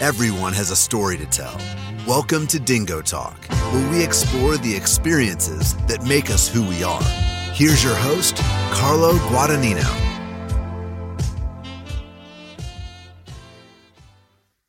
Everyone 0.00 0.54
has 0.54 0.70
a 0.70 0.76
story 0.76 1.18
to 1.18 1.26
tell. 1.26 1.54
Welcome 2.06 2.46
to 2.46 2.58
Dingo 2.58 3.02
Talk, 3.02 3.36
where 3.70 3.90
we 3.90 4.02
explore 4.02 4.56
the 4.56 4.74
experiences 4.74 5.76
that 5.88 6.02
make 6.06 6.30
us 6.30 6.48
who 6.48 6.66
we 6.66 6.82
are. 6.82 7.02
Here's 7.52 7.84
your 7.84 7.94
host, 7.96 8.38
Carlo 8.72 9.12
Guadagnino. 9.28 9.84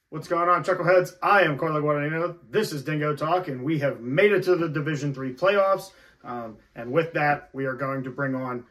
What's 0.10 0.28
going 0.28 0.50
on, 0.50 0.66
Chuckleheads? 0.66 1.14
I 1.24 1.44
am 1.44 1.58
Carlo 1.58 1.82
Guadagnino. 1.82 2.36
This 2.50 2.74
is 2.74 2.84
Dingo 2.84 3.16
Talk, 3.16 3.48
and 3.48 3.64
we 3.64 3.80
have 3.80 4.02
made 4.02 4.34
it 4.34 4.44
to 4.44 4.58
the 4.58 4.68
Division 4.68 5.14
Three 5.14 5.34
playoffs. 5.34 5.92
Um, 6.26 6.58
and 6.76 6.92
with 6.92 7.14
that, 7.14 7.52
we 7.54 7.64
are 7.64 7.76
going 7.76 8.04
to 8.04 8.10
bring 8.10 8.36
on 8.36 8.66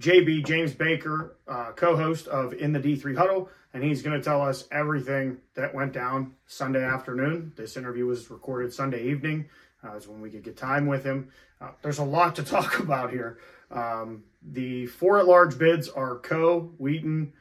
JB 0.00 0.46
James 0.46 0.74
Baker, 0.74 1.38
uh, 1.48 1.72
co-host 1.72 2.28
of 2.28 2.52
In 2.52 2.72
the 2.72 2.78
D3 2.78 3.16
Huddle, 3.16 3.48
and 3.74 3.82
he's 3.82 4.02
going 4.02 4.16
to 4.16 4.24
tell 4.24 4.40
us 4.40 4.64
everything 4.70 5.38
that 5.54 5.74
went 5.74 5.92
down 5.92 6.34
Sunday 6.46 6.82
afternoon. 6.82 7.52
This 7.56 7.76
interview 7.76 8.06
was 8.06 8.30
recorded 8.30 8.72
Sunday 8.72 9.08
evening. 9.08 9.46
Uh, 9.84 9.96
is 9.96 10.08
when 10.08 10.20
we 10.20 10.30
could 10.30 10.42
get 10.42 10.56
time 10.56 10.86
with 10.86 11.04
him. 11.04 11.28
Uh, 11.60 11.68
there's 11.82 11.98
a 11.98 12.04
lot 12.04 12.36
to 12.36 12.42
talk 12.44 12.78
about 12.78 13.10
here. 13.10 13.38
Um, 13.70 14.22
the 14.42 14.86
four 14.86 15.18
at-large 15.18 15.58
bids 15.58 15.88
are 15.88 16.18
Coe, 16.20 16.72
Wheaton, 16.78 17.32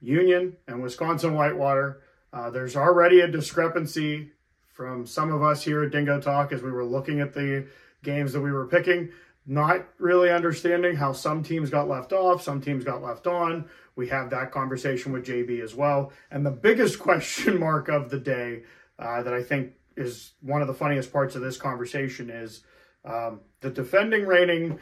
Union, 0.00 0.56
and 0.68 0.82
Wisconsin 0.82 1.34
Whitewater. 1.34 2.00
Uh, 2.32 2.48
there's 2.48 2.76
already 2.76 3.20
a 3.20 3.28
discrepancy 3.28 4.30
from 4.72 5.06
some 5.06 5.32
of 5.32 5.42
us 5.42 5.64
here 5.64 5.82
at 5.82 5.90
Dingo 5.90 6.20
Talk 6.20 6.52
as 6.52 6.62
we 6.62 6.70
were 6.70 6.84
looking 6.84 7.20
at 7.20 7.34
the 7.34 7.66
games 8.04 8.32
that 8.32 8.40
we 8.40 8.52
were 8.52 8.66
picking 8.66 9.10
not 9.46 9.86
really 9.98 10.30
understanding 10.30 10.96
how 10.96 11.12
some 11.12 11.42
teams 11.42 11.70
got 11.70 11.88
left 11.88 12.12
off, 12.12 12.42
some 12.42 12.60
teams 12.60 12.84
got 12.84 13.02
left 13.02 13.26
on. 13.26 13.68
We 13.96 14.08
have 14.08 14.30
that 14.30 14.52
conversation 14.52 15.12
with 15.12 15.26
JB 15.26 15.62
as 15.62 15.74
well. 15.74 16.12
And 16.30 16.44
the 16.44 16.50
biggest 16.50 16.98
question 17.00 17.58
mark 17.58 17.88
of 17.88 18.10
the 18.10 18.20
day 18.20 18.62
uh, 18.98 19.22
that 19.22 19.34
I 19.34 19.42
think 19.42 19.72
is 19.96 20.32
one 20.40 20.60
of 20.60 20.68
the 20.68 20.74
funniest 20.74 21.12
parts 21.12 21.34
of 21.34 21.42
this 21.42 21.56
conversation 21.56 22.30
is 22.30 22.62
um, 23.04 23.40
the 23.60 23.70
defending 23.70 24.26
reigning 24.26 24.78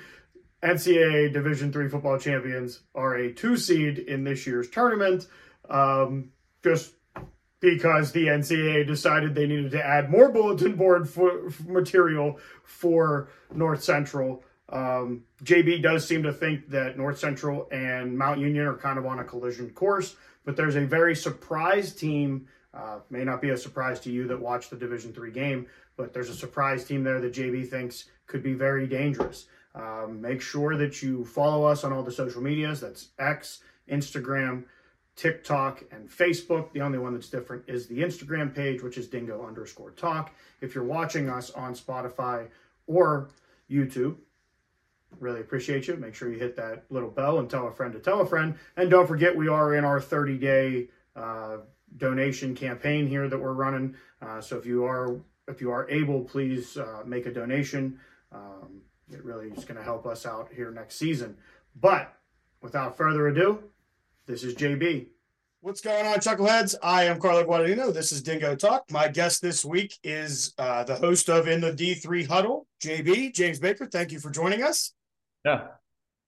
NCAA 0.63 1.33
Division 1.33 1.73
three 1.73 1.89
football 1.89 2.19
champions 2.19 2.81
are 2.95 3.15
a 3.17 3.33
two 3.33 3.57
seed 3.57 3.99
in 3.99 4.25
this 4.25 4.47
year's 4.47 4.69
tournament. 4.71 5.29
Um, 5.69 6.31
just 6.63 6.95
because 7.61 8.13
the 8.13 8.27
NCAA 8.27 8.87
decided 8.87 9.35
they 9.35 9.47
needed 9.47 9.71
to 9.73 9.85
add 9.85 10.11
more 10.11 10.31
bulletin 10.31 10.75
board 10.75 11.09
for, 11.09 11.51
material 11.67 12.39
for 12.63 13.29
North 13.55 13.83
Central. 13.83 14.43
Um, 14.71 15.25
JB 15.43 15.83
does 15.83 16.07
seem 16.07 16.23
to 16.23 16.33
think 16.33 16.71
that 16.71 16.97
North 16.97 17.19
Central 17.19 17.69
and 17.71 18.17
Mount 18.17 18.41
Union 18.41 18.67
are 18.67 18.77
kind 18.77 18.99
of 18.99 19.07
on 19.07 19.19
a 19.19 19.25
collision 19.25 19.71
course, 19.71 20.17
but 20.45 20.57
there's 20.57 20.77
a 20.77 20.87
very 20.87 21.15
surprise 21.15 21.95
team. 21.95 22.47
Uh, 22.73 22.99
may 23.11 23.25
not 23.25 23.41
be 23.41 23.51
a 23.51 23.57
surprise 23.57 24.01
to 24.01 24.11
you 24.11 24.27
that 24.27 24.41
watched 24.41 24.71
the 24.71 24.77
Division 24.77 25.13
three 25.13 25.31
game, 25.31 25.67
but 25.97 26.13
there's 26.13 26.31
a 26.31 26.35
surprise 26.35 26.85
team 26.85 27.05
there 27.05 27.21
that 27.21 27.33
JB 27.33 27.69
thinks 27.69 28.07
could 28.27 28.43
be 28.43 28.55
very 28.55 28.87
dangerous. 28.87 29.47
Um, 29.75 30.21
make 30.21 30.41
sure 30.41 30.77
that 30.77 31.03
you 31.03 31.25
follow 31.25 31.65
us 31.65 31.85
on 31.85 31.93
all 31.93 32.03
the 32.03 32.13
social 32.13 32.41
medias. 32.41 32.81
That's 32.81 33.09
X, 33.19 33.61
Instagram, 33.91 34.65
TikTok, 35.17 35.85
and 35.93 36.09
Facebook. 36.09 36.73
The 36.73 36.81
only 36.81 36.99
one 36.99 37.15
that's 37.15 37.29
different 37.29 37.65
is 37.69 37.87
the 37.87 37.99
Instagram 37.99 38.55
page, 38.55 38.83
which 38.83 38.99
is 38.99 39.09
dingo 39.09 39.45
underscore 39.47 39.91
talk. 39.91 40.33
If 40.61 40.75
you're 40.75 40.85
watching 40.85 41.29
us 41.29 41.51
on 41.51 41.75
Spotify 41.75 42.49
or 42.87 43.31
YouTube, 43.71 44.17
Really 45.21 45.41
appreciate 45.41 45.87
you. 45.89 45.97
Make 45.97 46.15
sure 46.15 46.31
you 46.31 46.39
hit 46.39 46.57
that 46.57 46.85
little 46.91 47.11
bell 47.11 47.39
and 47.39 47.49
tell 47.49 47.69
a 47.69 47.73
friend 47.73 47.93
to 47.93 47.99
tell 47.99 48.21
a 48.21 48.27
friend. 48.27 48.55
And 48.77 48.91
don't 48.91 49.07
forget, 49.07 49.35
we 49.35 49.49
are 49.49 49.75
in 49.75 49.85
our 49.85 50.01
30 50.01 50.39
day 50.39 50.89
uh, 51.17 51.59
donation 51.97 52.55
campaign 52.55 53.07
here 53.07 53.29
that 53.29 53.39
we're 53.39 53.53
running. 53.53 53.95
Uh, 54.21 54.41
so 54.41 54.57
if 54.57 54.67
you 54.67 54.85
are 54.85 55.17
if 55.47 55.61
you 55.61 55.71
are 55.71 55.89
able, 55.91 56.23
please 56.23 56.77
uh, 56.77 57.03
make 57.05 57.27
a 57.27 57.33
donation. 57.33 57.99
Um, 58.33 58.81
it 59.13 59.23
really 59.25 59.49
is 59.49 59.65
going 59.65 59.77
to 59.77 59.85
help 59.85 60.07
us 60.07 60.25
out 60.25 60.49
here 60.53 60.71
next 60.71 60.97
season. 60.97 61.37
But 61.81 62.15
without 62.63 62.97
further 62.97 63.29
ado, 63.29 63.63
this 64.27 64.43
is 64.43 64.55
JB. 64.55 65.09
What's 65.61 65.81
going 65.81 66.07
on, 66.07 66.17
Chuckleheads? 66.17 66.75
I 66.83 67.05
am 67.05 67.19
Carlo 67.19 67.45
Guadagnino. 67.45 67.93
This 67.93 68.13
is 68.13 68.23
Dingo 68.23 68.55
Talk. 68.55 68.91
My 68.91 69.09
guest 69.09 69.41
this 69.41 69.65
week 69.65 69.99
is 70.03 70.53
uh, 70.59 70.85
the 70.85 70.95
host 70.95 71.31
of 71.31 71.49
In 71.49 71.61
the 71.61 71.73
D3 71.73 72.27
Huddle, 72.27 72.67
JB, 72.83 73.35
James 73.35 73.59
Baker. 73.59 73.87
Thank 73.87 74.13
you 74.13 74.21
for 74.21 74.31
joining 74.31 74.63
us. 74.63 74.93
Yeah. 75.45 75.69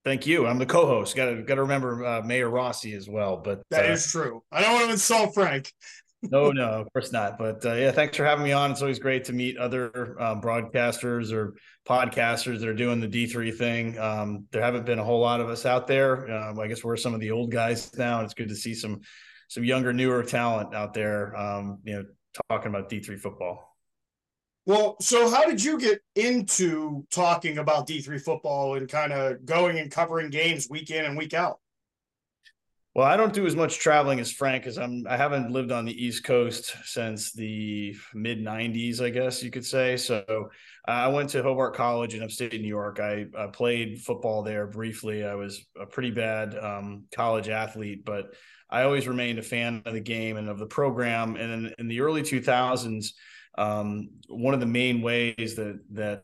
Thank 0.05 0.25
you. 0.25 0.47
I'm 0.47 0.57
the 0.57 0.65
co-host. 0.65 1.15
Got 1.15 1.25
to 1.25 1.41
got 1.41 1.55
to 1.55 1.63
remember 1.63 2.05
uh, 2.05 2.21
Mayor 2.21 2.49
Rossi 2.49 2.93
as 2.93 3.09
well. 3.09 3.37
But 3.37 3.61
that 3.71 3.89
uh, 3.89 3.93
is 3.93 4.09
true. 4.09 4.41
I 4.51 4.61
don't 4.61 4.73
want 4.73 4.85
to 4.85 4.91
insult 4.93 5.33
Frank. 5.33 5.73
no, 6.21 6.51
no, 6.51 6.63
of 6.63 6.87
course 6.93 7.11
not. 7.11 7.37
But 7.37 7.65
uh, 7.65 7.73
yeah, 7.73 7.91
thanks 7.91 8.15
for 8.15 8.23
having 8.23 8.45
me 8.45 8.51
on. 8.53 8.71
It's 8.71 8.81
always 8.81 8.99
great 8.99 9.25
to 9.25 9.33
meet 9.33 9.57
other 9.57 10.15
um, 10.21 10.41
broadcasters 10.41 11.33
or 11.33 11.55
podcasters 11.87 12.59
that 12.59 12.69
are 12.69 12.73
doing 12.73 12.99
the 12.99 13.07
D3 13.07 13.55
thing. 13.57 13.99
Um, 13.99 14.45
there 14.51 14.61
haven't 14.61 14.85
been 14.85 14.99
a 14.99 15.03
whole 15.03 15.19
lot 15.19 15.41
of 15.41 15.49
us 15.49 15.65
out 15.65 15.87
there. 15.87 16.31
Um, 16.31 16.59
I 16.59 16.67
guess 16.67 16.83
we're 16.83 16.95
some 16.95 17.13
of 17.13 17.19
the 17.19 17.31
old 17.31 17.51
guys 17.51 17.95
now. 17.97 18.19
And 18.19 18.25
it's 18.25 18.33
good 18.33 18.49
to 18.49 18.55
see 18.55 18.73
some 18.73 19.01
some 19.49 19.63
younger, 19.63 19.93
newer 19.93 20.23
talent 20.23 20.73
out 20.73 20.93
there. 20.93 21.35
Um, 21.35 21.79
you 21.83 21.95
know, 21.95 22.03
talking 22.49 22.69
about 22.69 22.89
D3 22.89 23.19
football. 23.19 23.66
Well, 24.67 24.97
so 24.99 25.29
how 25.29 25.45
did 25.45 25.63
you 25.63 25.79
get 25.79 26.01
into 26.15 27.07
talking 27.09 27.57
about 27.57 27.87
D3 27.87 28.21
football 28.21 28.75
and 28.75 28.89
kind 28.89 29.13
of 29.13 29.45
going 29.45 29.79
and 29.79 29.89
covering 29.89 30.29
games 30.29 30.67
week 30.69 30.91
in 30.91 31.05
and 31.05 31.17
week 31.17 31.33
out? 31.33 31.61
Well, 32.93 33.07
I 33.07 33.15
don't 33.15 33.31
do 33.31 33.45
as 33.45 33.55
much 33.55 33.79
traveling 33.79 34.19
as 34.19 34.29
Frank 34.29 34.63
because 34.63 34.77
I'm 34.77 35.07
I 35.07 35.15
haven't 35.15 35.51
lived 35.51 35.71
on 35.71 35.85
the 35.85 35.93
East 35.93 36.25
Coast 36.25 36.75
since 36.83 37.31
the 37.31 37.95
mid 38.13 38.43
'90s, 38.43 38.99
I 38.99 39.09
guess 39.09 39.41
you 39.41 39.51
could 39.51 39.65
say. 39.65 39.95
So 39.95 40.25
uh, 40.27 40.91
I 40.91 41.07
went 41.07 41.29
to 41.29 41.41
Hobart 41.41 41.73
College 41.73 42.13
in 42.13 42.21
upstate 42.21 42.59
New 42.59 42.67
York. 42.67 42.99
I, 42.99 43.27
I 43.37 43.47
played 43.47 44.01
football 44.01 44.43
there 44.43 44.67
briefly. 44.67 45.23
I 45.23 45.35
was 45.35 45.65
a 45.79 45.85
pretty 45.85 46.11
bad 46.11 46.57
um, 46.57 47.05
college 47.13 47.47
athlete, 47.47 48.03
but 48.03 48.33
I 48.69 48.81
always 48.81 49.07
remained 49.07 49.39
a 49.39 49.43
fan 49.43 49.81
of 49.85 49.93
the 49.93 50.01
game 50.01 50.35
and 50.35 50.49
of 50.49 50.59
the 50.59 50.65
program. 50.65 51.37
And 51.37 51.67
in, 51.67 51.75
in 51.79 51.87
the 51.87 52.01
early 52.01 52.21
2000s, 52.21 53.13
um, 53.57 54.09
one 54.27 54.53
of 54.53 54.59
the 54.59 54.65
main 54.65 55.01
ways 55.01 55.55
that 55.55 55.79
that 55.91 56.23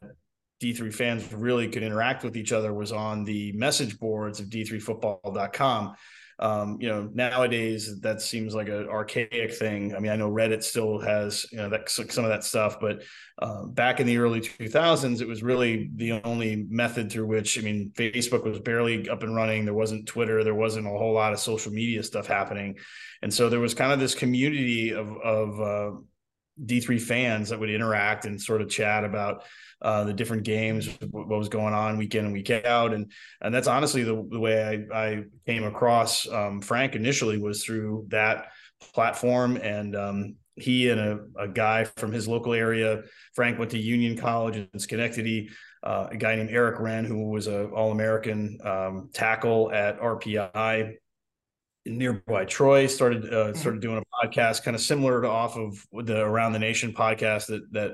D3 0.61 0.93
fans 0.93 1.33
really 1.33 1.67
could 1.67 1.83
interact 1.83 2.23
with 2.23 2.37
each 2.37 2.51
other 2.51 2.73
was 2.73 2.91
on 2.91 3.25
the 3.25 3.51
message 3.53 3.99
boards 3.99 4.39
of 4.39 4.47
d3football.com. 4.47 5.95
Um, 6.39 6.77
you 6.81 6.89
know, 6.89 7.09
nowadays 7.13 8.01
that 8.01 8.21
seems 8.21 8.55
like 8.55 8.67
an 8.67 8.89
archaic 8.89 9.53
thing. 9.53 9.95
I 9.95 9.99
mean, 9.99 10.11
I 10.11 10.15
know 10.15 10.31
Reddit 10.31 10.63
still 10.63 10.99
has 10.99 11.45
you 11.51 11.57
know 11.57 11.69
that 11.69 11.89
some 11.89 12.25
of 12.25 12.31
that 12.31 12.43
stuff, 12.43 12.79
but 12.81 13.03
uh, 13.39 13.65
back 13.65 13.99
in 13.99 14.07
the 14.07 14.17
early 14.17 14.41
2000s, 14.41 15.21
it 15.21 15.27
was 15.27 15.43
really 15.43 15.91
the 15.95 16.13
only 16.23 16.65
method 16.69 17.11
through 17.11 17.27
which 17.27 17.57
I 17.57 17.61
mean, 17.61 17.91
Facebook 17.95 18.43
was 18.43 18.59
barely 18.59 19.07
up 19.09 19.23
and 19.23 19.35
running. 19.35 19.63
There 19.63 19.73
wasn't 19.73 20.07
Twitter. 20.07 20.43
There 20.43 20.55
wasn't 20.55 20.87
a 20.87 20.89
whole 20.89 21.13
lot 21.13 21.33
of 21.33 21.39
social 21.39 21.71
media 21.71 22.01
stuff 22.03 22.25
happening, 22.25 22.77
and 23.21 23.33
so 23.33 23.47
there 23.47 23.59
was 23.59 23.73
kind 23.73 23.91
of 23.91 23.99
this 23.99 24.15
community 24.15 24.91
of 24.91 25.15
of 25.17 25.61
uh, 25.61 25.97
D3 26.61 27.01
fans 27.01 27.49
that 27.49 27.59
would 27.59 27.69
interact 27.69 28.25
and 28.25 28.41
sort 28.41 28.61
of 28.61 28.69
chat 28.69 29.03
about 29.03 29.43
uh, 29.81 30.03
the 30.03 30.13
different 30.13 30.43
games, 30.43 30.89
what 31.11 31.27
was 31.27 31.49
going 31.49 31.73
on 31.73 31.97
week 31.97 32.15
in 32.15 32.25
and 32.25 32.33
week 32.33 32.49
out, 32.49 32.93
and 32.93 33.11
and 33.41 33.53
that's 33.53 33.67
honestly 33.67 34.03
the, 34.03 34.27
the 34.31 34.39
way 34.39 34.87
I, 34.93 34.97
I 34.97 35.23
came 35.45 35.63
across 35.63 36.27
um, 36.29 36.61
Frank 36.61 36.95
initially 36.95 37.37
was 37.37 37.63
through 37.63 38.05
that 38.09 38.47
platform, 38.93 39.57
and 39.57 39.95
um, 39.95 40.35
he 40.55 40.89
and 40.89 40.99
a, 40.99 41.19
a, 41.37 41.47
guy 41.47 41.83
from 41.83 42.11
his 42.11 42.27
local 42.27 42.53
area, 42.53 43.03
Frank 43.33 43.57
went 43.57 43.71
to 43.71 43.79
Union 43.79 44.17
College 44.17 44.57
in 44.57 44.79
Schenectady. 44.79 45.49
Uh, 45.81 46.07
a 46.11 46.17
guy 46.17 46.35
named 46.35 46.49
Eric 46.51 46.79
Wren, 46.79 47.03
who 47.03 47.29
was 47.29 47.47
a 47.47 47.65
All 47.69 47.91
American 47.91 48.57
um, 48.63 49.09
tackle 49.11 49.71
at 49.73 49.99
RPI, 49.99 50.95
nearby 51.85 52.45
Troy 52.45 52.87
started 52.87 53.25
uh, 53.25 53.47
mm-hmm. 53.47 53.57
started 53.57 53.81
doing 53.81 53.97
a 53.97 54.27
podcast 54.27 54.63
kind 54.63 54.75
of 54.75 54.81
similar 54.81 55.21
to 55.21 55.27
off 55.27 55.57
of 55.57 55.85
the 55.91 56.21
Around 56.21 56.53
the 56.53 56.59
Nation 56.59 56.93
podcast 56.93 57.47
that 57.47 57.71
that 57.71 57.91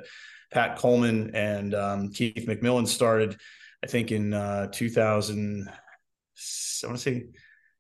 Pat 0.51 0.77
Coleman 0.77 1.36
and 1.36 1.75
um, 1.75 2.12
Keith 2.12 2.45
McMillan 2.47 2.88
started, 2.88 3.39
I 3.83 3.88
think 3.88 4.12
in 4.12 4.33
uh, 4.33 4.68
2000. 4.71 5.69
I 5.69 6.88
want 6.88 6.97
to 6.97 7.03
say 7.03 7.25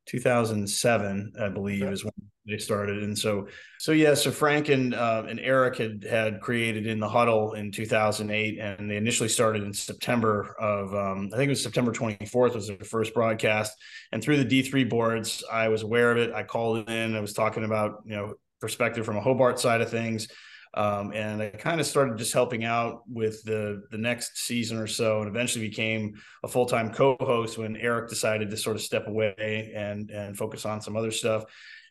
2007, 0.09 1.33
I 1.39 1.49
believe, 1.49 1.83
is 1.83 2.03
when 2.03 2.13
they 2.47 2.57
started. 2.57 3.03
And 3.03 3.17
so, 3.17 3.47
so 3.77 3.91
yeah, 3.91 4.15
so 4.15 4.31
Frank 4.31 4.69
and 4.69 4.95
uh, 4.95 5.23
and 5.29 5.39
Eric 5.39 5.77
had 5.77 6.03
had 6.03 6.41
created 6.41 6.87
in 6.87 6.99
the 6.99 7.07
huddle 7.07 7.53
in 7.53 7.71
2008, 7.71 8.57
and 8.59 8.89
they 8.89 8.97
initially 8.97 9.29
started 9.29 9.63
in 9.63 9.71
September 9.71 10.55
of 10.59 10.93
um, 10.95 11.29
I 11.31 11.37
think 11.37 11.47
it 11.47 11.51
was 11.51 11.63
September 11.63 11.91
24th 11.91 12.55
was 12.55 12.67
their 12.67 12.77
first 12.77 13.13
broadcast. 13.13 13.77
And 14.11 14.23
through 14.23 14.43
the 14.43 14.63
D3 14.63 14.89
boards, 14.89 15.43
I 15.51 15.67
was 15.67 15.83
aware 15.83 16.11
of 16.11 16.17
it. 16.17 16.33
I 16.33 16.43
called 16.43 16.89
in. 16.89 17.15
I 17.15 17.19
was 17.19 17.33
talking 17.33 17.63
about 17.63 18.01
you 18.05 18.15
know 18.15 18.33
perspective 18.59 19.05
from 19.05 19.17
a 19.17 19.21
Hobart 19.21 19.59
side 19.59 19.81
of 19.81 19.89
things. 19.89 20.27
Um, 20.75 21.11
and 21.13 21.41
I 21.41 21.49
kind 21.49 21.79
of 21.79 21.87
started 21.87 22.17
just 22.17 22.33
helping 22.33 22.63
out 22.63 23.01
with 23.07 23.43
the 23.43 23.83
the 23.89 23.97
next 23.97 24.37
season 24.37 24.77
or 24.77 24.87
so, 24.87 25.19
and 25.19 25.27
eventually 25.27 25.67
became 25.67 26.13
a 26.43 26.47
full 26.47 26.67
time 26.67 26.93
co 26.93 27.17
host 27.19 27.57
when 27.57 27.75
Eric 27.75 28.09
decided 28.09 28.49
to 28.51 28.57
sort 28.57 28.75
of 28.75 28.81
step 28.83 29.07
away 29.07 29.73
and 29.75 30.11
and 30.11 30.37
focus 30.37 30.65
on 30.65 30.81
some 30.81 30.95
other 30.95 31.11
stuff. 31.11 31.43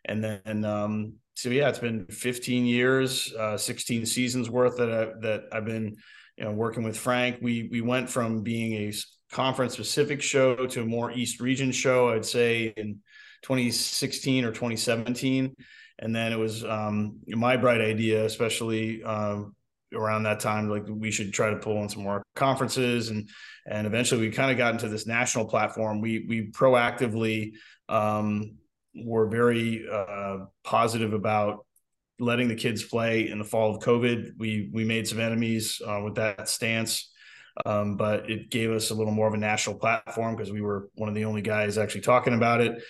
And 0.04 0.22
then 0.22 0.64
um, 0.64 1.14
so 1.34 1.50
yeah, 1.50 1.68
it's 1.68 1.78
been 1.78 2.06
15 2.06 2.66
years, 2.66 3.32
uh, 3.34 3.56
16 3.56 4.06
seasons 4.06 4.50
worth 4.50 4.76
that 4.78 4.92
I, 4.92 5.04
that 5.20 5.44
I've 5.52 5.64
been 5.64 5.96
you 6.36 6.44
know 6.44 6.52
working 6.52 6.84
with 6.84 6.96
Frank. 6.96 7.38
We 7.42 7.68
we 7.70 7.80
went 7.80 8.08
from 8.08 8.42
being 8.42 8.74
a 8.74 8.92
conference 9.32 9.74
specific 9.74 10.22
show 10.22 10.66
to 10.66 10.82
a 10.82 10.86
more 10.86 11.10
East 11.10 11.40
region 11.40 11.72
show. 11.72 12.10
I'd 12.10 12.24
say 12.24 12.72
in 12.76 13.00
2016 13.42 14.44
or 14.44 14.50
2017, 14.50 15.54
and 15.98 16.14
then 16.14 16.32
it 16.32 16.38
was 16.38 16.64
um, 16.64 17.18
my 17.26 17.56
bright 17.56 17.80
idea, 17.80 18.24
especially. 18.24 19.02
Um, 19.02 19.54
around 19.94 20.22
that 20.22 20.38
time 20.38 20.68
like 20.68 20.84
we 20.86 21.10
should 21.10 21.32
try 21.32 21.48
to 21.48 21.56
pull 21.56 21.82
in 21.82 21.88
some 21.88 22.02
more 22.02 22.22
conferences 22.36 23.08
and 23.08 23.26
and 23.66 23.86
eventually 23.86 24.20
we 24.20 24.30
kind 24.30 24.50
of 24.50 24.58
got 24.58 24.74
into 24.74 24.86
this 24.86 25.06
national 25.06 25.46
platform 25.46 26.02
we 26.02 26.26
we 26.28 26.50
proactively 26.50 27.52
um, 27.88 28.58
were 28.94 29.28
very 29.28 29.86
uh, 29.90 30.38
positive 30.64 31.12
about 31.12 31.64
letting 32.18 32.48
the 32.48 32.54
kids 32.54 32.82
play 32.82 33.28
in 33.28 33.38
the 33.38 33.44
fall 33.44 33.74
of 33.74 33.82
COVID. 33.82 34.32
We 34.38 34.70
we 34.72 34.84
made 34.84 35.06
some 35.06 35.20
enemies 35.20 35.80
uh, 35.86 36.00
with 36.04 36.16
that 36.16 36.48
stance, 36.48 37.10
um, 37.64 37.96
but 37.96 38.30
it 38.30 38.50
gave 38.50 38.70
us 38.70 38.90
a 38.90 38.94
little 38.94 39.12
more 39.12 39.28
of 39.28 39.34
a 39.34 39.38
national 39.38 39.76
platform 39.76 40.36
because 40.36 40.52
we 40.52 40.60
were 40.60 40.88
one 40.94 41.08
of 41.08 41.14
the 41.14 41.24
only 41.24 41.42
guys 41.42 41.78
actually 41.78 42.02
talking 42.02 42.34
about 42.34 42.60
it. 42.60 42.82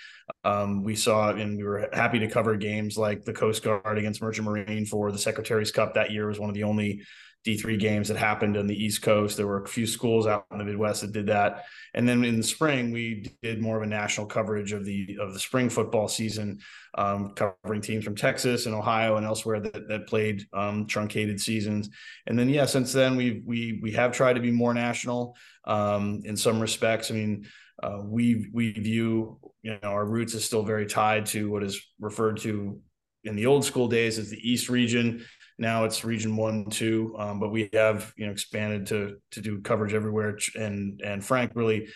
Um, 0.44 0.82
we 0.82 0.96
saw 0.96 1.30
and 1.30 1.56
we 1.56 1.64
were 1.64 1.88
happy 1.92 2.19
to 2.20 2.28
cover 2.28 2.56
games 2.56 2.96
like 2.96 3.25
the 3.25 3.32
Coast 3.32 3.62
Guard 3.62 3.98
against 3.98 4.22
Merchant 4.22 4.46
Marine 4.46 4.86
for 4.86 5.10
the 5.12 5.19
Secretary's 5.19 5.72
Cup 5.72 5.94
that 5.94 6.10
year 6.10 6.26
was 6.26 6.38
one 6.38 6.48
of 6.48 6.54
the 6.54 6.64
only 6.64 7.02
D3 7.46 7.78
games 7.78 8.08
that 8.08 8.16
happened 8.16 8.56
on 8.56 8.66
the 8.66 8.75
East 8.75 9.00
Coast. 9.00 9.36
There 9.36 9.46
were 9.46 9.62
a 9.62 9.69
few 9.69 9.86
schools 9.86 10.26
out 10.26 10.46
in 10.50 10.58
the 10.58 10.64
Midwest 10.64 11.02
that 11.02 11.12
did 11.12 11.26
that. 11.26 11.64
And 11.94 12.08
then 12.08 12.25
in 12.25 12.36
the 12.36 12.42
spring, 12.42 12.90
we 12.90 13.32
did 13.42 13.62
more 13.62 13.76
of 13.76 13.82
a 13.82 13.86
national 13.86 14.26
coverage 14.26 14.72
of 14.72 14.84
the 14.84 15.16
of 15.20 15.32
the 15.32 15.40
spring 15.40 15.70
football 15.70 16.08
season, 16.08 16.58
um, 16.96 17.32
covering 17.34 17.81
teams 17.81 18.04
from 18.04 18.16
Texas 18.16 18.66
and 18.66 18.74
Ohio 18.74 19.16
and 19.16 19.24
elsewhere 19.24 19.60
that, 19.60 19.88
that 19.88 20.08
played 20.08 20.46
um, 20.52 20.86
truncated 20.86 21.40
seasons. 21.40 21.88
And 22.26 22.38
then 22.38 22.48
yeah, 22.48 22.66
since 22.66 22.92
then 22.92 23.16
we 23.16 23.42
we 23.46 23.78
we 23.82 23.92
have 23.92 24.12
tried 24.12 24.34
to 24.34 24.40
be 24.40 24.50
more 24.50 24.74
national 24.74 25.36
um, 25.64 26.22
in 26.24 26.36
some 26.36 26.60
respects. 26.60 27.10
I 27.10 27.14
mean, 27.14 27.46
uh, 27.82 27.98
we 28.04 28.48
we 28.52 28.72
view 28.72 29.38
you 29.62 29.78
know 29.82 29.88
our 29.88 30.06
roots 30.06 30.34
is 30.34 30.44
still 30.44 30.62
very 30.62 30.86
tied 30.86 31.26
to 31.26 31.50
what 31.50 31.62
is 31.62 31.80
referred 32.00 32.38
to 32.38 32.80
in 33.25 33.36
the 33.36 33.46
old 33.46 33.64
school 33.64 33.88
days 33.88 34.19
as 34.19 34.30
the 34.30 34.50
East 34.50 34.69
region 34.69 35.25
now 35.58 35.84
it's 35.84 36.04
region 36.04 36.36
one, 36.36 36.66
two, 36.70 37.14
um, 37.19 37.40
but 37.40 37.50
we 37.50 37.69
have 37.72 38.12
you 38.16 38.26
know 38.26 38.32
expanded 38.32 38.86
to 38.86 39.16
to 39.32 39.40
do 39.40 39.60
coverage 39.60 39.92
everywhere. 39.92 40.38
And 40.54 41.00
and 41.04 41.25
Frank 41.25 41.52
really 41.54 41.88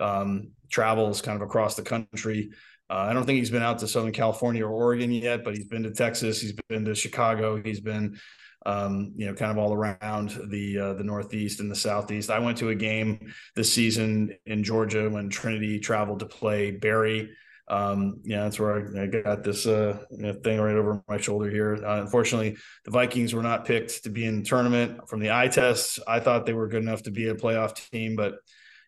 um, 0.00 0.52
travels 0.70 1.20
kind 1.20 1.36
of 1.36 1.42
across 1.42 1.76
the 1.76 1.82
country. 1.82 2.50
Uh, 2.88 3.06
I 3.08 3.12
don't 3.12 3.24
think 3.24 3.38
he's 3.38 3.50
been 3.50 3.62
out 3.62 3.78
to 3.80 3.88
Southern 3.88 4.12
California 4.12 4.66
or 4.66 4.70
Oregon 4.70 5.12
yet, 5.12 5.44
but 5.44 5.54
he's 5.54 5.66
been 5.66 5.82
to 5.82 5.92
Texas. 5.92 6.40
He's 6.40 6.54
been 6.68 6.86
to 6.86 6.94
Chicago. 6.94 7.62
He's 7.62 7.80
been 7.80 8.18
um, 8.66 9.12
you 9.16 9.26
know, 9.26 9.34
kind 9.34 9.50
of 9.50 9.58
all 9.58 9.72
around 9.74 10.30
the 10.50 10.78
uh, 10.78 10.92
the 10.94 11.04
Northeast 11.04 11.60
and 11.60 11.70
the 11.70 11.76
Southeast. 11.76 12.30
I 12.30 12.38
went 12.38 12.58
to 12.58 12.70
a 12.70 12.74
game 12.74 13.32
this 13.56 13.72
season 13.72 14.36
in 14.46 14.62
Georgia 14.64 15.08
when 15.10 15.28
Trinity 15.28 15.80
traveled 15.80 16.20
to 16.20 16.26
play 16.26 16.70
Berry. 16.70 17.30
um, 17.68 18.20
yeah, 18.24 18.42
that's 18.42 18.58
where 18.58 18.98
I, 18.98 19.02
I 19.04 19.06
got 19.06 19.44
this 19.44 19.66
uh, 19.66 19.98
thing 20.44 20.60
right 20.60 20.76
over 20.76 21.02
my 21.08 21.16
shoulder 21.16 21.48
here. 21.48 21.74
Uh, 21.84 22.00
unfortunately, 22.02 22.56
the 22.84 22.90
Vikings 22.90 23.34
were 23.34 23.42
not 23.42 23.64
picked 23.64 24.04
to 24.04 24.10
be 24.10 24.26
in 24.26 24.40
the 24.40 24.44
tournament 24.44 25.08
from 25.08 25.20
the 25.20 25.30
eye 25.32 25.48
tests. 25.48 25.98
I 26.06 26.20
thought 26.20 26.44
they 26.44 26.52
were 26.52 26.68
good 26.68 26.82
enough 26.82 27.04
to 27.04 27.10
be 27.10 27.28
a 27.28 27.34
playoff 27.34 27.90
team, 27.90 28.16
but 28.16 28.34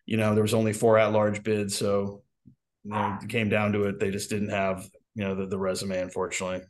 you 0.05 0.17
know 0.17 0.33
there 0.35 0.43
was 0.43 0.53
only 0.53 0.73
four 0.73 0.97
at-large 0.99 1.41
bids, 1.41 1.75
so 1.77 2.23
you 2.83 2.91
know, 2.91 3.17
it 3.21 3.29
came 3.29 3.49
down 3.49 3.71
to 3.73 3.85
it. 3.85 3.99
They 3.99 4.11
just 4.11 4.29
didn't 4.29 4.49
have 4.49 4.87
you 5.15 5.23
know 5.23 5.35
the, 5.35 5.47
the 5.47 5.57
resume, 5.57 5.99
unfortunately. 5.99 6.61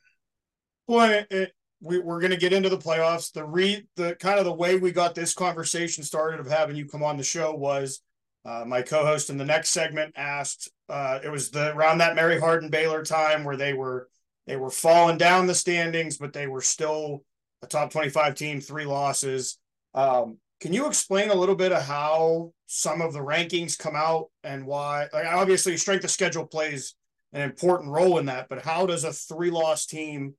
Well, 0.87 1.25
it, 1.29 1.51
we, 1.81 1.99
we're 1.99 2.19
going 2.19 2.31
to 2.31 2.37
get 2.37 2.53
into 2.53 2.69
the 2.69 2.77
playoffs. 2.77 3.31
The 3.31 3.45
re 3.45 3.85
the 3.95 4.15
kind 4.15 4.39
of 4.39 4.45
the 4.45 4.53
way 4.53 4.77
we 4.77 4.91
got 4.91 5.15
this 5.15 5.33
conversation 5.33 6.03
started 6.03 6.39
of 6.39 6.47
having 6.47 6.75
you 6.75 6.87
come 6.87 7.03
on 7.03 7.17
the 7.17 7.23
show 7.23 7.53
was 7.53 8.01
uh, 8.45 8.63
my 8.65 8.81
co-host 8.81 9.29
in 9.29 9.37
the 9.37 9.45
next 9.45 9.69
segment 9.69 10.13
asked. 10.15 10.71
Uh, 10.87 11.19
it 11.23 11.29
was 11.29 11.49
the 11.49 11.73
around 11.75 11.97
that 11.99 12.15
Mary 12.15 12.39
Hardin 12.39 12.69
Baylor 12.69 13.03
time 13.03 13.43
where 13.43 13.57
they 13.57 13.73
were 13.73 14.09
they 14.47 14.55
were 14.55 14.69
falling 14.69 15.17
down 15.17 15.47
the 15.47 15.55
standings, 15.55 16.17
but 16.17 16.33
they 16.33 16.47
were 16.47 16.61
still 16.61 17.23
a 17.61 17.67
top 17.67 17.91
twenty-five 17.91 18.35
team, 18.35 18.61
three 18.61 18.85
losses. 18.85 19.57
Um, 19.93 20.37
can 20.61 20.73
you 20.73 20.87
explain 20.87 21.29
a 21.29 21.35
little 21.35 21.55
bit 21.55 21.71
of 21.71 21.81
how 21.83 22.53
some 22.67 23.01
of 23.01 23.13
the 23.13 23.19
rankings 23.19 23.77
come 23.77 23.95
out 23.95 24.27
and 24.43 24.65
why? 24.65 25.07
Like 25.11 25.25
obviously, 25.25 25.77
strength 25.77 26.03
of 26.03 26.11
schedule 26.11 26.45
plays 26.45 26.95
an 27.33 27.41
important 27.41 27.91
role 27.91 28.17
in 28.19 28.27
that, 28.27 28.47
but 28.47 28.63
how 28.63 28.85
does 28.85 29.03
a 29.03 29.11
three-loss 29.11 29.85
team 29.85 30.35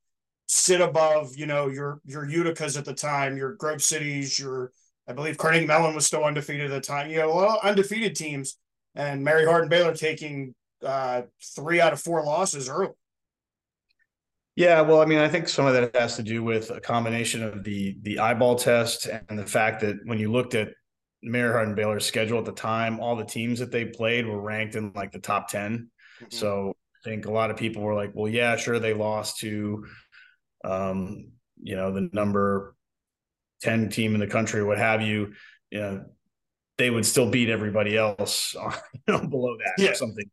sit 0.46 0.80
above 0.80 1.36
you 1.36 1.46
know 1.46 1.68
your 1.68 2.00
your 2.04 2.26
Uticas 2.26 2.78
at 2.78 2.84
the 2.84 2.94
time, 2.94 3.36
your 3.36 3.54
Grove 3.54 3.82
Cities, 3.82 4.38
your 4.38 4.72
I 5.08 5.12
believe 5.12 5.38
Carnegie 5.38 5.66
Mellon 5.66 5.94
was 5.94 6.06
still 6.06 6.24
undefeated 6.24 6.70
at 6.70 6.74
the 6.74 6.80
time. 6.80 7.10
You 7.10 7.18
know, 7.18 7.30
a 7.30 7.34
lot 7.34 7.58
of 7.58 7.68
undefeated 7.68 8.16
teams, 8.16 8.58
and 8.94 9.22
Mary 9.22 9.44
Hardin 9.46 9.68
Baylor 9.68 9.94
taking 9.94 10.54
uh, 10.84 11.22
three 11.54 11.80
out 11.80 11.92
of 11.92 12.00
four 12.00 12.24
losses 12.24 12.68
early. 12.68 12.92
Yeah, 14.56 14.80
well, 14.80 15.02
I 15.02 15.04
mean, 15.04 15.18
I 15.18 15.28
think 15.28 15.48
some 15.48 15.66
of 15.66 15.74
that 15.74 15.94
has 15.94 16.16
to 16.16 16.22
do 16.22 16.42
with 16.42 16.70
a 16.70 16.80
combination 16.80 17.42
of 17.42 17.62
the 17.62 17.96
the 18.02 18.18
eyeball 18.18 18.56
test 18.56 19.06
and 19.28 19.38
the 19.38 19.46
fact 19.46 19.80
that 19.80 19.96
when 20.04 20.18
you 20.18 20.32
looked 20.32 20.54
at 20.54 20.68
Mary 21.22 21.52
Hardin 21.52 21.74
Baylor's 21.74 22.06
schedule 22.06 22.38
at 22.38 22.44
the 22.44 22.52
time, 22.52 23.00
all 23.00 23.16
the 23.16 23.24
teams 23.24 23.58
that 23.58 23.70
they 23.70 23.84
played 23.84 24.26
were 24.26 24.40
ranked 24.40 24.76
in 24.76 24.92
like 24.94 25.12
the 25.12 25.18
top 25.18 25.48
10. 25.48 25.90
Mm-hmm. 26.20 26.26
So 26.30 26.74
I 27.04 27.08
think 27.08 27.26
a 27.26 27.32
lot 27.32 27.50
of 27.50 27.56
people 27.56 27.82
were 27.82 27.94
like, 27.94 28.12
well, 28.14 28.30
yeah, 28.30 28.56
sure, 28.56 28.78
they 28.78 28.94
lost 28.94 29.38
to, 29.40 29.84
um, 30.64 31.32
you 31.62 31.76
know, 31.76 31.92
the 31.92 32.08
number 32.12 32.74
10 33.62 33.88
team 33.88 34.14
in 34.14 34.20
the 34.20 34.26
country 34.26 34.62
what 34.62 34.78
have 34.78 35.02
you, 35.02 35.32
you 35.70 35.80
know, 35.80 36.04
they 36.78 36.90
would 36.90 37.06
still 37.06 37.30
beat 37.30 37.48
everybody 37.48 37.96
else 37.96 38.54
you 38.92 39.00
know, 39.08 39.26
below 39.26 39.56
that 39.56 39.82
yeah. 39.82 39.90
or 39.90 39.94
something 39.94 40.28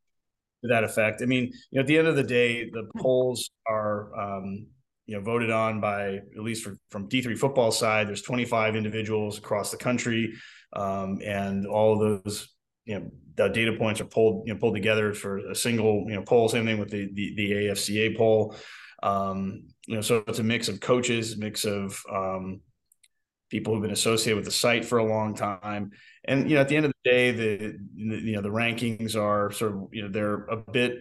to 0.61 0.67
that 0.69 0.83
effect. 0.83 1.21
I 1.21 1.25
mean, 1.25 1.45
you 1.71 1.75
know, 1.75 1.81
at 1.81 1.87
the 1.87 1.97
end 1.97 2.07
of 2.07 2.15
the 2.15 2.23
day, 2.23 2.69
the 2.69 2.89
polls 2.97 3.49
are, 3.67 4.13
um, 4.19 4.67
you 5.05 5.17
know, 5.17 5.21
voted 5.21 5.51
on 5.51 5.81
by 5.81 6.15
at 6.15 6.39
least 6.43 6.63
for, 6.63 6.77
from 6.89 7.09
D3 7.09 7.37
football 7.37 7.71
side, 7.71 8.07
there's 8.07 8.21
25 8.21 8.75
individuals 8.75 9.37
across 9.37 9.71
the 9.71 9.77
country. 9.77 10.33
Um, 10.73 11.19
and 11.23 11.67
all 11.67 11.93
of 11.93 12.23
those, 12.23 12.49
you 12.85 12.99
know, 12.99 13.11
the 13.35 13.47
data 13.49 13.73
points 13.73 13.99
are 13.99 14.05
pulled, 14.05 14.47
you 14.47 14.53
know, 14.53 14.59
pulled 14.59 14.75
together 14.75 15.13
for 15.13 15.37
a 15.37 15.55
single, 15.55 16.05
you 16.07 16.15
know, 16.15 16.21
poll, 16.21 16.47
same 16.49 16.65
thing 16.65 16.79
with 16.79 16.89
the, 16.89 17.09
the, 17.13 17.35
the 17.35 17.51
AFCA 17.51 18.17
poll. 18.17 18.55
Um, 19.03 19.67
you 19.85 19.95
know, 19.95 20.01
so 20.01 20.23
it's 20.27 20.39
a 20.39 20.44
mix 20.44 20.67
of 20.69 20.79
coaches, 20.79 21.38
mix 21.38 21.65
of, 21.65 22.01
um, 22.11 22.61
people 23.54 23.71
who've 23.71 23.83
been 23.83 23.92
associated 23.92 24.35
with 24.35 24.45
the 24.45 24.51
site 24.51 24.83
for 24.83 24.97
a 24.97 25.06
long 25.06 25.35
time. 25.35 25.92
And 26.25 26.49
you 26.49 26.56
know, 26.56 26.61
at 26.61 26.69
the 26.69 26.75
end 26.75 26.87
of 26.87 26.92
the 27.04 27.09
day, 27.09 27.30
the 27.31 27.78
you 27.94 28.35
know 28.35 28.42
the 28.42 28.49
rankings 28.49 29.16
are 29.16 29.51
sort 29.51 29.73
of 29.73 29.89
you 29.92 30.01
know 30.01 30.09
they're 30.09 30.45
a 30.45 30.57
bit 30.57 30.97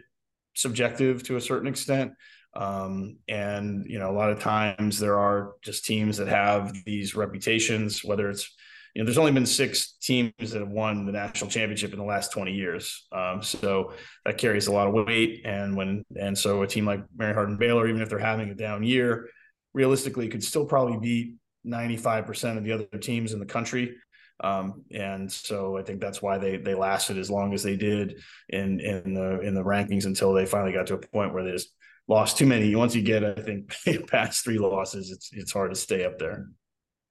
subjective 0.55 1.23
to 1.25 1.37
a 1.37 1.41
certain 1.41 1.67
extent. 1.67 2.12
Um, 2.55 3.17
and 3.27 3.87
you 3.88 3.99
know, 3.99 4.11
a 4.11 4.12
lot 4.12 4.31
of 4.31 4.41
times 4.41 4.99
there 4.99 5.19
are 5.19 5.55
just 5.62 5.87
teams 5.87 6.19
that 6.19 6.29
have 6.29 6.75
these 6.85 7.15
reputations, 7.15 8.05
whether 8.05 8.29
it's 8.29 8.55
you 8.95 9.01
know, 9.01 9.07
there's 9.07 9.19
only 9.19 9.33
been 9.33 9.47
six 9.47 9.97
teams 10.03 10.33
that 10.39 10.61
have 10.61 10.69
won 10.69 11.07
the 11.07 11.13
national 11.13 11.51
championship 11.51 11.93
in 11.93 11.99
the 11.99 12.05
last 12.05 12.31
20 12.33 12.53
years. 12.53 13.07
Um, 13.11 13.43
so 13.43 13.93
that 14.25 14.37
carries 14.37 14.67
a 14.67 14.73
lot 14.73 14.87
of 14.87 15.07
weight. 15.07 15.43
And 15.47 15.77
when, 15.77 16.05
and 16.15 16.37
so 16.37 16.63
a 16.63 16.67
team 16.67 16.85
like 16.85 17.03
Mary 17.17 17.33
Hardin 17.33 17.57
Baylor, 17.57 17.89
even 17.89 18.03
if 18.03 18.11
they're 18.11 18.19
having 18.19 18.51
a 18.51 18.55
down 18.55 18.83
year, 18.83 19.31
realistically 19.73 20.29
could 20.29 20.45
still 20.45 20.67
probably 20.67 20.99
beat 20.99 21.37
95% 21.67 22.59
of 22.59 22.65
the 22.65 22.73
other 22.73 22.85
teams 22.99 23.33
in 23.33 23.39
the 23.39 23.47
country. 23.47 23.97
Um, 24.41 24.85
and 24.91 25.31
so 25.31 25.79
I 25.79 25.83
think 25.83 26.01
that's 26.01 26.21
why 26.21 26.37
they 26.37 26.57
they 26.57 26.75
lasted 26.75 27.17
as 27.17 27.31
long 27.31 27.55
as 27.55 27.63
they 27.63 27.77
did 27.77 28.17
in 28.49 28.81
in 28.81 29.15
the 29.15 29.41
in 29.41 29.55
the 29.55 29.63
rankings 29.63 30.05
until 30.05 30.33
they 30.33 30.47
finally 30.47 30.73
got 30.73 30.89
to 30.89 30.95
a 30.95 30.99
point 30.99 31.33
where 31.33 31.45
they 31.45 31.53
just 31.53 31.73
lost 32.09 32.39
too 32.39 32.47
many. 32.47 32.75
Once 32.75 32.95
you 32.95 33.03
get, 33.03 33.25
I 33.25 33.35
think, 33.35 33.73
past 34.09 34.43
three 34.43 34.59
losses, 34.59 35.13
it's 35.13 35.31
it's 35.33 35.53
hard 35.53 35.73
to 35.73 35.79
stay 35.79 36.05
up 36.05 36.19
there. 36.19 36.49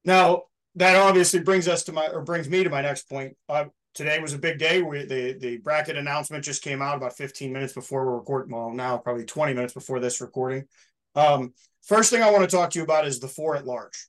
Now 0.04 0.44
that 0.76 0.96
obviously 0.96 1.42
brings 1.42 1.68
us 1.68 1.84
to 1.84 1.92
my 1.92 2.08
or 2.08 2.22
brings 2.22 2.50
me 2.50 2.64
to 2.64 2.70
my 2.70 2.82
next 2.82 3.10
point. 3.10 3.36
Uh, 3.50 3.66
today 3.94 4.20
was 4.20 4.34
a 4.34 4.40
big 4.40 4.58
day. 4.60 4.82
We, 4.82 5.06
the 5.06 5.38
the 5.40 5.58
bracket 5.58 5.98
announcement 5.98 6.44
just 6.44 6.64
came 6.64 6.82
out 6.82 6.98
about 6.98 7.18
15 7.18 7.52
minutes 7.52 7.74
before 7.74 8.06
we're 8.06 8.18
recording. 8.18 8.56
Well, 8.56 8.72
now 8.72 8.98
probably 8.98 9.26
20 9.26 9.54
minutes 9.54 9.74
before 9.74 10.00
this 10.00 10.22
recording. 10.22 10.66
Um, 11.16 11.54
first 11.84 12.10
thing 12.10 12.24
I 12.24 12.32
want 12.32 12.50
to 12.50 12.56
talk 12.56 12.72
to 12.72 12.80
you 12.80 12.84
about 12.84 13.06
is 13.06 13.20
the 13.20 13.28
four 13.28 13.56
at 13.56 13.66
large 13.66 14.08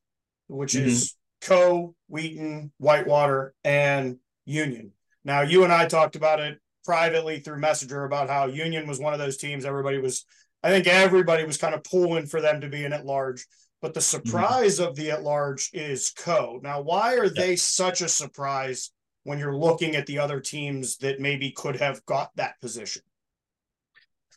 which 0.52 0.74
mm-hmm. 0.74 0.88
is 0.88 1.16
Coe, 1.40 1.94
Wheaton, 2.08 2.72
Whitewater, 2.78 3.54
and 3.64 4.18
Union. 4.44 4.92
Now, 5.24 5.42
you 5.42 5.64
and 5.64 5.72
I 5.72 5.86
talked 5.86 6.16
about 6.16 6.40
it 6.40 6.58
privately 6.84 7.40
through 7.40 7.58
Messenger 7.58 8.04
about 8.04 8.28
how 8.28 8.46
Union 8.46 8.86
was 8.86 8.98
one 8.98 9.12
of 9.12 9.18
those 9.18 9.36
teams. 9.36 9.64
Everybody 9.64 9.98
was, 9.98 10.24
I 10.62 10.70
think 10.70 10.86
everybody 10.86 11.44
was 11.44 11.58
kind 11.58 11.74
of 11.74 11.84
pulling 11.84 12.26
for 12.26 12.40
them 12.40 12.60
to 12.60 12.68
be 12.68 12.84
an 12.84 12.92
at 12.92 13.06
large. 13.06 13.46
But 13.82 13.94
the 13.94 14.00
mm-hmm. 14.00 14.28
surprise 14.28 14.78
mm-hmm. 14.78 14.88
of 14.88 14.96
the 14.96 15.10
at 15.10 15.24
large 15.24 15.70
is 15.74 16.12
Coe. 16.16 16.60
Now, 16.62 16.80
why 16.80 17.16
are 17.16 17.26
yeah. 17.26 17.32
they 17.36 17.56
such 17.56 18.00
a 18.00 18.08
surprise 18.08 18.92
when 19.24 19.38
you're 19.38 19.56
looking 19.56 19.96
at 19.96 20.06
the 20.06 20.18
other 20.18 20.40
teams 20.40 20.96
that 20.98 21.20
maybe 21.20 21.50
could 21.50 21.76
have 21.76 22.04
got 22.06 22.30
that 22.36 22.60
position? 22.60 23.02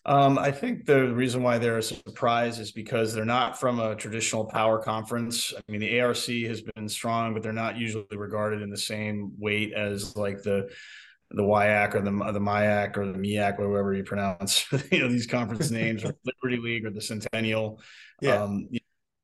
Um, 0.07 0.37
I 0.37 0.51
think 0.51 0.85
the 0.85 1.13
reason 1.13 1.41
why 1.41 1.57
they're 1.57 1.79
a 1.79 1.83
surprise 1.83 2.59
is 2.59 2.71
because 2.71 3.13
they're 3.13 3.25
not 3.25 3.59
from 3.59 3.79
a 3.79 3.95
traditional 3.95 4.45
power 4.45 4.77
conference. 4.77 5.51
I 5.57 5.71
mean, 5.71 5.81
the 5.81 5.99
ARC 5.99 6.17
has 6.17 6.61
been 6.61 6.87
strong, 6.87 7.33
but 7.33 7.41
they're 7.41 7.51
not 7.51 7.77
usually 7.77 8.05
regarded 8.15 8.61
in 8.61 8.69
the 8.69 8.77
same 8.77 9.31
weight 9.39 9.73
as 9.73 10.15
like 10.15 10.43
the 10.43 10.69
the 11.31 11.41
WIAC 11.41 11.95
or 11.95 12.01
the 12.01 12.11
the 12.11 12.39
MIAC 12.39 12.97
or 12.97 13.11
the 13.11 13.17
MIAC, 13.17 13.57
or 13.57 13.67
whatever 13.67 13.95
you 13.95 14.03
pronounce 14.03 14.71
you 14.91 14.99
know 14.99 15.07
these 15.07 15.25
conference 15.25 15.71
names, 15.71 16.05
or 16.05 16.15
Liberty 16.23 16.61
League 16.61 16.85
or 16.85 16.91
the 16.91 17.01
Centennial. 17.01 17.81
Yeah. 18.21 18.43
Um, 18.43 18.69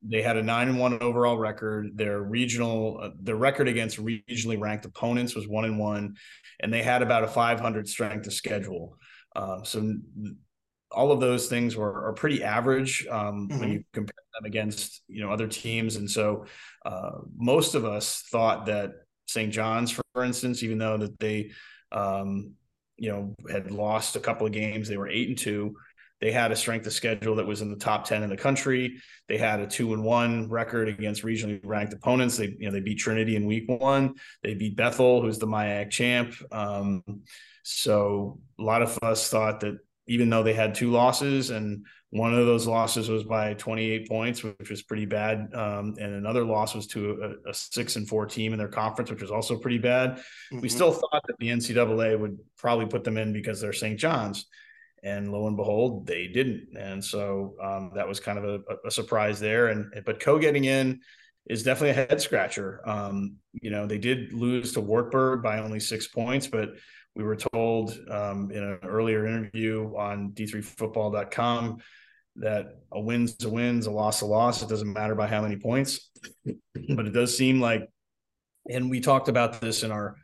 they 0.04 0.22
had 0.22 0.38
a 0.38 0.44
nine 0.44 0.68
and 0.68 0.80
one 0.80 1.02
overall 1.02 1.38
record. 1.38 1.96
Their 1.96 2.22
regional, 2.22 3.00
uh, 3.02 3.10
their 3.20 3.36
record 3.36 3.68
against 3.68 4.04
regionally 4.04 4.60
ranked 4.60 4.86
opponents 4.86 5.36
was 5.36 5.48
one 5.48 5.66
and 5.66 5.78
one, 5.78 6.16
and 6.60 6.74
they 6.74 6.82
had 6.82 7.02
about 7.02 7.24
a 7.24 7.28
500 7.28 7.88
strength 7.88 8.28
of 8.28 8.34
schedule. 8.34 8.98
Uh, 9.36 9.64
so 9.64 9.94
all 10.92 11.12
of 11.12 11.20
those 11.20 11.48
things 11.48 11.76
were 11.76 12.08
are 12.08 12.14
pretty 12.14 12.44
average 12.44 13.08
um, 13.10 13.48
mm-hmm. 13.48 13.60
when 13.60 13.72
you 13.72 13.84
compare 13.94 14.14
them 14.34 14.46
against 14.46 15.04
you 15.08 15.24
know 15.24 15.32
other 15.32 15.48
teams, 15.48 15.96
and 15.96 16.10
so 16.10 16.46
uh, 16.86 17.12
most 17.38 17.76
of 17.76 17.86
us 17.86 18.24
thought 18.32 18.66
that 18.66 18.92
St. 19.28 19.54
John's, 19.54 19.92
for 19.92 20.24
instance, 20.24 20.64
even 20.64 20.78
though 20.78 20.98
that 20.98 21.20
they 21.20 21.52
um, 21.92 22.54
you 22.98 23.12
know 23.12 23.36
had 23.50 23.72
lost 23.72 24.16
a 24.16 24.20
couple 24.20 24.48
of 24.48 24.54
games, 24.54 24.88
they 24.88 24.98
were 24.98 25.08
eight 25.08 25.30
and 25.30 25.38
two. 25.38 25.76
They 26.22 26.32
had 26.32 26.52
a 26.52 26.56
strength 26.56 26.86
of 26.86 26.94
schedule 26.94 27.36
that 27.36 27.48
was 27.48 27.62
in 27.62 27.72
the 27.72 27.78
top 27.78 28.06
10 28.06 28.22
in 28.22 28.30
the 28.30 28.38
country. 28.38 29.02
They 29.28 29.38
had 29.38 29.60
a 29.60 29.68
two 29.68 29.94
and 29.94 30.04
one 30.04 30.50
record 30.50 30.88
against 30.88 31.24
regionally 31.24 31.60
ranked 31.64 31.94
opponents. 31.94 32.38
They, 32.38 32.56
you 32.60 32.68
know, 32.68 32.72
they 32.72 32.80
beat 32.80 33.00
Trinity 33.00 33.36
in 33.36 33.48
week 33.48 33.68
one. 33.68 34.14
They 34.44 34.54
beat 34.54 34.76
Bethel, 34.76 35.22
who's 35.22 35.40
the 35.40 35.48
MIAC 35.48 35.90
champ. 35.90 36.36
Um, 36.52 37.04
so 37.64 38.40
a 38.60 38.64
lot 38.64 38.84
of 38.84 38.98
us 39.02 39.30
thought 39.30 39.62
that 39.62 39.80
even 40.08 40.30
though 40.30 40.44
they 40.44 40.54
had 40.54 40.76
two 40.76 40.92
losses 40.92 41.50
and 41.50 41.86
one 42.12 42.34
of 42.34 42.46
those 42.46 42.68
losses 42.68 43.10
was 43.10 43.24
by 43.24 43.54
28 43.54 44.08
points, 44.08 44.44
which 44.44 44.70
was 44.70 44.84
pretty 44.84 45.06
bad. 45.06 45.50
Um, 45.54 45.96
and 45.98 46.14
another 46.14 46.44
loss 46.44 46.76
was 46.76 46.86
to 46.88 47.38
a, 47.46 47.50
a, 47.50 47.54
six 47.54 47.96
and 47.96 48.08
four 48.08 48.26
team 48.26 48.52
in 48.52 48.60
their 48.60 48.68
conference, 48.68 49.10
which 49.10 49.22
was 49.22 49.32
also 49.32 49.58
pretty 49.58 49.78
bad. 49.78 50.18
Mm-hmm. 50.18 50.60
We 50.60 50.70
still 50.70 50.92
thought 50.92 51.24
that 51.26 51.38
the 51.40 51.48
NCAA 51.48 52.20
would 52.20 52.38
probably 52.58 52.86
put 52.86 53.06
them 53.06 53.18
in 53.18 53.32
because 53.32 53.62
they're 53.62 53.72
St. 53.72 53.98
John's 53.98 54.46
and 55.04 55.32
lo 55.32 55.48
and 55.48 55.58
behold, 55.58 56.06
they 56.06 56.28
didn't. 56.28 56.78
And 56.78 57.04
so 57.04 57.56
um, 57.62 57.92
that 57.96 58.08
was 58.08 58.20
kind 58.20 58.38
of 58.38 58.44
a, 58.46 58.88
a, 58.88 58.92
surprise 58.92 59.40
there. 59.40 59.68
And 59.68 59.92
but 60.06 60.20
Coe 60.20 60.38
getting 60.38 60.66
in 60.66 61.02
is 61.48 61.64
definitely 61.64 62.02
a 62.02 62.06
head 62.06 62.22
scratcher. 62.22 62.82
Um, 62.88 63.38
you 63.54 63.72
know, 63.72 63.88
they 63.88 63.98
did 63.98 64.32
lose 64.34 64.74
to 64.74 64.82
Wartburg 64.82 65.42
by 65.42 65.60
only 65.60 65.80
six 65.80 66.08
points, 66.08 66.48
but 66.48 66.70
we 67.16 67.24
were 67.24 67.36
told 67.36 67.98
um, 68.10 68.52
in 68.52 68.64
an 68.64 68.80
earlier 68.84 69.26
interview 69.26 69.94
on 69.98 70.32
d3football.com 70.32 71.80
that 72.38 72.78
a 72.92 73.00
win's 73.00 73.44
a 73.44 73.50
win's, 73.50 73.88
a 73.88 73.92
loss 73.92 74.22
a 74.22 74.26
loss. 74.26 74.62
It 74.62 74.70
doesn't 74.70 74.94
matter 74.94 75.16
by 75.16 75.28
how 75.28 75.42
many 75.42 75.58
points, 75.58 76.10
but 76.46 77.06
it 77.06 77.12
does 77.14 77.36
seem 77.36 77.60
like, 77.60 77.90
and 78.70 78.90
we 78.90 79.02
talked 79.02 79.28
about 79.28 79.60
this 79.60 79.84
in 79.84 79.92
our 79.92 80.16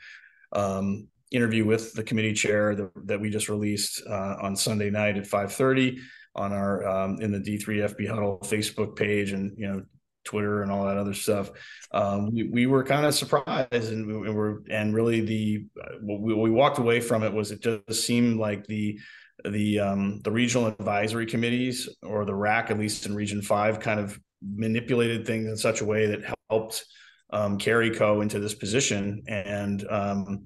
um, 0.53 1.07
interview 1.31 1.65
with 1.65 1.93
the 1.93 2.03
committee 2.03 2.34
chair 2.34 2.75
that, 2.75 2.91
that 3.05 3.19
we 3.19 3.29
just 3.29 3.50
released 3.50 4.01
uh, 4.07 4.36
on 4.41 4.55
Sunday 4.55 4.89
night 4.89 5.17
at 5.17 5.25
5:30 5.25 6.00
on 6.36 6.53
our 6.53 6.88
um, 6.88 7.19
in 7.22 7.31
the 7.31 7.39
D3 7.39 7.96
FB 7.96 8.07
Huddle 8.07 8.39
Facebook 8.43 8.96
page 8.96 9.31
and 9.31 9.57
you 9.57 9.67
know 9.67 9.84
Twitter 10.24 10.62
and 10.62 10.72
all 10.72 10.86
that 10.86 10.98
other 10.98 11.13
stuff. 11.13 11.50
Um, 11.91 12.34
we, 12.34 12.43
we 12.43 12.65
were 12.65 12.84
kind 12.84 13.05
of 13.05 13.15
surprised 13.15 13.91
and 13.91 14.05
we, 14.05 14.29
were 14.29 14.63
and 14.69 14.93
really 14.93 15.22
the 15.22 15.65
what 16.01 16.22
we, 16.22 16.34
we, 16.34 16.51
walked 16.51 16.79
away 16.79 17.00
from 17.00 17.24
it 17.24 17.34
was 17.34 17.51
it 17.51 17.62
just 17.62 18.05
seemed 18.05 18.38
like 18.38 18.65
the 18.67 19.00
the 19.46 19.79
um, 19.79 20.22
the 20.24 20.31
regional 20.31 20.67
advisory 20.67 21.25
committees 21.25 21.89
or 22.03 22.25
the 22.25 22.36
RAC 22.36 22.69
at 22.72 22.77
least 22.77 23.05
in 23.05 23.15
Region 23.15 23.41
Five 23.41 23.79
kind 23.79 24.00
of 24.00 24.19
manipulated 24.41 25.25
things 25.25 25.48
in 25.48 25.57
such 25.57 25.81
a 25.81 25.86
way 25.86 26.07
that 26.07 26.36
helped 26.50 26.86
um, 27.31 27.57
carry 27.57 27.89
Coe 27.89 28.22
into 28.22 28.39
this 28.39 28.53
position 28.53 29.24
and 29.27 29.86
um, 29.89 30.46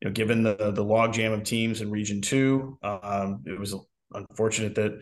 you 0.00 0.08
know, 0.08 0.12
given 0.12 0.42
the 0.42 0.54
the 0.56 0.84
logjam 0.84 1.32
of 1.32 1.44
teams 1.44 1.80
in 1.80 1.90
Region 1.90 2.20
Two, 2.20 2.78
um, 2.82 3.42
it 3.46 3.58
was 3.58 3.74
unfortunate 4.12 4.74
that 4.76 5.00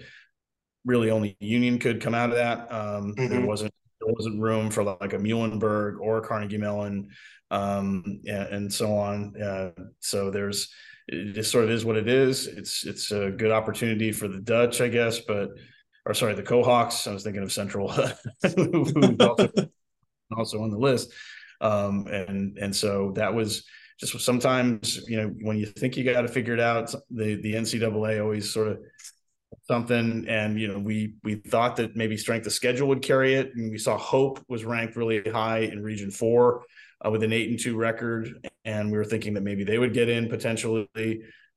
really 0.85 1.11
only 1.11 1.37
Union 1.41 1.79
could 1.79 2.01
come 2.01 2.15
out 2.15 2.31
of 2.31 2.37
that. 2.37 2.73
Um, 2.73 3.15
mm-hmm. 3.15 3.29
There 3.29 3.47
wasn't 3.47 3.73
there 4.01 4.13
wasn't 4.13 4.41
room 4.41 4.71
for 4.71 4.83
like 4.83 5.13
a 5.13 5.19
Muhlenberg 5.19 6.01
or 6.01 6.21
Carnegie 6.21 6.59
Mellon, 6.59 7.09
um, 7.51 8.21
and, 8.27 8.49
and, 8.49 8.73
so 8.73 8.97
on. 8.97 9.41
Uh, 9.41 9.71
so 10.01 10.31
there's 10.31 10.73
it 11.09 11.45
sort 11.45 11.65
of 11.65 11.71
is 11.71 11.85
what 11.85 11.97
it 11.97 12.09
is. 12.09 12.47
It's 12.47 12.85
it's 12.85 13.11
a 13.11 13.31
good 13.31 13.51
opportunity 13.51 14.13
for 14.13 14.29
the 14.29 14.41
Dutch, 14.41 14.81
I 14.81 14.89
guess, 14.89 15.21
but 15.21 15.51
or 16.07 16.15
sorry, 16.15 16.35
the 16.35 16.43
Kohawks. 16.43 17.09
I 17.09 17.13
was 17.13 17.23
thinking 17.23 17.43
of 17.43 17.53
Central, 17.53 17.89
who 18.57 19.17
also, 19.21 19.49
also 20.37 20.63
on 20.63 20.71
the 20.71 20.79
list, 20.79 21.13
um, 21.61 22.07
and 22.07 22.59
and 22.59 22.75
so 22.75 23.13
that 23.17 23.35
was 23.35 23.65
just 23.99 24.19
sometimes 24.21 25.09
you 25.09 25.21
know 25.21 25.29
when 25.41 25.59
you 25.59 25.67
think 25.67 25.97
you 25.97 26.05
got 26.05 26.23
to 26.23 26.29
figure 26.29 26.55
it 26.55 26.61
out, 26.61 26.95
the 27.11 27.37
the 27.37 27.55
NCAA 27.55 28.23
always 28.23 28.51
sort 28.51 28.69
of 28.69 28.79
something 29.67 30.27
and 30.29 30.61
you 30.61 30.69
know 30.69 30.79
we 30.79 31.15
we 31.25 31.37
thought 31.37 31.77
that 31.77 31.97
maybe 31.97 32.17
strength 32.17 32.47
of 32.47 32.53
schedule 32.53 32.89
would 32.89 33.03
carry 33.03 33.35
it 33.35 33.55
and 33.55 33.71
we 33.71 33.79
saw 33.79 33.97
hope 33.97 34.43
was 34.49 34.65
ranked 34.65 34.97
really 34.97 35.23
high 35.31 35.61
in 35.61 35.83
region 35.83 36.11
four 36.11 36.65
uh, 37.05 37.11
with 37.11 37.23
an 37.23 37.33
eight 37.33 37.49
and 37.49 37.59
two 37.59 37.77
record 37.77 38.47
and 38.65 38.91
we 38.91 38.99
were 38.99 39.05
thinking 39.05 39.35
that 39.35 39.43
maybe 39.43 39.65
they 39.65 39.79
would 39.79 39.95
get 39.95 40.09
in 40.09 40.29
potentially 40.29 40.89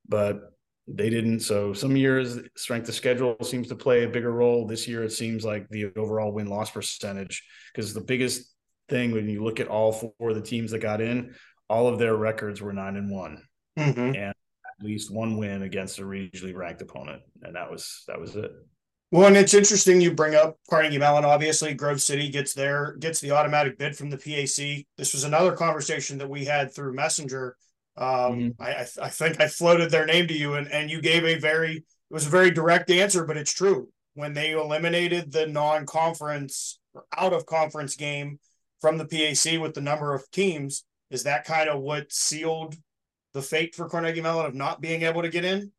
but 0.07 0.51
they 0.88 1.10
didn't. 1.10 1.41
So 1.41 1.74
some 1.74 1.95
years 1.95 2.39
strength 2.55 2.89
of 2.89 2.95
schedule 2.95 3.38
seems 3.41 3.67
to 3.69 3.75
play 3.75 4.03
a 4.03 4.10
bigger 4.10 4.31
role. 4.31 4.65
This 4.65 4.88
year 4.88 5.03
it 5.03 5.12
seems 5.12 5.45
like 5.45 5.69
the 5.69 5.91
overall 5.95 6.31
win 6.31 6.48
loss 6.48 6.71
percentage 6.71 7.43
because 7.74 7.93
the 7.93 8.01
biggest 8.01 8.51
thing 8.89 9.12
when 9.12 9.29
you 9.29 9.43
look 9.43 9.60
at 9.60 9.67
all 9.67 9.91
four 9.91 10.29
of 10.29 10.36
the 10.36 10.41
teams 10.41 10.71
that 10.71 10.79
got 10.79 11.00
in 11.00 11.33
all 11.72 11.88
of 11.88 11.98
their 11.98 12.18
records 12.18 12.62
were 12.62 12.74
nine 12.74 12.98
and 12.98 13.10
one, 13.10 13.42
mm-hmm. 13.80 14.00
and 14.00 14.18
at 14.18 14.36
least 14.82 15.10
one 15.10 15.38
win 15.38 15.63
against 15.63 16.00
a 16.00 16.01
regionally 16.01 16.54
ranked 16.54 16.82
opponent, 16.82 17.22
and 17.44 17.56
that 17.56 17.72
was 17.72 18.04
that 18.08 18.20
was 18.20 18.36
it. 18.36 18.51
Well, 19.10 19.28
and 19.28 19.38
it's 19.38 19.54
interesting 19.54 20.01
you 20.01 20.13
bring 20.13 20.36
up 20.36 20.58
Carnegie 20.70 20.98
Mellon. 20.98 21.24
Obviously, 21.24 21.74
Grove 21.74 22.01
City 22.01 22.30
gets 22.30 22.54
there, 22.54 22.98
gets 23.00 23.22
the 23.22 23.32
automatic 23.32 23.78
bid 23.78 23.96
from 23.96 24.10
the 24.10 24.18
PAC. 24.18 24.86
This 24.98 25.13
was 25.13 25.24
another 25.24 25.54
conversation 25.54 26.18
that 26.18 26.30
we 26.30 26.44
had 26.44 26.74
through 26.74 26.94
Messenger. 26.94 27.56
Um, 27.98 28.08
mm-hmm. 28.08 28.62
I, 28.62 28.86
I 29.06 29.10
think 29.10 29.40
I 29.40 29.48
floated 29.48 29.92
their 29.92 30.06
name 30.06 30.28
to 30.28 30.34
you, 30.34 30.56
and 30.56 30.68
and 30.70 30.92
you 30.92 31.01
gave 31.01 31.24
a 31.24 31.40
very 31.40 31.78
it 31.78 32.13
was 32.13 32.28
a 32.28 32.30
very 32.30 32.51
direct 32.51 32.92
answer, 32.92 33.25
but 33.25 33.38
it's 33.38 33.54
true. 33.54 33.88
When 34.16 34.34
they 34.34 34.51
eliminated 34.51 35.32
the 35.32 35.48
non-conference 35.48 36.80
or 36.94 37.06
out 37.18 37.32
of 37.32 37.46
conference 37.46 37.96
game 37.96 38.40
from 38.82 38.98
the 38.98 39.06
PAC 39.06 39.58
with 39.62 39.74
the 39.74 39.80
number 39.80 40.13
of 40.13 40.30
teams, 40.32 40.84
is 41.12 41.24
that 41.24 41.46
kind 41.46 41.70
of 41.70 41.82
what 41.82 42.12
sealed 42.12 42.75
the 43.34 43.41
fate 43.41 43.75
for 43.75 43.88
Carnegie 43.88 44.22
Mellon 44.22 44.46
of 44.46 44.56
not 44.56 44.82
being 44.82 45.03
able 45.03 45.22
to 45.22 45.30
get 45.30 45.46
in? 45.46 45.72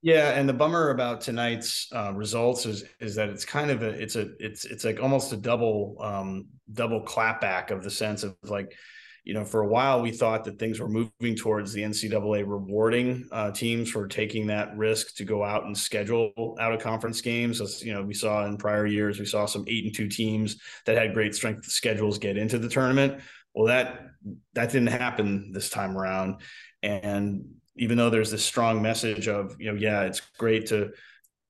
Yeah, 0.00 0.30
and 0.30 0.48
the 0.48 0.52
bummer 0.52 0.90
about 0.90 1.22
tonight's 1.22 1.88
uh, 1.92 2.12
results 2.14 2.66
is 2.66 2.84
is 3.00 3.16
that 3.16 3.30
it's 3.30 3.44
kind 3.44 3.70
of 3.70 3.82
a 3.82 3.88
it's 3.88 4.14
a 4.14 4.28
it's 4.38 4.64
it's 4.64 4.84
like 4.84 5.00
almost 5.00 5.32
a 5.32 5.36
double 5.36 5.96
um, 6.00 6.46
double 6.72 7.02
clapback 7.02 7.72
of 7.72 7.82
the 7.82 7.90
sense 7.90 8.22
of 8.22 8.36
like 8.44 8.76
you 9.24 9.34
know 9.34 9.44
for 9.44 9.62
a 9.62 9.66
while 9.66 10.00
we 10.00 10.12
thought 10.12 10.44
that 10.44 10.56
things 10.56 10.78
were 10.78 10.88
moving 10.88 11.34
towards 11.34 11.72
the 11.72 11.82
NCAA 11.82 12.46
rewarding 12.46 13.28
uh, 13.32 13.50
teams 13.50 13.90
for 13.90 14.06
taking 14.06 14.46
that 14.46 14.76
risk 14.76 15.16
to 15.16 15.24
go 15.24 15.42
out 15.42 15.64
and 15.64 15.76
schedule 15.76 16.56
out 16.60 16.72
of 16.72 16.80
conference 16.80 17.20
games. 17.20 17.60
As 17.60 17.82
you 17.82 17.92
know, 17.92 18.02
we 18.02 18.14
saw 18.14 18.46
in 18.46 18.56
prior 18.56 18.86
years, 18.86 19.18
we 19.18 19.26
saw 19.26 19.46
some 19.46 19.64
eight 19.66 19.84
and 19.84 19.94
two 19.94 20.08
teams 20.08 20.60
that 20.86 20.96
had 20.96 21.12
great 21.12 21.34
strength 21.34 21.64
schedules 21.64 22.18
get 22.18 22.36
into 22.36 22.60
the 22.60 22.68
tournament. 22.68 23.20
Well, 23.58 23.66
that 23.66 24.10
that 24.54 24.70
didn't 24.70 24.86
happen 24.86 25.50
this 25.52 25.68
time 25.68 25.98
around. 25.98 26.42
And 26.84 27.56
even 27.74 27.98
though 27.98 28.08
there's 28.08 28.30
this 28.30 28.44
strong 28.44 28.82
message 28.82 29.26
of, 29.26 29.56
you 29.58 29.72
know, 29.72 29.76
yeah, 29.76 30.02
it's 30.02 30.20
great 30.38 30.66
to, 30.66 30.90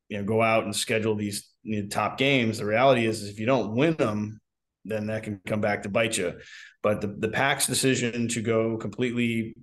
you 0.09 0.17
know, 0.17 0.25
go 0.25 0.41
out 0.41 0.65
and 0.65 0.75
schedule 0.75 1.17
these 1.17 1.51
you 1.63 1.83
know, 1.83 1.89
top 1.91 2.17
games. 2.17 2.57
The 2.57 2.65
reality 2.65 3.05
is, 3.05 3.21
is 3.21 3.29
if 3.29 3.39
you 3.39 3.45
don't 3.45 3.75
win 3.77 3.95
them, 3.97 4.41
then 4.87 5.09
that 5.09 5.25
can 5.25 5.43
come 5.47 5.61
back 5.61 5.83
to 5.83 5.91
bite 5.91 6.17
you. 6.17 6.41
But 6.83 7.03
the 7.03 7.09
the 7.09 7.29
PAC's 7.29 7.67
decision 7.67 8.27
to 8.29 8.41
go 8.41 8.79
completely 8.79 9.55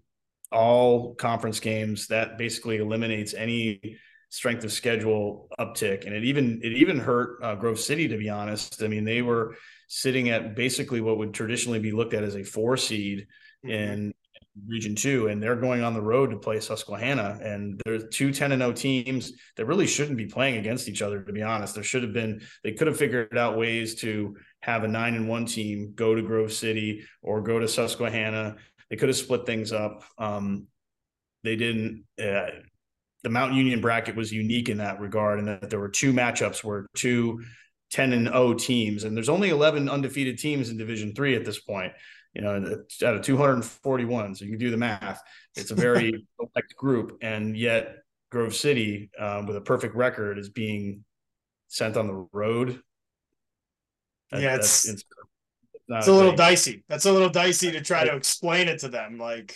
all 0.52 1.16
conference 1.16 1.60
games 1.60 2.06
that 2.08 2.38
basically 2.38 2.78
eliminates 2.78 3.34
any 3.34 3.98
strength 4.30 4.64
of 4.64 4.72
schedule 4.72 5.48
uptick, 5.60 6.06
and 6.06 6.14
it 6.14 6.26
even 6.26 6.60
it 6.62 6.74
even 6.74 7.00
hurt 7.00 7.40
uh, 7.42 7.56
Grove 7.56 7.80
City 7.80 8.08
to 8.08 8.18
be 8.20 8.30
honest. 8.30 8.84
I 8.84 8.88
mean, 8.88 9.04
they 9.04 9.24
were 9.24 9.56
sitting 9.88 10.30
at 10.30 10.56
basically 10.56 11.02
what 11.02 11.18
would 11.18 11.34
traditionally 11.34 11.80
be 11.80 11.92
looked 11.92 12.14
at 12.14 12.24
as 12.24 12.36
a 12.36 12.44
four 12.44 12.78
seed 12.78 13.28
mm-hmm. 13.66 13.72
in 13.72 14.14
region 14.68 14.96
two 14.96 15.28
and 15.28 15.44
they're 15.44 15.58
going 15.58 15.84
on 15.84 15.94
the 15.94 16.02
road 16.02 16.32
to 16.32 16.38
play 16.38 16.60
susquehanna 16.62 17.38
and 17.44 17.82
there's 17.84 18.06
two 18.10 18.32
10 18.32 18.54
and 18.54 18.62
0 18.62 18.72
teams 18.72 19.34
that 19.58 19.66
really 19.66 19.86
shouldn't 19.86 20.18
be 20.18 20.26
playing 20.26 20.58
against 20.58 20.88
each 20.88 21.02
other 21.02 21.22
to 21.22 21.34
be 21.34 21.42
honest. 21.42 21.76
There 21.76 21.84
should 21.84 22.04
have 22.04 22.14
been 22.14 22.42
they 22.64 22.72
could 22.72 22.88
have 22.88 22.98
figured 22.98 23.38
out 23.38 23.58
ways 23.58 23.96
to 23.96 24.38
have 24.62 24.84
a 24.84 24.88
9 24.88 25.16
and 25.16 25.28
1 25.28 25.46
team 25.46 25.92
go 25.94 26.16
to 26.16 26.22
grove 26.22 26.54
city 26.54 27.06
or 27.22 27.42
go 27.42 27.60
to 27.60 27.68
susquehanna. 27.68 28.56
They 28.90 28.96
could 28.96 29.10
have 29.10 29.18
split 29.18 29.46
things 29.46 29.74
up. 29.74 30.04
Um, 30.18 30.68
they 31.44 31.58
didn't 31.58 32.06
uh, 32.22 32.48
the 33.26 33.30
Mount 33.32 33.56
Union 33.56 33.82
bracket 33.82 34.16
was 34.16 34.32
unique 34.32 34.70
in 34.70 34.78
that 34.78 35.00
regard, 35.00 35.40
and 35.40 35.48
that 35.48 35.72
there 35.72 35.80
were 35.80 35.90
two 35.90 36.14
matchups 36.14 36.64
where 36.64 36.86
two 36.96 37.44
10 37.96 38.12
and 38.12 38.28
0 38.28 38.56
teams, 38.56 39.06
and 39.06 39.16
there's 39.16 39.30
only 39.30 39.50
11 39.50 39.88
undefeated 39.88 40.38
teams 40.38 40.70
in 40.70 40.76
Division 40.76 41.16
three 41.16 41.34
at 41.34 41.46
this 41.46 41.62
point. 41.62 41.94
You 42.34 42.42
know, 42.42 42.56
out 43.06 43.16
of 43.16 43.22
241, 43.22 44.36
so 44.36 44.44
you 44.44 44.52
can 44.52 44.60
do 44.60 44.70
the 44.70 44.76
math. 44.76 45.22
It's 45.56 45.72
a 45.72 45.76
very 45.76 46.28
select 46.36 46.76
group, 46.76 47.18
and 47.22 47.56
yet 47.56 48.00
Grove 48.32 48.54
City, 48.54 49.10
um, 49.18 49.46
with 49.46 49.56
a 49.56 49.62
perfect 49.62 49.96
record, 49.96 50.38
is 50.38 50.50
being 50.50 51.06
sent 51.70 51.96
on 51.96 52.08
the 52.08 52.28
road. 52.34 52.82
That, 54.32 54.42
yeah, 54.42 54.56
it's 54.56 54.90
it's, 54.90 55.06
it's 55.88 56.08
a 56.08 56.12
little 56.12 56.32
thing. 56.32 56.38
dicey. 56.38 56.84
That's 56.90 57.06
a 57.06 57.14
little 57.14 57.30
dicey 57.30 57.72
to 57.72 57.80
try 57.80 58.04
to 58.04 58.14
explain 58.14 58.68
it 58.68 58.80
to 58.80 58.90
them. 58.90 59.18
Like, 59.18 59.56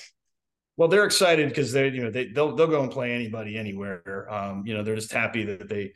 well, 0.78 0.88
they're 0.88 1.04
excited 1.04 1.50
because 1.50 1.74
they, 1.74 1.90
you 1.90 2.04
know, 2.04 2.10
they 2.10 2.28
they'll 2.28 2.56
they'll 2.56 2.68
go 2.68 2.84
and 2.84 2.92
play 2.92 3.12
anybody 3.12 3.58
anywhere. 3.58 4.26
Um, 4.34 4.64
you 4.66 4.74
know, 4.74 4.84
they're 4.84 4.96
just 4.96 5.12
happy 5.12 5.44
that 5.44 5.68
they 5.68 5.92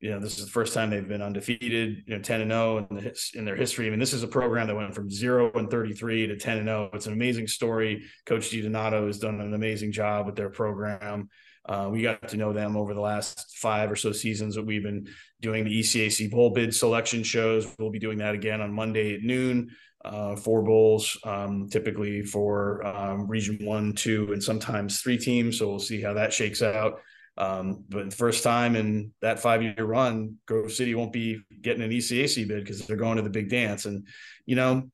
you 0.00 0.10
know, 0.10 0.20
this 0.20 0.38
is 0.38 0.44
the 0.44 0.50
first 0.50 0.74
time 0.74 0.90
they've 0.90 1.08
been 1.08 1.22
undefeated, 1.22 2.04
you 2.06 2.16
know, 2.16 2.22
10 2.22 2.42
and 2.42 2.50
0 2.50 2.86
in, 2.90 2.96
the, 2.96 3.30
in 3.34 3.44
their 3.44 3.56
history. 3.56 3.86
I 3.86 3.90
mean, 3.90 3.98
this 3.98 4.12
is 4.12 4.22
a 4.22 4.28
program 4.28 4.66
that 4.66 4.76
went 4.76 4.94
from 4.94 5.10
0 5.10 5.52
and 5.54 5.70
33 5.70 6.26
to 6.28 6.36
10 6.36 6.58
and 6.58 6.66
0. 6.66 6.90
It's 6.92 7.06
an 7.06 7.14
amazing 7.14 7.46
story. 7.46 8.04
Coach 8.26 8.50
DiDonato 8.50 9.06
has 9.06 9.18
done 9.18 9.40
an 9.40 9.54
amazing 9.54 9.92
job 9.92 10.26
with 10.26 10.36
their 10.36 10.50
program. 10.50 11.30
Uh, 11.64 11.88
we 11.90 12.02
got 12.02 12.28
to 12.28 12.36
know 12.36 12.52
them 12.52 12.76
over 12.76 12.94
the 12.94 13.00
last 13.00 13.56
five 13.56 13.90
or 13.90 13.96
so 13.96 14.12
seasons 14.12 14.54
that 14.54 14.64
we've 14.64 14.82
been 14.82 15.08
doing 15.40 15.64
the 15.64 15.80
ECAC 15.80 16.30
bowl 16.30 16.50
bid 16.50 16.74
selection 16.74 17.22
shows. 17.22 17.66
We'll 17.78 17.90
be 17.90 17.98
doing 17.98 18.18
that 18.18 18.34
again 18.34 18.60
on 18.60 18.72
Monday 18.72 19.14
at 19.14 19.22
noon. 19.22 19.70
Uh, 20.04 20.36
four 20.36 20.62
bowls, 20.62 21.18
um, 21.24 21.68
typically 21.68 22.22
for 22.22 22.86
um, 22.86 23.26
Region 23.26 23.58
One, 23.62 23.92
Two, 23.92 24.32
and 24.32 24.40
sometimes 24.40 25.00
three 25.00 25.18
teams. 25.18 25.58
So 25.58 25.68
we'll 25.68 25.80
see 25.80 26.00
how 26.00 26.12
that 26.12 26.32
shakes 26.32 26.62
out. 26.62 27.00
Um, 27.38 27.84
but 27.88 28.10
the 28.10 28.16
first 28.16 28.42
time 28.42 28.76
in 28.76 29.12
that 29.20 29.40
five 29.40 29.62
year 29.62 29.84
run, 29.84 30.36
Grove 30.46 30.72
City 30.72 30.94
won't 30.94 31.12
be 31.12 31.42
getting 31.60 31.82
an 31.82 31.90
ECAC 31.90 32.48
bid 32.48 32.64
because 32.64 32.86
they're 32.86 32.96
going 32.96 33.16
to 33.16 33.22
the 33.22 33.30
big 33.30 33.50
dance. 33.50 33.84
And, 33.84 34.06
you 34.46 34.56
know, 34.56 34.90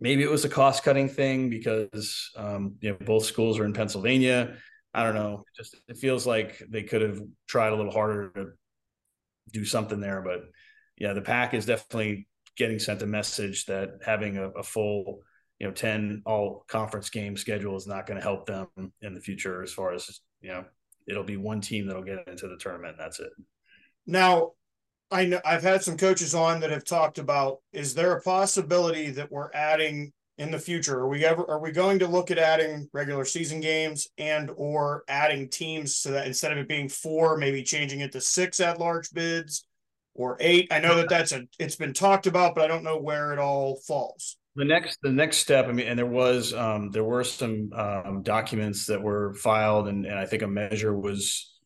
maybe 0.00 0.22
it 0.22 0.30
was 0.30 0.44
a 0.44 0.48
cost 0.48 0.82
cutting 0.82 1.08
thing 1.08 1.48
because, 1.48 2.30
um, 2.36 2.74
you 2.80 2.90
know, 2.90 2.96
both 3.00 3.24
schools 3.24 3.58
are 3.58 3.64
in 3.64 3.72
Pennsylvania. 3.72 4.56
I 4.92 5.04
don't 5.04 5.14
know. 5.14 5.44
It 5.46 5.56
just 5.56 5.76
it 5.88 5.98
feels 5.98 6.26
like 6.26 6.60
they 6.68 6.82
could 6.82 7.02
have 7.02 7.20
tried 7.46 7.72
a 7.72 7.76
little 7.76 7.92
harder 7.92 8.30
to 8.34 8.46
do 9.52 9.64
something 9.64 10.00
there. 10.00 10.22
But 10.22 10.42
yeah, 10.96 11.12
the 11.12 11.22
PAC 11.22 11.54
is 11.54 11.66
definitely 11.66 12.26
getting 12.56 12.80
sent 12.80 13.02
a 13.02 13.06
message 13.06 13.66
that 13.66 13.90
having 14.04 14.36
a, 14.36 14.48
a 14.50 14.62
full, 14.64 15.20
you 15.60 15.68
know, 15.68 15.72
10 15.72 16.22
all 16.26 16.64
conference 16.68 17.10
game 17.10 17.36
schedule 17.36 17.76
is 17.76 17.86
not 17.86 18.06
going 18.06 18.18
to 18.18 18.22
help 18.22 18.46
them 18.46 18.66
in 19.00 19.14
the 19.14 19.20
future 19.20 19.62
as 19.62 19.72
far 19.72 19.94
as, 19.94 20.20
you 20.40 20.48
know, 20.48 20.64
it'll 21.10 21.24
be 21.24 21.36
one 21.36 21.60
team 21.60 21.86
that'll 21.86 22.02
get 22.02 22.26
into 22.26 22.48
the 22.48 22.56
tournament. 22.56 22.96
that's 22.98 23.20
it. 23.20 23.32
Now, 24.06 24.52
I 25.10 25.26
know 25.26 25.40
I've 25.44 25.62
had 25.62 25.82
some 25.82 25.96
coaches 25.96 26.34
on 26.34 26.60
that 26.60 26.70
have 26.70 26.84
talked 26.84 27.18
about 27.18 27.58
is 27.72 27.94
there 27.94 28.12
a 28.12 28.22
possibility 28.22 29.10
that 29.10 29.30
we're 29.30 29.50
adding 29.52 30.12
in 30.38 30.50
the 30.50 30.58
future? 30.58 31.00
Are 31.00 31.08
we 31.08 31.24
ever 31.24 31.44
are 31.50 31.58
we 31.58 31.72
going 31.72 31.98
to 31.98 32.06
look 32.06 32.30
at 32.30 32.38
adding 32.38 32.88
regular 32.92 33.24
season 33.24 33.60
games 33.60 34.06
and 34.18 34.50
or 34.56 35.02
adding 35.08 35.48
teams 35.48 35.96
so 35.96 36.12
that 36.12 36.26
instead 36.26 36.52
of 36.52 36.58
it 36.58 36.68
being 36.68 36.88
four, 36.88 37.36
maybe 37.36 37.62
changing 37.62 38.00
it 38.00 38.12
to 38.12 38.20
six 38.20 38.60
at 38.60 38.78
large 38.78 39.10
bids 39.10 39.66
or 40.14 40.36
eight? 40.40 40.68
I 40.70 40.78
know 40.78 40.94
that 40.96 41.08
that's 41.08 41.32
a 41.32 41.42
it's 41.58 41.76
been 41.76 41.92
talked 41.92 42.28
about, 42.28 42.54
but 42.54 42.64
I 42.64 42.68
don't 42.68 42.84
know 42.84 42.98
where 42.98 43.32
it 43.32 43.38
all 43.40 43.76
falls 43.86 44.36
the 44.56 44.64
next 44.64 44.98
the 45.02 45.10
next 45.10 45.38
step 45.38 45.66
i 45.66 45.72
mean 45.72 45.86
and 45.86 45.98
there 45.98 46.06
was 46.06 46.52
um, 46.54 46.90
there 46.90 47.04
were 47.04 47.24
some 47.24 47.70
um, 47.74 48.22
documents 48.22 48.86
that 48.86 49.00
were 49.00 49.34
filed 49.34 49.88
and, 49.88 50.06
and 50.06 50.18
i 50.18 50.26
think 50.26 50.42
a 50.42 50.46
measure 50.46 50.96
was 50.96 51.56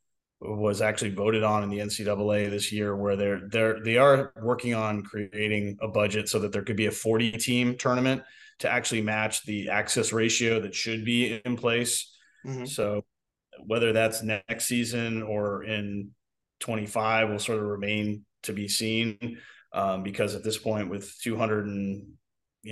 was 0.41 0.83
actually 0.83 1.11
voted 1.11 1.43
on 1.43 1.63
in 1.63 1.71
the 1.71 1.79
ncaa 1.79 2.51
this 2.51 2.71
year 2.71 2.95
where 2.95 3.17
they're 3.17 3.49
they're 3.49 3.83
they 3.83 3.97
are 3.97 4.33
working 4.43 4.75
on 4.75 5.03
creating 5.03 5.77
a 5.81 5.89
budget 5.89 6.29
so 6.29 6.39
that 6.39 6.53
there 6.53 6.63
could 6.63 6.77
be 6.77 6.87
a 6.87 6.91
40 6.91 7.33
team 7.33 7.77
tournament 7.79 8.23
to 8.59 8.71
actually 8.71 9.01
match 9.01 9.45
the 9.45 9.71
access 9.71 10.13
ratio 10.13 10.61
that 10.61 10.75
should 10.75 11.05
be 11.05 11.41
in 11.45 11.57
place 11.57 12.15
mm-hmm. 12.47 12.67
so 12.67 13.03
whether 13.67 13.93
that's 13.93 14.23
next 14.23 14.67
season 14.67 15.23
or 15.23 15.65
in 15.65 16.11
25 16.61 17.31
will 17.31 17.39
sort 17.39 17.59
of 17.59 17.65
remain 17.65 18.25
to 18.43 18.53
be 18.53 18.69
seen 18.69 19.39
um, 19.73 20.03
because 20.03 20.35
at 20.35 20.45
this 20.45 20.59
point 20.59 20.91
with 20.91 21.19
200 21.23 21.67
and 21.67 22.05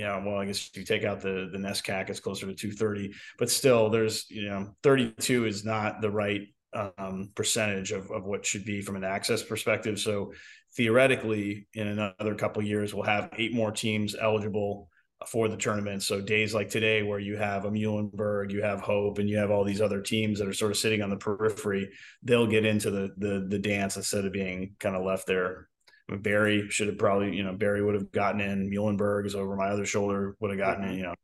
know, 0.01 0.21
well, 0.25 0.37
I 0.37 0.45
guess 0.45 0.69
if 0.69 0.77
you 0.77 0.83
take 0.83 1.03
out 1.03 1.21
the 1.21 1.49
the 1.51 1.57
NESCAC, 1.59 2.09
it's 2.09 2.19
closer 2.19 2.47
to 2.47 2.53
230, 2.53 3.13
but 3.37 3.49
still, 3.49 3.89
there's 3.89 4.25
you 4.29 4.49
know, 4.49 4.75
32 4.81 5.45
is 5.45 5.63
not 5.63 6.01
the 6.01 6.09
right 6.09 6.47
um, 6.73 7.29
percentage 7.35 7.91
of, 7.91 8.09
of 8.11 8.25
what 8.25 8.45
should 8.45 8.65
be 8.65 8.81
from 8.81 8.95
an 8.95 9.03
access 9.03 9.43
perspective. 9.43 9.99
So 9.99 10.33
theoretically, 10.75 11.67
in 11.73 11.87
another 11.87 12.35
couple 12.35 12.63
years, 12.63 12.93
we'll 12.93 13.03
have 13.03 13.29
eight 13.37 13.53
more 13.53 13.71
teams 13.71 14.15
eligible 14.19 14.89
for 15.27 15.47
the 15.47 15.55
tournament. 15.55 16.03
So 16.03 16.19
days 16.19 16.53
like 16.53 16.69
today, 16.69 17.03
where 17.03 17.19
you 17.19 17.37
have 17.37 17.65
a 17.65 17.71
Muhlenberg, 17.71 18.51
you 18.51 18.61
have 18.63 18.81
Hope, 18.81 19.19
and 19.19 19.29
you 19.29 19.37
have 19.37 19.51
all 19.51 19.63
these 19.63 19.81
other 19.81 20.01
teams 20.01 20.39
that 20.39 20.47
are 20.47 20.53
sort 20.53 20.71
of 20.71 20.77
sitting 20.77 21.01
on 21.01 21.09
the 21.09 21.17
periphery, 21.17 21.89
they'll 22.23 22.47
get 22.47 22.65
into 22.65 22.91
the 22.91 23.13
the, 23.17 23.45
the 23.47 23.59
dance 23.59 23.95
instead 23.95 24.25
of 24.25 24.33
being 24.33 24.75
kind 24.79 24.95
of 24.95 25.05
left 25.05 25.27
there 25.27 25.69
Berry 26.09 26.69
should 26.69 26.87
have 26.87 26.97
probably, 26.97 27.35
you 27.35 27.43
know, 27.43 27.53
Berry 27.53 27.83
would 27.83 27.95
have 27.95 28.11
gotten 28.11 28.41
in. 28.41 28.69
Muhlenberg 28.69 29.25
is 29.25 29.35
over 29.35 29.55
my 29.55 29.69
other 29.69 29.85
shoulder, 29.85 30.35
would 30.39 30.51
have 30.51 30.59
gotten 30.59 30.83
in, 30.83 30.97
you 30.97 31.03
know. 31.03 31.15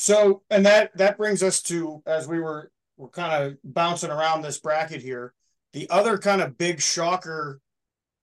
So, 0.00 0.42
and 0.48 0.64
that 0.64 0.96
that 0.96 1.18
brings 1.18 1.42
us 1.42 1.60
to 1.62 2.02
as 2.06 2.28
we 2.28 2.38
were 2.38 2.70
we're 2.96 3.08
kind 3.08 3.44
of 3.44 3.58
bouncing 3.64 4.10
around 4.10 4.42
this 4.42 4.60
bracket 4.60 5.02
here. 5.02 5.34
The 5.72 5.90
other 5.90 6.18
kind 6.18 6.40
of 6.40 6.56
big 6.56 6.80
shocker 6.80 7.60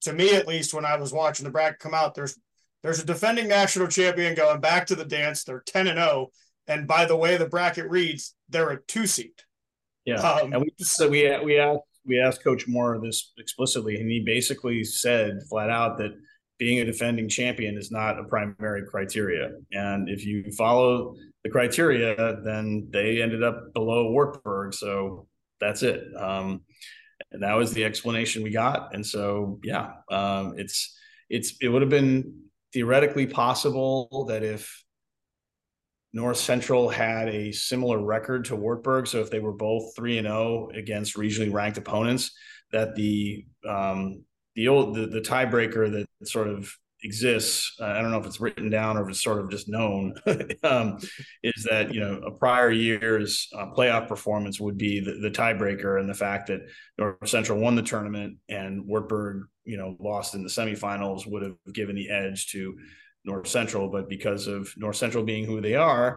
to 0.01 0.13
me, 0.13 0.34
at 0.36 0.47
least, 0.47 0.73
when 0.73 0.86
I 0.86 0.95
was 0.95 1.12
watching 1.12 1.43
the 1.43 1.51
bracket 1.51 1.79
come 1.79 1.93
out, 1.93 2.15
there's 2.15 2.39
there's 2.81 2.99
a 2.99 3.05
defending 3.05 3.49
national 3.49 3.88
champion 3.88 4.36
going 4.36 4.62
back 4.62 4.88
to 4.88 4.95
the 4.95 5.03
dance. 5.03 5.43
They're 5.43 5.63
ten 5.65 5.88
and 5.88 5.97
zero, 5.97 6.29
and 6.65 6.88
by 6.88 7.05
the 7.05 7.17
way 7.17 7.36
the 7.36 7.49
bracket 7.49 7.89
reads, 7.89 8.36
they're 8.47 8.69
a 8.69 8.81
two 8.84 9.05
seat. 9.05 9.43
Yeah, 10.05 10.21
um, 10.21 10.53
and 10.53 10.62
we 10.62 10.69
so 10.79 11.10
we 11.10 11.38
we 11.43 11.60
asked 11.60 11.81
we 12.05 12.19
asked 12.19 12.43
Coach 12.43 12.67
Moore 12.67 12.99
this 13.01 13.33
explicitly, 13.37 13.99
and 13.99 14.09
he 14.09 14.19
basically 14.19 14.83
said 14.83 15.39
flat 15.49 15.69
out 15.69 15.97
that 15.97 16.11
being 16.57 16.79
a 16.79 16.85
defending 16.85 17.27
champion 17.27 17.77
is 17.77 17.91
not 17.91 18.19
a 18.19 18.23
primary 18.23 18.85
criteria. 18.85 19.51
And 19.73 20.09
if 20.09 20.25
you 20.25 20.51
follow 20.57 21.15
the 21.43 21.49
criteria, 21.49 22.39
then 22.43 22.87
they 22.91 23.21
ended 23.21 23.43
up 23.43 23.73
below 23.73 24.11
Wartburg. 24.11 24.73
So 24.73 25.27
that's 25.59 25.83
it. 25.83 26.03
Um, 26.15 26.61
and 27.31 27.43
that 27.43 27.55
was 27.55 27.73
the 27.73 27.83
explanation 27.83 28.43
we 28.43 28.51
got. 28.51 28.93
And 28.93 29.05
so, 29.05 29.59
yeah, 29.63 29.93
um, 30.09 30.53
it's 30.57 30.97
it's 31.29 31.55
it 31.61 31.67
would 31.67 31.81
have 31.81 31.89
been 31.89 32.43
theoretically 32.73 33.25
possible 33.27 34.25
that 34.29 34.43
if 34.43 34.85
North 36.15 36.38
Central 36.38 36.88
had 36.88 37.28
a 37.28 37.51
similar 37.51 38.01
record 38.01 38.45
to 38.45 38.56
Wartburg. 38.56 39.06
So 39.06 39.19
if 39.19 39.30
they 39.30 39.41
were 39.41 39.51
both 39.51 39.93
three 39.97 40.17
and 40.17 40.25
zero 40.25 40.69
oh 40.71 40.71
against 40.73 41.17
regionally 41.17 41.51
ranked 41.51 41.78
opponents, 41.78 42.32
that 42.71 42.95
the 42.95 43.45
um, 43.67 44.23
the 44.56 44.69
old 44.69 44.95
the, 44.95 45.08
the 45.08 45.19
tiebreaker 45.19 45.91
that 45.91 46.28
sort 46.28 46.47
of 46.47 46.73
exists. 47.04 47.75
Uh, 47.82 47.88
I 47.88 48.01
don't 48.01 48.12
know 48.12 48.19
if 48.19 48.25
it's 48.25 48.39
written 48.39 48.69
down 48.69 48.95
or 48.95 49.04
if 49.04 49.10
it's 49.10 49.21
sort 49.21 49.39
of 49.39 49.51
just 49.51 49.67
known. 49.67 50.13
um, 50.63 50.99
is 51.43 51.67
that 51.69 51.93
you 51.93 51.99
know 51.99 52.21
a 52.25 52.32
prior 52.32 52.71
year's 52.71 53.49
uh, 53.54 53.65
playoff 53.65 54.08
performance 54.08 54.58
would 54.58 54.78
be 54.78 55.01
the, 55.01 55.19
the 55.21 55.32
tiebreaker, 55.32 55.99
and 55.99 56.08
the 56.10 56.13
fact 56.13 56.47
that 56.47 56.62
North 56.97 57.28
Central 57.28 57.60
won 57.60 57.75
the 57.75 57.84
tournament 57.84 58.38
and 58.47 58.86
Wartburg 58.86 59.43
you 59.65 59.75
know 59.75 59.97
lost 59.99 60.34
in 60.34 60.43
the 60.43 60.49
semifinals 60.49 61.28
would 61.28 61.43
have 61.43 61.58
given 61.73 61.97
the 61.97 62.10
edge 62.10 62.47
to 62.54 62.78
North 63.25 63.47
Central, 63.47 63.89
but 63.89 64.07
because 64.09 64.47
of 64.47 64.71
North 64.77 64.95
Central 64.95 65.23
being 65.23 65.45
who 65.45 65.61
they 65.61 65.75
are, 65.75 66.15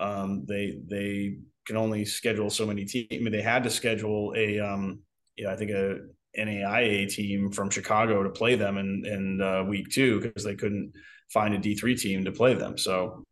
um, 0.00 0.44
they 0.46 0.78
they 0.86 1.36
can 1.66 1.76
only 1.76 2.04
schedule 2.04 2.50
so 2.50 2.66
many 2.66 2.84
teams. 2.84 3.08
I 3.12 3.18
mean, 3.18 3.32
they 3.32 3.42
had 3.42 3.62
to 3.64 3.70
schedule 3.70 4.34
a, 4.36 4.58
um, 4.58 5.00
you 5.36 5.44
know, 5.44 5.52
I 5.52 5.56
think 5.56 5.70
a 5.70 5.98
NAIA 6.38 7.08
team 7.08 7.50
from 7.50 7.70
Chicago 7.70 8.22
to 8.22 8.30
play 8.30 8.54
them 8.54 8.78
in 8.78 9.04
in 9.06 9.40
uh, 9.40 9.64
week 9.64 9.88
two 9.90 10.20
because 10.20 10.44
they 10.44 10.56
couldn't 10.56 10.92
find 11.32 11.54
a 11.54 11.58
D 11.58 11.74
three 11.74 11.96
team 11.96 12.24
to 12.24 12.32
play 12.32 12.54
them. 12.54 12.76
So 12.78 13.24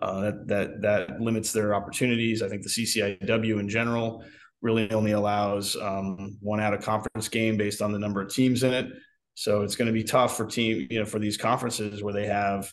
uh, 0.00 0.20
that 0.20 0.48
that 0.48 0.82
that 0.82 1.20
limits 1.20 1.52
their 1.52 1.74
opportunities. 1.74 2.42
I 2.42 2.48
think 2.48 2.62
the 2.62 2.68
CCIW 2.68 3.60
in 3.60 3.68
general 3.68 4.24
really 4.60 4.90
only 4.92 5.12
allows 5.12 5.76
um, 5.76 6.36
one 6.40 6.60
out 6.60 6.72
of 6.72 6.82
conference 6.82 7.28
game 7.28 7.56
based 7.56 7.82
on 7.82 7.92
the 7.92 7.98
number 7.98 8.22
of 8.22 8.32
teams 8.32 8.62
in 8.62 8.72
it. 8.72 8.86
So 9.34 9.62
it's 9.62 9.76
going 9.76 9.86
to 9.86 9.92
be 9.92 10.04
tough 10.04 10.36
for 10.36 10.46
team, 10.46 10.86
you 10.90 10.98
know, 10.98 11.06
for 11.06 11.18
these 11.18 11.36
conferences 11.36 12.02
where 12.02 12.14
they 12.14 12.26
have 12.26 12.72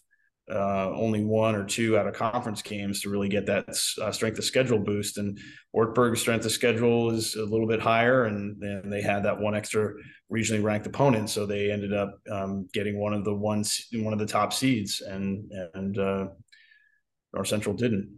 uh, 0.51 0.89
only 0.91 1.23
one 1.23 1.55
or 1.55 1.63
two 1.63 1.97
out 1.97 2.07
of 2.07 2.15
conference 2.15 2.61
games 2.61 3.01
to 3.01 3.09
really 3.09 3.29
get 3.29 3.45
that 3.45 3.69
uh, 4.01 4.11
strength 4.11 4.37
of 4.39 4.43
schedule 4.43 4.79
boost. 4.79 5.17
And 5.17 5.39
Wartburg's 5.73 6.21
strength 6.21 6.45
of 6.45 6.51
schedule 6.51 7.11
is 7.11 7.35
a 7.35 7.43
little 7.43 7.67
bit 7.67 7.79
higher, 7.79 8.25
and, 8.25 8.61
and 8.63 8.91
they 8.91 9.01
had 9.01 9.23
that 9.23 9.39
one 9.39 9.55
extra 9.55 9.93
regionally 10.31 10.63
ranked 10.63 10.87
opponent, 10.87 11.29
so 11.29 11.45
they 11.45 11.71
ended 11.71 11.93
up 11.93 12.19
um, 12.31 12.67
getting 12.73 12.99
one 12.99 13.13
of 13.13 13.23
the 13.23 13.33
ones 13.33 13.87
one 13.93 14.13
of 14.13 14.19
the 14.19 14.25
top 14.25 14.53
seeds, 14.53 15.01
and 15.01 15.51
and 15.73 15.97
uh, 15.97 16.27
North 17.33 17.47
Central 17.47 17.75
didn't. 17.75 18.15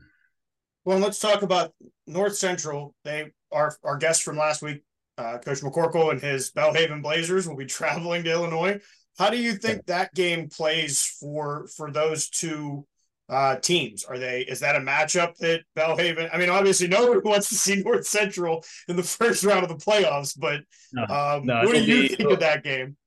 Well, 0.85 0.99
let's 0.99 1.19
talk 1.19 1.41
about 1.41 1.73
North 2.07 2.35
Central. 2.35 2.95
They 3.03 3.31
our 3.51 3.75
our 3.83 3.97
guest 3.97 4.23
from 4.23 4.37
last 4.37 4.61
week, 4.61 4.83
uh, 5.21 5.37
Coach 5.37 5.61
McCorkle 5.61 6.11
and 6.11 6.21
his 6.21 6.51
Belhaven 6.51 7.01
Blazers 7.01 7.47
will 7.47 7.55
be 7.55 7.65
traveling 7.77 8.23
to 8.23 8.31
Illinois. 8.31 8.79
How 9.17 9.29
do 9.29 9.37
you 9.37 9.53
think 9.53 9.85
that 9.85 10.13
game 10.13 10.49
plays 10.49 11.03
for 11.19 11.67
for 11.75 11.91
those 11.91 12.29
two 12.29 12.87
uh, 13.29 13.57
teams? 13.57 14.03
Are 14.03 14.17
they 14.17 14.41
is 14.41 14.61
that 14.61 14.75
a 14.75 14.79
matchup 14.79 15.35
that 15.37 15.61
Belhaven? 15.77 16.29
I 16.33 16.37
mean, 16.37 16.49
obviously, 16.49 16.87
nobody 16.87 17.19
wants 17.23 17.49
to 17.49 17.55
see 17.55 17.83
North 17.83 18.05
Central 18.05 18.63
in 18.87 18.95
the 18.95 19.03
first 19.19 19.43
round 19.43 19.63
of 19.63 19.69
the 19.69 19.83
playoffs, 19.83 20.37
but 20.37 20.61
no, 20.93 21.03
um, 21.03 21.45
no, 21.45 21.63
what 21.63 21.73
do 21.73 21.83
you 21.83 22.09
be, 22.09 22.15
think 22.15 22.31
of 22.31 22.39
that 22.39 22.63
game? 22.63 22.97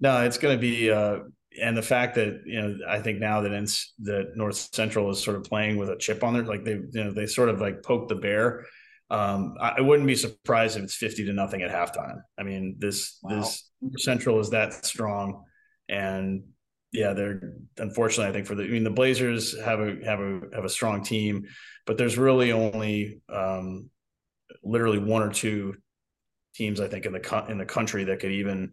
No, 0.00 0.24
it's 0.24 0.38
going 0.38 0.56
to 0.56 0.60
be, 0.60 0.92
uh, 0.92 1.18
and 1.60 1.76
the 1.76 1.82
fact 1.82 2.14
that 2.14 2.42
you 2.46 2.62
know, 2.62 2.78
I 2.88 3.00
think 3.00 3.18
now 3.18 3.40
that 3.40 3.52
ins, 3.52 3.92
that 4.00 4.36
North 4.36 4.68
Central 4.72 5.10
is 5.10 5.22
sort 5.22 5.36
of 5.36 5.44
playing 5.44 5.76
with 5.76 5.90
a 5.90 5.96
chip 5.96 6.22
on 6.22 6.34
their, 6.34 6.44
like 6.44 6.64
they, 6.64 6.74
you 6.74 7.04
know, 7.04 7.12
they 7.12 7.26
sort 7.26 7.48
of 7.48 7.60
like 7.60 7.82
poke 7.82 8.08
the 8.08 8.14
bear. 8.14 8.64
Um, 9.10 9.54
I, 9.58 9.80
wouldn't 9.80 10.06
be 10.06 10.14
surprised 10.14 10.76
if 10.76 10.82
it's 10.82 10.94
fifty 10.94 11.24
to 11.24 11.32
nothing 11.32 11.62
at 11.62 11.70
halftime. 11.70 12.20
I 12.38 12.42
mean, 12.42 12.76
this 12.78 13.18
wow. 13.22 13.40
this 13.40 13.64
Central 13.98 14.38
is 14.38 14.50
that 14.50 14.84
strong, 14.84 15.44
and 15.88 16.42
yeah, 16.92 17.14
they're 17.14 17.54
unfortunately, 17.78 18.30
I 18.30 18.32
think 18.32 18.46
for 18.46 18.54
the, 18.54 18.64
I 18.64 18.68
mean, 18.68 18.84
the 18.84 18.90
Blazers 18.90 19.58
have 19.60 19.80
a 19.80 19.96
have 20.04 20.20
a 20.20 20.40
have 20.54 20.64
a 20.64 20.68
strong 20.68 21.02
team, 21.02 21.44
but 21.86 21.96
there's 21.96 22.18
really 22.18 22.52
only 22.52 23.22
um, 23.32 23.88
literally 24.62 24.98
one 24.98 25.22
or 25.22 25.32
two 25.32 25.74
teams 26.54 26.80
I 26.80 26.88
think 26.88 27.06
in 27.06 27.12
the 27.12 27.44
in 27.48 27.56
the 27.56 27.64
country 27.64 28.04
that 28.04 28.20
could 28.20 28.32
even 28.32 28.72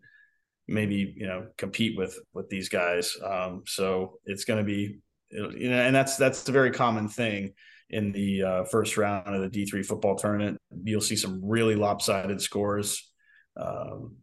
maybe 0.68 1.14
you 1.16 1.28
know 1.28 1.48
compete 1.58 1.98
with 1.98 2.20
with 2.34 2.50
these 2.50 2.68
guys. 2.68 3.16
Um, 3.24 3.64
so 3.68 4.20
it's 4.26 4.44
going 4.44 4.60
to 4.60 4.66
be 4.66 5.00
you 5.30 5.70
know, 5.70 5.78
and 5.78 5.96
that's 5.96 6.18
that's 6.18 6.48
a 6.50 6.52
very 6.52 6.72
common 6.72 7.08
thing 7.08 7.54
in 7.90 8.12
the 8.12 8.44
uh, 8.44 8.64
first 8.66 8.98
round 8.98 9.34
of 9.36 9.42
the 9.42 9.50
D 9.50 9.66
three 9.66 9.84
football 9.84 10.16
tournament. 10.16 10.58
You'll 10.84 11.02
see 11.02 11.16
some 11.16 11.42
really 11.44 11.76
lopsided 11.76 12.42
scores, 12.42 13.12
um, 13.56 14.18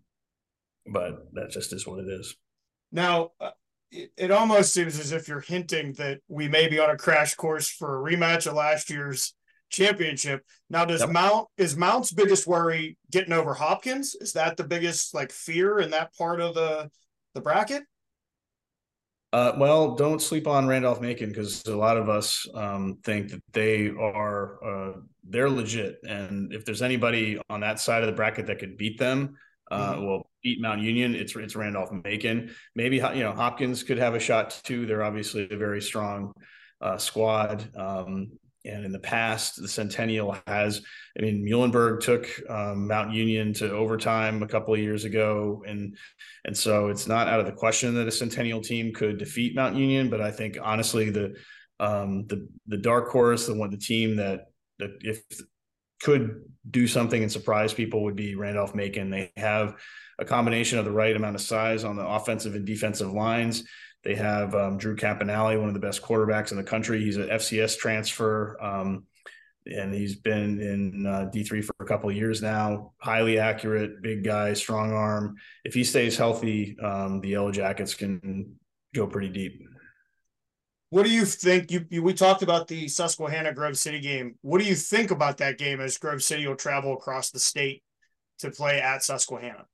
but 0.87 1.33
that 1.35 1.51
just 1.51 1.73
is 1.73 1.87
what 1.87 2.01
it 2.01 2.09
is. 2.09 2.37
Now. 2.91 3.31
Uh, 3.41 3.51
it, 3.95 4.11
it 4.17 4.31
almost 4.31 4.73
seems 4.73 4.99
as 4.99 5.13
if 5.13 5.29
you're 5.29 5.41
hinting 5.41 5.93
that 5.95 6.21
we 6.27 6.49
may 6.49 6.67
be 6.67 6.79
on 6.79 6.89
a 6.89 6.97
crash 6.97 7.35
course 7.35 7.69
for 7.69 7.99
a 7.99 8.11
rematch 8.11 8.47
of 8.47 8.55
last 8.55 8.89
year's 8.89 9.35
championship. 9.69 10.43
Now, 10.71 10.87
does 10.87 11.01
yep. 11.01 11.11
Mount 11.11 11.49
is 11.59 11.77
Mount's 11.77 12.11
biggest 12.11 12.47
worry 12.47 12.97
getting 13.11 13.35
over 13.35 13.53
Hopkins? 13.53 14.15
Is 14.15 14.33
that 14.33 14.57
the 14.57 14.65
biggest 14.65 15.15
like 15.15 15.31
fear 15.31 15.79
in 15.79 15.91
that 15.91 16.15
part 16.17 16.41
of 16.41 16.55
the 16.55 16.91
the 17.35 17.43
bracket? 17.43 17.83
Uh, 19.33 19.53
well, 19.57 19.95
don't 19.95 20.21
sleep 20.21 20.47
on 20.47 20.67
Randolph 20.67 21.01
Macon 21.01 21.31
because 21.31 21.65
a 21.67 21.77
lot 21.77 21.97
of 21.97 22.11
us 22.11 22.47
um, 22.55 22.99
think 23.03 23.31
that 23.31 23.43
they 23.53 23.89
are 23.89 24.63
uh, 24.63 24.93
they're 25.25 25.49
legit, 25.49 26.01
and 26.03 26.53
if 26.53 26.67
there's 26.67 26.83
anybody 26.83 27.41
on 27.49 27.61
that 27.61 27.81
side 27.81 28.03
of 28.03 28.09
the 28.09 28.13
bracket 28.13 28.47
that 28.47 28.59
could 28.59 28.77
beat 28.77 28.99
them, 28.99 29.37
uh, 29.71 29.95
mm-hmm. 29.95 30.05
well, 30.05 30.31
beat 30.43 30.61
Mount 30.61 30.83
Union, 30.83 31.15
it's 31.15 31.35
it's 31.35 31.57
Randolph 31.57 31.91
Macon. 32.05 32.55
Maybe 32.75 32.97
you 32.97 33.23
know 33.23 33.33
Hopkins 33.33 33.83
could 33.83 33.99
have 33.99 34.15
a 34.15 34.21
shot 34.21 34.61
too. 34.65 34.85
They're 34.85 35.03
obviously 35.03 35.49
a 35.51 35.57
very 35.57 35.81
strong 35.81 36.35
uh, 36.83 36.99
squad. 36.99 37.75
Um, 37.75 38.33
and 38.65 38.85
in 38.85 38.93
the 38.93 38.99
past, 38.99 39.61
the 39.61 39.69
Centennial 39.69 40.37
has, 40.47 40.83
I 41.19 41.23
mean, 41.23 41.45
Muhlenberg 41.45 42.01
took 42.01 42.29
um, 42.49 42.87
Mount 42.87 43.13
Union 43.13 43.53
to 43.55 43.71
overtime 43.73 44.43
a 44.43 44.49
couple 44.49 44.73
of 44.73 44.81
years 44.81 45.05
ago. 45.05 45.63
And, 45.67 45.97
and 46.45 46.57
so 46.57 46.89
it's 46.89 47.07
not 47.07 47.29
out 47.29 47.41
of 47.41 47.47
the 47.47 47.53
question 47.53 47.95
that 47.95 48.07
a 48.07 48.13
Centennial 48.13 48.61
team 48.61 48.93
could 48.93 49.19
defeat 49.19 49.57
Mount 49.57 49.75
Union. 49.77 50.11
But 50.11 50.21
I 50.21 50.31
think 50.31 50.59
honestly, 50.63 51.11
the, 51.11 51.35
um, 51.81 52.27
the, 52.29 52.49
the 52.67 52.77
dark 52.77 53.11
horse, 53.11 53.47
the 53.47 53.55
one, 53.55 53.71
the 53.71 53.77
team 53.77 54.17
that, 54.17 54.47
that 54.79 54.91
if 55.01 55.23
could 56.03 56.43
do 56.69 56.87
something 56.87 57.23
and 57.23 57.31
surprise 57.31 57.73
people 57.73 58.03
would 58.03 58.17
be 58.17 58.35
Randolph 58.35 58.75
Macon. 58.75 59.11
They 59.11 59.31
have 59.37 59.77
a 60.19 60.25
combination 60.25 60.79
of 60.79 60.85
the 60.85 60.91
right 60.91 61.15
amount 61.15 61.37
of 61.37 61.41
size 61.41 61.85
on 61.85 61.97
the 61.97 62.07
offensive 62.07 62.55
and 62.55 62.67
defensive 62.67 63.13
lines. 63.13 63.65
They 64.05 64.15
have 64.17 64.55
um, 64.55 64.79
Drew 64.79 64.97
Campanale, 64.97 65.59
one 65.59 65.69
of 65.69 65.75
the 65.75 65.81
best 65.81 66.03
quarterbacks 66.03 66.51
in 66.51 66.57
the 66.57 66.65
country. 66.65 67.03
He's 67.03 67.17
an 67.17 67.29
FCS 67.29 67.79
transfer, 67.79 68.61
um, 68.61 69.07
and 69.65 69.95
he's 69.95 70.17
been 70.17 70.61
in 70.61 71.07
uh, 71.07 71.31
D3 71.33 71.65
for 71.65 71.75
a 71.81 71.87
couple 71.87 72.11
of 72.11 72.17
years 72.17 72.43
now. 72.43 72.95
Highly 72.99 73.39
accurate, 73.39 74.03
big 74.03 74.25
guy, 74.25 74.55
strong 74.55 74.93
arm. 74.93 75.37
If 75.65 75.75
he 75.75 75.85
stays 75.85 76.17
healthy, 76.17 76.77
um, 76.81 77.21
the 77.21 77.29
Yellow 77.29 77.53
Jackets 77.53 77.95
can 77.95 78.57
go 78.93 79.07
pretty 79.07 79.29
deep. 79.29 79.63
What 80.91 81.05
do 81.05 81.11
you 81.11 81.25
think? 81.25 81.71
You, 81.71 81.87
you, 81.89 82.03
we 82.03 82.13
talked 82.13 82.43
about 82.43 82.69
the 82.69 82.87
Susquehanna 82.87 83.55
Grove 83.55 83.79
City 83.79 84.01
game. 84.01 84.35
What 84.43 84.61
do 84.61 84.67
you 84.67 84.75
think 84.75 85.11
about 85.11 85.39
that 85.39 85.57
game 85.57 85.81
as 85.81 85.97
Grove 85.97 86.23
City 86.23 86.47
will 86.47 86.57
travel 86.57 86.93
across 86.93 87.31
the 87.31 87.39
state 87.39 87.83
to 88.41 88.51
play 88.51 88.79
at 88.79 89.03
Susquehanna? 89.03 89.65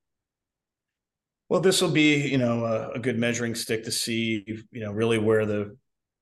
Well, 1.49 1.61
this 1.61 1.81
will 1.81 1.91
be, 1.91 2.29
you 2.29 2.39
know, 2.39 2.65
a, 2.65 2.91
a, 2.91 2.99
good 2.99 3.19
measuring 3.19 3.55
stick 3.55 3.85
to 3.85 3.91
see, 3.91 4.45
you 4.71 4.81
know, 4.81 4.93
really 4.93 5.17
where 5.19 5.47
the, 5.47 5.77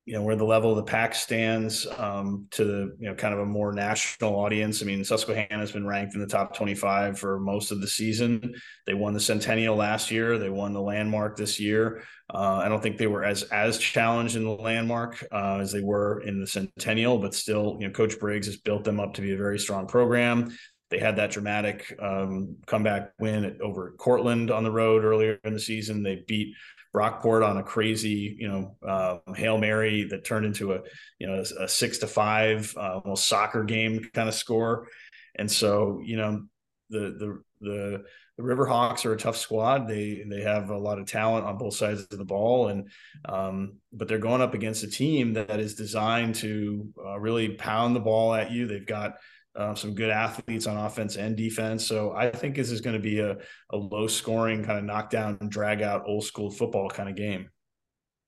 you 0.04 0.14
know, 0.14 0.22
where 0.22 0.36
the 0.36 0.44
level 0.44 0.70
of 0.70 0.76
the 0.76 0.84
PAC 0.84 1.16
stands 1.16 1.84
um, 1.98 2.46
to 2.52 2.64
the, 2.64 2.96
you 3.00 3.08
know, 3.08 3.14
kind 3.16 3.34
of 3.34 3.40
a 3.40 3.44
more 3.44 3.72
national 3.72 4.36
audience. 4.36 4.80
I 4.80 4.84
mean, 4.84 5.04
Susquehanna 5.04 5.58
has 5.58 5.72
been 5.72 5.84
ranked 5.84 6.14
in 6.14 6.20
the 6.20 6.28
top 6.28 6.54
25 6.54 7.18
for 7.18 7.40
most 7.40 7.72
of 7.72 7.80
the 7.80 7.88
season. 7.88 8.54
They 8.86 8.94
won 8.94 9.14
the 9.14 9.20
Centennial 9.20 9.74
last 9.74 10.12
year. 10.12 10.38
They 10.38 10.48
won 10.48 10.72
the 10.72 10.80
Landmark 10.80 11.36
this 11.36 11.58
year. 11.58 12.04
Uh, 12.32 12.60
I 12.62 12.68
don't 12.68 12.80
think 12.80 12.96
they 12.96 13.08
were 13.08 13.24
as 13.24 13.42
as 13.44 13.78
challenged 13.78 14.36
in 14.36 14.44
the 14.44 14.50
Landmark 14.50 15.26
uh, 15.32 15.58
as 15.60 15.72
they 15.72 15.80
were 15.80 16.20
in 16.20 16.40
the 16.40 16.46
Centennial, 16.46 17.18
but 17.18 17.34
still, 17.34 17.76
you 17.80 17.88
know, 17.88 17.92
Coach 17.92 18.20
Briggs 18.20 18.46
has 18.46 18.58
built 18.58 18.84
them 18.84 19.00
up 19.00 19.14
to 19.14 19.22
be 19.22 19.32
a 19.32 19.36
very 19.36 19.58
strong 19.58 19.88
program. 19.88 20.56
They 20.90 20.98
had 20.98 21.16
that 21.16 21.32
dramatic 21.32 21.94
um, 22.00 22.56
comeback 22.66 23.12
win 23.18 23.44
at, 23.44 23.60
over 23.60 23.92
Cortland 23.98 24.50
on 24.50 24.62
the 24.62 24.70
road 24.70 25.04
earlier 25.04 25.38
in 25.44 25.52
the 25.52 25.60
season. 25.60 26.02
They 26.02 26.24
beat 26.26 26.54
Brockport 26.94 27.46
on 27.46 27.58
a 27.58 27.62
crazy, 27.62 28.36
you 28.38 28.48
know, 28.48 28.76
uh, 28.86 29.18
hail 29.34 29.58
mary 29.58 30.04
that 30.04 30.24
turned 30.24 30.46
into 30.46 30.72
a, 30.72 30.80
you 31.18 31.26
know, 31.26 31.42
a, 31.42 31.64
a 31.64 31.68
six 31.68 31.98
to 31.98 32.06
five 32.06 32.72
uh, 32.76 33.00
almost 33.04 33.28
soccer 33.28 33.64
game 33.64 34.08
kind 34.14 34.28
of 34.28 34.34
score. 34.34 34.88
And 35.34 35.50
so, 35.50 36.00
you 36.04 36.16
know, 36.16 36.44
the 36.88 36.98
the 37.18 37.42
the 37.60 38.04
the 38.36 38.42
Riverhawks 38.42 39.06
are 39.06 39.12
a 39.12 39.18
tough 39.18 39.36
squad. 39.36 39.88
They 39.88 40.22
they 40.28 40.42
have 40.42 40.70
a 40.70 40.76
lot 40.78 40.98
of 40.98 41.06
talent 41.06 41.46
on 41.46 41.56
both 41.56 41.74
sides 41.74 42.02
of 42.02 42.18
the 42.18 42.24
ball, 42.24 42.68
and 42.68 42.90
um, 43.24 43.78
but 43.92 44.08
they're 44.08 44.18
going 44.18 44.42
up 44.42 44.54
against 44.54 44.84
a 44.84 44.90
team 44.90 45.32
that 45.34 45.58
is 45.58 45.74
designed 45.74 46.34
to 46.36 46.86
uh, 47.04 47.18
really 47.18 47.50
pound 47.54 47.96
the 47.96 48.00
ball 48.00 48.34
at 48.34 48.50
you. 48.50 48.66
They've 48.66 48.86
got 48.86 49.14
uh, 49.56 49.74
some 49.74 49.94
good 49.94 50.10
athletes 50.10 50.66
on 50.66 50.76
offense 50.76 51.16
and 51.16 51.36
defense. 51.36 51.86
So 51.86 52.12
I 52.12 52.30
think 52.30 52.54
this 52.54 52.70
is 52.70 52.80
going 52.80 52.96
to 52.96 53.02
be 53.02 53.20
a, 53.20 53.36
a 53.70 53.76
low 53.76 54.06
scoring 54.06 54.64
kind 54.64 54.78
of 54.78 54.84
knockdown, 54.84 55.38
drag 55.48 55.82
out, 55.82 56.04
old 56.06 56.24
school 56.24 56.50
football 56.50 56.88
kind 56.88 57.08
of 57.08 57.16
game. 57.16 57.48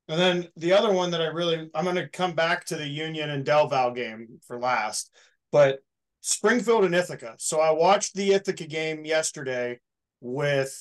And 0.09 0.19
then 0.19 0.49
the 0.57 0.73
other 0.73 0.93
one 0.93 1.11
that 1.11 1.21
I 1.21 1.27
really, 1.27 1.69
I'm 1.75 1.85
going 1.85 1.97
to 1.97 2.09
come 2.09 2.33
back 2.33 2.65
to 2.67 2.77
the 2.77 2.87
Union 2.87 3.29
and 3.31 3.45
Del 3.45 3.69
Val 3.69 3.93
game 3.93 4.41
for 4.47 4.59
last, 4.59 5.15
but 5.53 5.81
Springfield 6.23 6.85
and 6.85 6.95
Ithaca. 6.95 7.35
So 7.39 7.61
I 7.61 7.71
watched 7.71 8.15
the 8.15 8.33
Ithaca 8.33 8.67
game 8.67 9.05
yesterday 9.05 9.79
with 10.21 10.75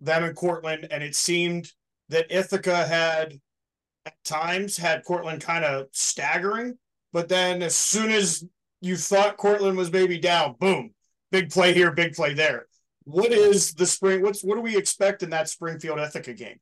them 0.00 0.24
in 0.24 0.34
Cortland, 0.34 0.86
and 0.90 1.02
it 1.02 1.16
seemed 1.16 1.72
that 2.10 2.30
Ithaca 2.30 2.84
had 2.84 3.40
at 4.04 4.22
times 4.22 4.76
had 4.76 5.04
Cortland 5.04 5.40
kind 5.40 5.64
of 5.64 5.86
staggering. 5.92 6.78
But 7.12 7.28
then 7.28 7.62
as 7.62 7.74
soon 7.74 8.10
as 8.10 8.44
you 8.84 8.96
thought 8.96 9.36
Cortland 9.36 9.76
was 9.76 9.90
maybe 9.90 10.18
down. 10.18 10.56
Boom, 10.58 10.90
big 11.32 11.50
play 11.50 11.72
here, 11.72 11.90
big 11.90 12.14
play 12.14 12.34
there. 12.34 12.66
What 13.04 13.32
is 13.32 13.74
the 13.74 13.86
spring? 13.86 14.22
What's 14.22 14.42
what 14.42 14.54
do 14.54 14.60
we 14.60 14.76
expect 14.76 15.22
in 15.22 15.30
that 15.30 15.48
Springfield 15.48 15.98
Ithaca 15.98 16.34
game? 16.34 16.58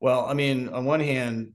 Well, 0.00 0.26
I 0.26 0.34
mean, 0.34 0.68
on 0.68 0.84
one 0.84 1.00
hand, 1.00 1.54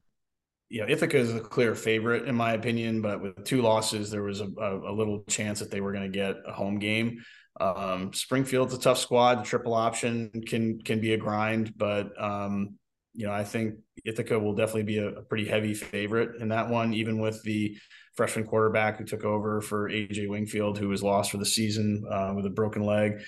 you 0.69 0.81
know, 0.81 0.87
Ithaca 0.87 1.17
is 1.17 1.33
a 1.33 1.39
clear 1.39 1.73
favorite 1.75 2.27
in 2.27 2.35
my 2.35 2.53
opinion, 2.53 3.01
but 3.01 3.21
with 3.21 3.43
two 3.43 3.61
losses, 3.61 4.11
there 4.11 4.23
was 4.23 4.41
a, 4.41 4.47
a, 4.59 4.91
a 4.91 4.93
little 4.93 5.23
chance 5.27 5.59
that 5.59 5.71
they 5.71 5.81
were 5.81 5.91
going 5.91 6.11
to 6.11 6.17
get 6.17 6.35
a 6.47 6.51
home 6.51 6.79
game. 6.79 7.23
Um, 7.59 8.11
Springfield's 8.13 8.73
a 8.73 8.79
tough 8.79 8.97
squad. 8.97 9.39
The 9.39 9.43
triple 9.43 9.73
option 9.73 10.29
can 10.45 10.79
can 10.81 10.99
be 10.99 11.13
a 11.13 11.17
grind, 11.17 11.73
but 11.77 12.11
um, 12.21 12.75
you 13.13 13.25
know, 13.25 13.33
I 13.33 13.43
think 13.43 13.75
Ithaca 14.03 14.37
will 14.37 14.53
definitely 14.53 14.83
be 14.83 14.97
a, 14.97 15.07
a 15.07 15.21
pretty 15.21 15.45
heavy 15.45 15.73
favorite 15.73 16.41
in 16.41 16.49
that 16.49 16.69
one, 16.69 16.93
even 16.93 17.19
with 17.19 17.41
the 17.43 17.77
freshman 18.15 18.45
quarterback 18.45 18.97
who 18.97 19.05
took 19.05 19.23
over 19.23 19.61
for 19.61 19.89
AJ 19.89 20.29
Wingfield, 20.29 20.77
who 20.77 20.89
was 20.89 21.03
lost 21.03 21.31
for 21.31 21.37
the 21.37 21.45
season 21.45 22.05
uh, 22.09 22.33
with 22.35 22.45
a 22.45 22.49
broken 22.49 22.83
leg. 22.83 23.21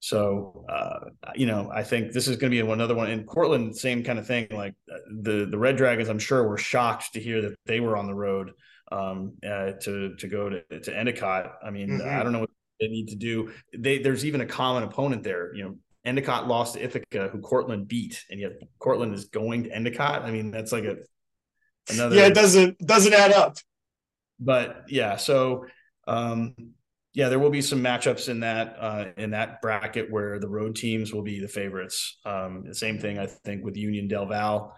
So, 0.00 0.64
uh, 0.68 1.10
you 1.34 1.46
know, 1.46 1.70
I 1.74 1.82
think 1.82 2.12
this 2.12 2.28
is 2.28 2.36
going 2.36 2.52
to 2.52 2.62
be 2.62 2.70
another 2.70 2.94
one. 2.94 3.10
In 3.10 3.24
Cortland, 3.24 3.76
same 3.76 4.04
kind 4.04 4.18
of 4.18 4.26
thing. 4.26 4.46
Like 4.50 4.74
uh, 4.92 4.98
the 5.22 5.48
the 5.50 5.58
Red 5.58 5.76
Dragons, 5.76 6.08
I'm 6.08 6.20
sure 6.20 6.46
were 6.46 6.58
shocked 6.58 7.14
to 7.14 7.20
hear 7.20 7.42
that 7.42 7.56
they 7.66 7.80
were 7.80 7.96
on 7.96 8.06
the 8.06 8.14
road 8.14 8.52
um, 8.92 9.34
uh, 9.44 9.72
to 9.82 10.14
to 10.14 10.28
go 10.28 10.48
to 10.48 10.80
to 10.80 10.96
Endicott. 10.96 11.54
I 11.64 11.70
mean, 11.70 11.90
mm-hmm. 11.90 12.08
I 12.08 12.22
don't 12.22 12.32
know 12.32 12.40
what 12.40 12.50
they 12.78 12.86
need 12.86 13.08
to 13.08 13.16
do. 13.16 13.52
They 13.76 13.98
there's 13.98 14.24
even 14.24 14.40
a 14.40 14.46
common 14.46 14.84
opponent 14.84 15.24
there. 15.24 15.52
You 15.52 15.64
know, 15.64 15.74
Endicott 16.04 16.46
lost 16.46 16.74
to 16.74 16.84
Ithaca, 16.84 17.28
who 17.32 17.40
Cortland 17.40 17.88
beat, 17.88 18.24
and 18.30 18.38
yet 18.40 18.52
Cortland 18.78 19.14
is 19.14 19.24
going 19.24 19.64
to 19.64 19.74
Endicott. 19.74 20.22
I 20.22 20.30
mean, 20.30 20.52
that's 20.52 20.70
like 20.70 20.84
a 20.84 20.98
another. 21.90 22.14
Yeah, 22.14 22.26
it 22.26 22.34
doesn't 22.34 22.78
doesn't 22.78 23.14
add 23.14 23.32
up 23.32 23.56
but 24.40 24.84
yeah, 24.88 25.16
so 25.16 25.66
um, 26.06 26.54
yeah, 27.14 27.28
there 27.28 27.38
will 27.38 27.50
be 27.50 27.62
some 27.62 27.82
matchups 27.82 28.28
in 28.28 28.40
that 28.40 28.76
uh, 28.78 29.06
in 29.16 29.30
that 29.30 29.60
bracket 29.60 30.10
where 30.10 30.38
the 30.38 30.48
road 30.48 30.76
teams 30.76 31.12
will 31.12 31.22
be 31.22 31.40
the 31.40 31.48
favorites. 31.48 32.18
Um, 32.24 32.64
the 32.66 32.74
same 32.74 32.98
thing 32.98 33.18
I 33.18 33.26
think 33.26 33.64
with 33.64 33.76
Union 33.76 34.08
Del 34.08 34.26
Val. 34.26 34.74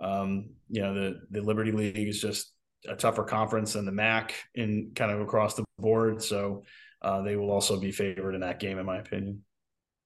Um, 0.00 0.50
you 0.68 0.82
know, 0.82 0.94
the 0.94 1.20
the 1.30 1.40
Liberty 1.40 1.72
League 1.72 2.08
is 2.08 2.20
just 2.20 2.52
a 2.88 2.96
tougher 2.96 3.24
conference 3.24 3.74
than 3.74 3.86
the 3.86 3.92
MAC 3.92 4.34
in 4.54 4.92
kind 4.94 5.10
of 5.10 5.20
across 5.20 5.54
the 5.54 5.64
board. 5.78 6.22
So 6.22 6.64
uh, 7.00 7.22
they 7.22 7.36
will 7.36 7.50
also 7.50 7.78
be 7.78 7.92
favored 7.92 8.34
in 8.34 8.40
that 8.40 8.60
game, 8.60 8.78
in 8.78 8.86
my 8.86 8.98
opinion. 8.98 9.44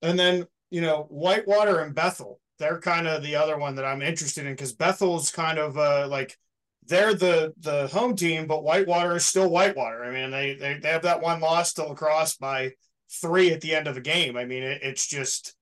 And 0.02 0.18
then 0.18 0.46
you 0.70 0.80
know 0.80 1.06
Whitewater 1.08 1.80
and 1.80 1.94
Bethel, 1.94 2.40
they're 2.58 2.80
kind 2.80 3.06
of 3.06 3.22
the 3.22 3.36
other 3.36 3.56
one 3.56 3.76
that 3.76 3.84
I'm 3.84 4.02
interested 4.02 4.46
in 4.46 4.52
because 4.52 4.72
Bethel's 4.72 5.30
kind 5.30 5.58
of 5.58 5.78
uh, 5.78 6.06
like 6.08 6.36
they're 6.88 7.14
the 7.14 7.52
the 7.60 7.86
home 7.88 8.16
team, 8.16 8.46
but 8.46 8.64
Whitewater 8.64 9.16
is 9.16 9.26
still 9.26 9.48
Whitewater. 9.50 10.04
I 10.04 10.10
mean, 10.10 10.30
they 10.30 10.54
they, 10.54 10.78
they 10.78 10.88
have 10.88 11.02
that 11.02 11.20
one 11.20 11.40
loss 11.40 11.74
to 11.74 11.84
La 11.84 11.94
Crosse 11.94 12.36
by 12.36 12.72
three 13.20 13.52
at 13.52 13.60
the 13.60 13.74
end 13.74 13.86
of 13.86 13.94
the 13.94 14.00
game. 14.00 14.36
I 14.36 14.44
mean, 14.44 14.62
it, 14.62 14.80
it's 14.82 15.06
just. 15.06 15.54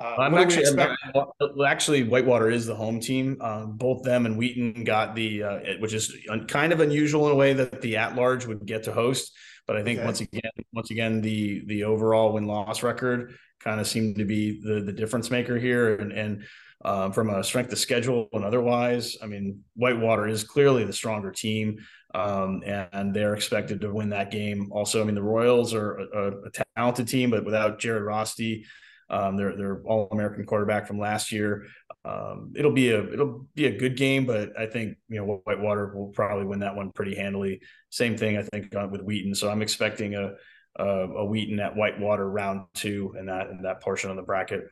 Uh, 0.00 0.16
I'm 0.18 0.34
actually 0.34 0.64
I'm, 0.66 1.60
actually 1.66 2.02
Whitewater 2.04 2.48
is 2.48 2.64
the 2.64 2.74
home 2.74 2.98
team. 2.98 3.36
Um, 3.42 3.76
both 3.76 4.02
them 4.02 4.24
and 4.24 4.38
Wheaton 4.38 4.84
got 4.84 5.14
the, 5.14 5.42
uh, 5.42 5.58
which 5.80 5.92
is 5.92 6.16
kind 6.48 6.72
of 6.72 6.80
unusual 6.80 7.26
in 7.26 7.32
a 7.32 7.36
way 7.36 7.52
that 7.52 7.82
the 7.82 7.98
at 7.98 8.14
large 8.16 8.46
would 8.46 8.64
get 8.64 8.84
to 8.84 8.92
host. 8.92 9.32
But 9.66 9.76
I 9.76 9.82
think 9.82 9.98
okay. 9.98 10.06
once 10.06 10.20
again, 10.22 10.50
once 10.72 10.90
again, 10.90 11.20
the 11.20 11.62
the 11.66 11.84
overall 11.84 12.32
win 12.32 12.46
loss 12.46 12.82
record 12.82 13.34
kind 13.60 13.80
of 13.80 13.86
seemed 13.86 14.16
to 14.16 14.24
be 14.24 14.60
the 14.62 14.80
the 14.80 14.92
difference 14.92 15.30
maker 15.30 15.58
here, 15.58 15.96
and 15.96 16.10
and 16.10 16.44
um, 16.84 17.12
from 17.12 17.30
a 17.30 17.44
strength 17.44 17.72
of 17.72 17.78
schedule 17.78 18.28
and 18.32 18.44
otherwise. 18.44 19.16
I 19.22 19.26
mean, 19.26 19.60
Whitewater 19.74 20.26
is 20.26 20.44
clearly 20.44 20.84
the 20.84 20.92
stronger 20.92 21.30
team, 21.30 21.78
um, 22.14 22.62
and 22.66 23.14
they're 23.14 23.34
expected 23.34 23.80
to 23.82 23.92
win 23.92 24.10
that 24.10 24.30
game. 24.30 24.70
Also, 24.72 25.00
I 25.00 25.04
mean, 25.04 25.14
the 25.14 25.22
Royals 25.22 25.74
are 25.74 25.98
a, 25.98 26.32
a 26.46 26.50
talented 26.76 27.08
team, 27.08 27.30
but 27.30 27.44
without 27.44 27.78
Jared 27.78 28.02
Rosty, 28.02 28.64
um, 29.10 29.36
they're 29.36 29.56
they're 29.56 29.82
all 29.84 30.08
American 30.10 30.44
quarterback 30.46 30.86
from 30.86 30.98
last 30.98 31.32
year. 31.32 31.66
Um, 32.04 32.52
it'll 32.56 32.72
be 32.72 32.90
a 32.90 33.12
it'll 33.12 33.46
be 33.54 33.66
a 33.66 33.76
good 33.76 33.96
game, 33.96 34.24
but 34.24 34.58
I 34.58 34.66
think 34.66 34.96
you 35.08 35.18
know 35.18 35.42
Whitewater 35.44 35.94
will 35.94 36.08
probably 36.08 36.46
win 36.46 36.60
that 36.60 36.74
one 36.74 36.90
pretty 36.92 37.14
handily. 37.14 37.60
Same 37.90 38.16
thing 38.16 38.38
I 38.38 38.42
think 38.42 38.74
uh, 38.74 38.88
with 38.90 39.02
Wheaton. 39.02 39.34
So 39.34 39.50
I'm 39.50 39.62
expecting 39.62 40.14
a 40.14 40.32
a, 40.76 40.84
a 40.84 41.24
Wheaton 41.26 41.60
at 41.60 41.76
Whitewater 41.76 42.28
round 42.28 42.62
two 42.74 43.14
in 43.18 43.26
that 43.26 43.50
in 43.50 43.62
that 43.62 43.82
portion 43.82 44.10
of 44.10 44.16
the 44.16 44.22
bracket. 44.22 44.64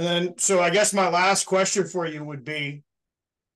And 0.00 0.08
then, 0.08 0.38
so 0.38 0.62
I 0.62 0.70
guess 0.70 0.94
my 0.94 1.10
last 1.10 1.44
question 1.44 1.86
for 1.86 2.06
you 2.06 2.24
would 2.24 2.42
be, 2.42 2.84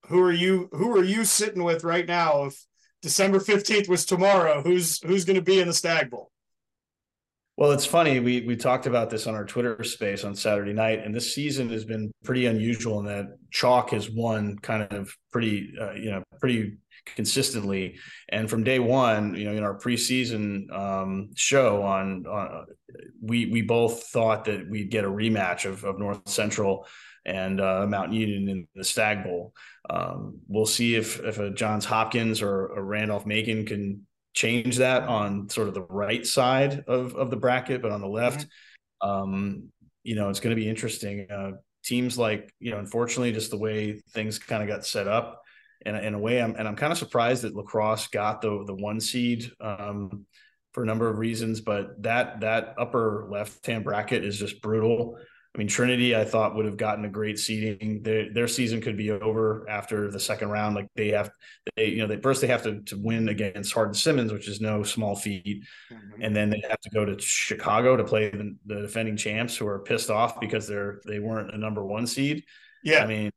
who 0.08 0.20
are 0.20 0.30
you? 0.30 0.68
Who 0.72 0.94
are 0.94 1.02
you 1.02 1.24
sitting 1.24 1.64
with 1.64 1.84
right 1.84 2.06
now? 2.06 2.44
If 2.44 2.66
December 3.00 3.40
fifteenth 3.40 3.88
was 3.88 4.04
tomorrow, 4.04 4.60
who's 4.60 5.00
who's 5.00 5.24
going 5.24 5.36
to 5.36 5.42
be 5.42 5.58
in 5.58 5.68
the 5.68 5.72
Stag 5.72 6.10
Bowl? 6.10 6.30
Well, 7.56 7.72
it's 7.72 7.86
funny. 7.86 8.20
We 8.20 8.42
we 8.42 8.56
talked 8.56 8.84
about 8.84 9.08
this 9.08 9.26
on 9.26 9.34
our 9.34 9.46
Twitter 9.46 9.82
space 9.84 10.22
on 10.22 10.34
Saturday 10.34 10.74
night, 10.74 10.98
and 11.02 11.14
this 11.14 11.34
season 11.34 11.70
has 11.70 11.86
been 11.86 12.12
pretty 12.24 12.44
unusual 12.44 12.98
in 13.00 13.06
that 13.06 13.28
chalk 13.50 13.92
has 13.92 14.10
won 14.10 14.58
kind 14.58 14.82
of 14.92 15.16
pretty, 15.32 15.72
uh, 15.80 15.92
you 15.92 16.10
know, 16.10 16.22
pretty 16.40 16.76
consistently. 17.06 17.96
And 18.28 18.48
from 18.48 18.64
day 18.64 18.78
one, 18.78 19.34
you 19.34 19.44
know, 19.44 19.52
in 19.52 19.62
our 19.62 19.78
preseason 19.78 20.72
um, 20.72 21.30
show 21.34 21.82
on, 21.82 22.26
on, 22.26 22.66
we 23.22 23.46
we 23.46 23.62
both 23.62 24.04
thought 24.04 24.44
that 24.46 24.68
we'd 24.68 24.90
get 24.90 25.04
a 25.04 25.10
rematch 25.10 25.64
of, 25.64 25.84
of 25.84 25.98
North 25.98 26.28
Central 26.28 26.86
and 27.26 27.60
uh, 27.60 27.86
Mount 27.86 28.12
Union 28.12 28.48
in 28.48 28.68
the 28.74 28.84
Stag 28.84 29.24
Bowl. 29.24 29.54
Um, 29.88 30.40
we'll 30.48 30.66
see 30.66 30.94
if 30.94 31.20
if 31.20 31.38
a 31.38 31.50
Johns 31.50 31.84
Hopkins 31.84 32.42
or 32.42 32.66
a 32.68 32.82
Randolph 32.82 33.26
Macon 33.26 33.66
can 33.66 34.06
change 34.34 34.78
that 34.78 35.04
on 35.04 35.48
sort 35.48 35.68
of 35.68 35.74
the 35.74 35.82
right 35.82 36.26
side 36.26 36.84
of, 36.88 37.14
of 37.14 37.30
the 37.30 37.36
bracket, 37.36 37.80
but 37.80 37.92
on 37.92 38.00
the 38.00 38.08
left, 38.08 38.46
mm-hmm. 39.02 39.08
um, 39.08 39.68
you 40.02 40.16
know, 40.16 40.28
it's 40.28 40.40
going 40.40 40.54
to 40.54 40.60
be 40.60 40.68
interesting. 40.68 41.30
Uh, 41.30 41.52
teams 41.84 42.18
like, 42.18 42.52
you 42.58 42.72
know, 42.72 42.78
unfortunately, 42.78 43.32
just 43.32 43.50
the 43.50 43.58
way 43.58 44.02
things 44.10 44.38
kind 44.38 44.62
of 44.62 44.68
got 44.68 44.84
set 44.84 45.06
up 45.06 45.43
in, 45.84 45.94
in 45.96 46.14
a 46.14 46.18
way, 46.18 46.42
I'm, 46.42 46.54
and 46.56 46.66
I'm 46.66 46.76
kind 46.76 46.92
of 46.92 46.98
surprised 46.98 47.42
that 47.42 47.54
La 47.54 47.62
Crosse 47.62 48.08
got 48.08 48.40
the, 48.40 48.64
the 48.66 48.74
one 48.74 49.00
seed 49.00 49.50
um, 49.60 50.26
for 50.72 50.82
a 50.82 50.86
number 50.86 51.08
of 51.08 51.18
reasons, 51.18 51.60
but 51.60 52.02
that, 52.02 52.40
that 52.40 52.74
upper 52.78 53.26
left-hand 53.30 53.84
bracket 53.84 54.24
is 54.24 54.38
just 54.38 54.60
brutal. 54.62 55.18
I 55.54 55.58
mean, 55.58 55.68
Trinity, 55.68 56.16
I 56.16 56.24
thought 56.24 56.56
would 56.56 56.66
have 56.66 56.76
gotten 56.76 57.04
a 57.04 57.08
great 57.08 57.38
seeding. 57.38 58.02
Their 58.02 58.32
their 58.32 58.48
season 58.48 58.80
could 58.80 58.96
be 58.96 59.12
over 59.12 59.64
after 59.68 60.10
the 60.10 60.18
second 60.18 60.48
round. 60.48 60.74
Like 60.74 60.88
they 60.96 61.10
have, 61.10 61.30
they 61.76 61.86
you 61.86 61.98
know, 61.98 62.08
they 62.08 62.16
first 62.16 62.40
they 62.40 62.48
have 62.48 62.64
to 62.64 62.80
to 62.80 62.96
win 62.98 63.28
against 63.28 63.72
Hardin 63.72 63.94
Simmons, 63.94 64.32
which 64.32 64.48
is 64.48 64.60
no 64.60 64.82
small 64.82 65.14
feat, 65.14 65.64
mm-hmm. 65.92 66.22
and 66.22 66.34
then 66.34 66.50
they 66.50 66.60
have 66.68 66.80
to 66.80 66.90
go 66.90 67.04
to 67.04 67.16
Chicago 67.20 67.96
to 67.96 68.02
play 68.02 68.30
the, 68.30 68.56
the, 68.66 68.80
defending 68.82 69.16
champs, 69.16 69.56
who 69.56 69.68
are 69.68 69.78
pissed 69.78 70.10
off 70.10 70.40
because 70.40 70.66
they're 70.66 71.00
they 71.06 71.20
weren't 71.20 71.54
a 71.54 71.58
number 71.58 71.84
one 71.84 72.08
seed. 72.08 72.42
Yeah, 72.82 73.04
I 73.04 73.06
mean, 73.06 73.30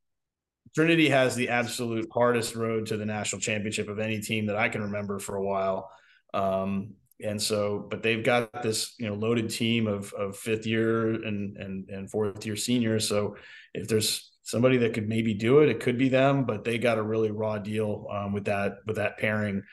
Trinity 0.77 1.09
has 1.09 1.33
the 1.33 1.49
absolute 1.49 2.07
hardest 2.13 2.55
road 2.55 2.85
to 2.85 2.97
the 2.97 3.05
national 3.05 3.41
championship 3.41 3.89
of 3.89 3.97
any 3.97 4.21
team 4.21 4.45
that 4.45 4.55
I 4.55 4.69
can 4.69 4.83
remember 4.83 5.17
for 5.17 5.35
a 5.35 5.43
while. 5.43 5.89
Um, 6.35 6.93
and 7.19 7.41
so 7.41 7.87
but 7.89 8.03
they've 8.03 8.23
got 8.23 8.61
this 8.61 8.93
you 8.99 9.07
know 9.07 9.15
loaded 9.15 9.49
team 9.49 9.87
of 9.87 10.13
of 10.13 10.37
fifth 10.37 10.67
year 10.67 11.13
and 11.13 11.57
and 11.57 11.89
and 11.89 12.11
fourth 12.11 12.45
year 12.45 12.55
seniors 12.55 13.09
so 13.09 13.35
if 13.73 13.87
there's 13.87 14.29
somebody 14.43 14.77
that 14.77 14.93
could 14.93 15.09
maybe 15.09 15.33
do 15.33 15.61
it 15.61 15.69
it 15.69 15.79
could 15.79 15.97
be 15.97 16.09
them 16.09 16.45
but 16.45 16.63
they 16.63 16.77
got 16.77 16.99
a 16.99 17.01
really 17.01 17.31
raw 17.31 17.57
deal 17.57 18.05
um, 18.11 18.33
with 18.33 18.45
that 18.45 18.73
with 18.85 18.97
that 18.97 19.17
pairing 19.17 19.63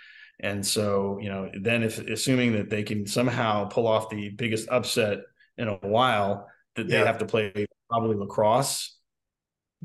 and 0.40 0.64
so 0.64 1.19
you 1.21 1.29
know 1.29 1.51
then 1.61 1.83
if 1.83 1.99
assuming 1.99 2.53
that 2.53 2.71
they 2.71 2.83
can 2.83 3.07
somehow 3.07 3.67
pull 3.67 3.87
off 3.87 4.09
the 4.09 4.31
biggest 4.31 4.67
upset 4.71 5.19
in 5.59 5.69
a 5.69 5.75
while 5.83 6.49
that 6.77 6.88
yeah. 6.88 7.01
they 7.01 7.07
have 7.07 7.19
to 7.19 7.27
play 7.27 7.67
probably 7.90 8.17
La 8.17 8.25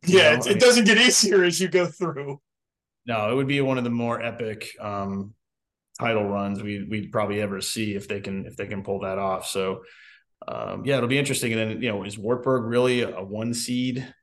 Crosse 0.04 0.14
yeah 0.14 0.34
it, 0.34 0.48
it 0.48 0.60
doesn't 0.60 0.86
get 0.86 0.98
easier 0.98 1.44
as 1.44 1.60
you 1.60 1.68
go 1.68 1.86
through 1.86 2.40
no 3.06 3.32
it 3.32 3.36
would 3.36 3.48
be 3.48 3.62
one 3.62 3.78
of 3.78 3.84
the 3.84 3.90
more 3.90 4.22
epic 4.22 4.70
um 4.80 5.34
title 6.00 6.28
runs 6.28 6.64
we 6.64 6.84
we'd 6.90 7.12
probably 7.12 7.42
ever 7.42 7.60
see 7.62 7.94
if 7.94 8.08
they 8.08 8.22
can 8.22 8.46
if 8.46 8.56
they 8.56 8.66
can 8.66 8.84
pull 8.84 9.02
that 9.02 9.18
off. 9.18 9.46
So 9.48 9.84
um, 10.48 10.86
yeah, 10.86 10.98
it'll 10.98 11.10
be 11.10 11.20
interesting. 11.20 11.54
And 11.54 11.72
then 11.72 11.82
you 11.82 11.90
know, 11.90 12.04
is 12.04 12.18
Wartburg 12.18 12.64
really 12.64 13.02
a 13.02 13.22
one 13.22 13.54
seed? 13.54 14.14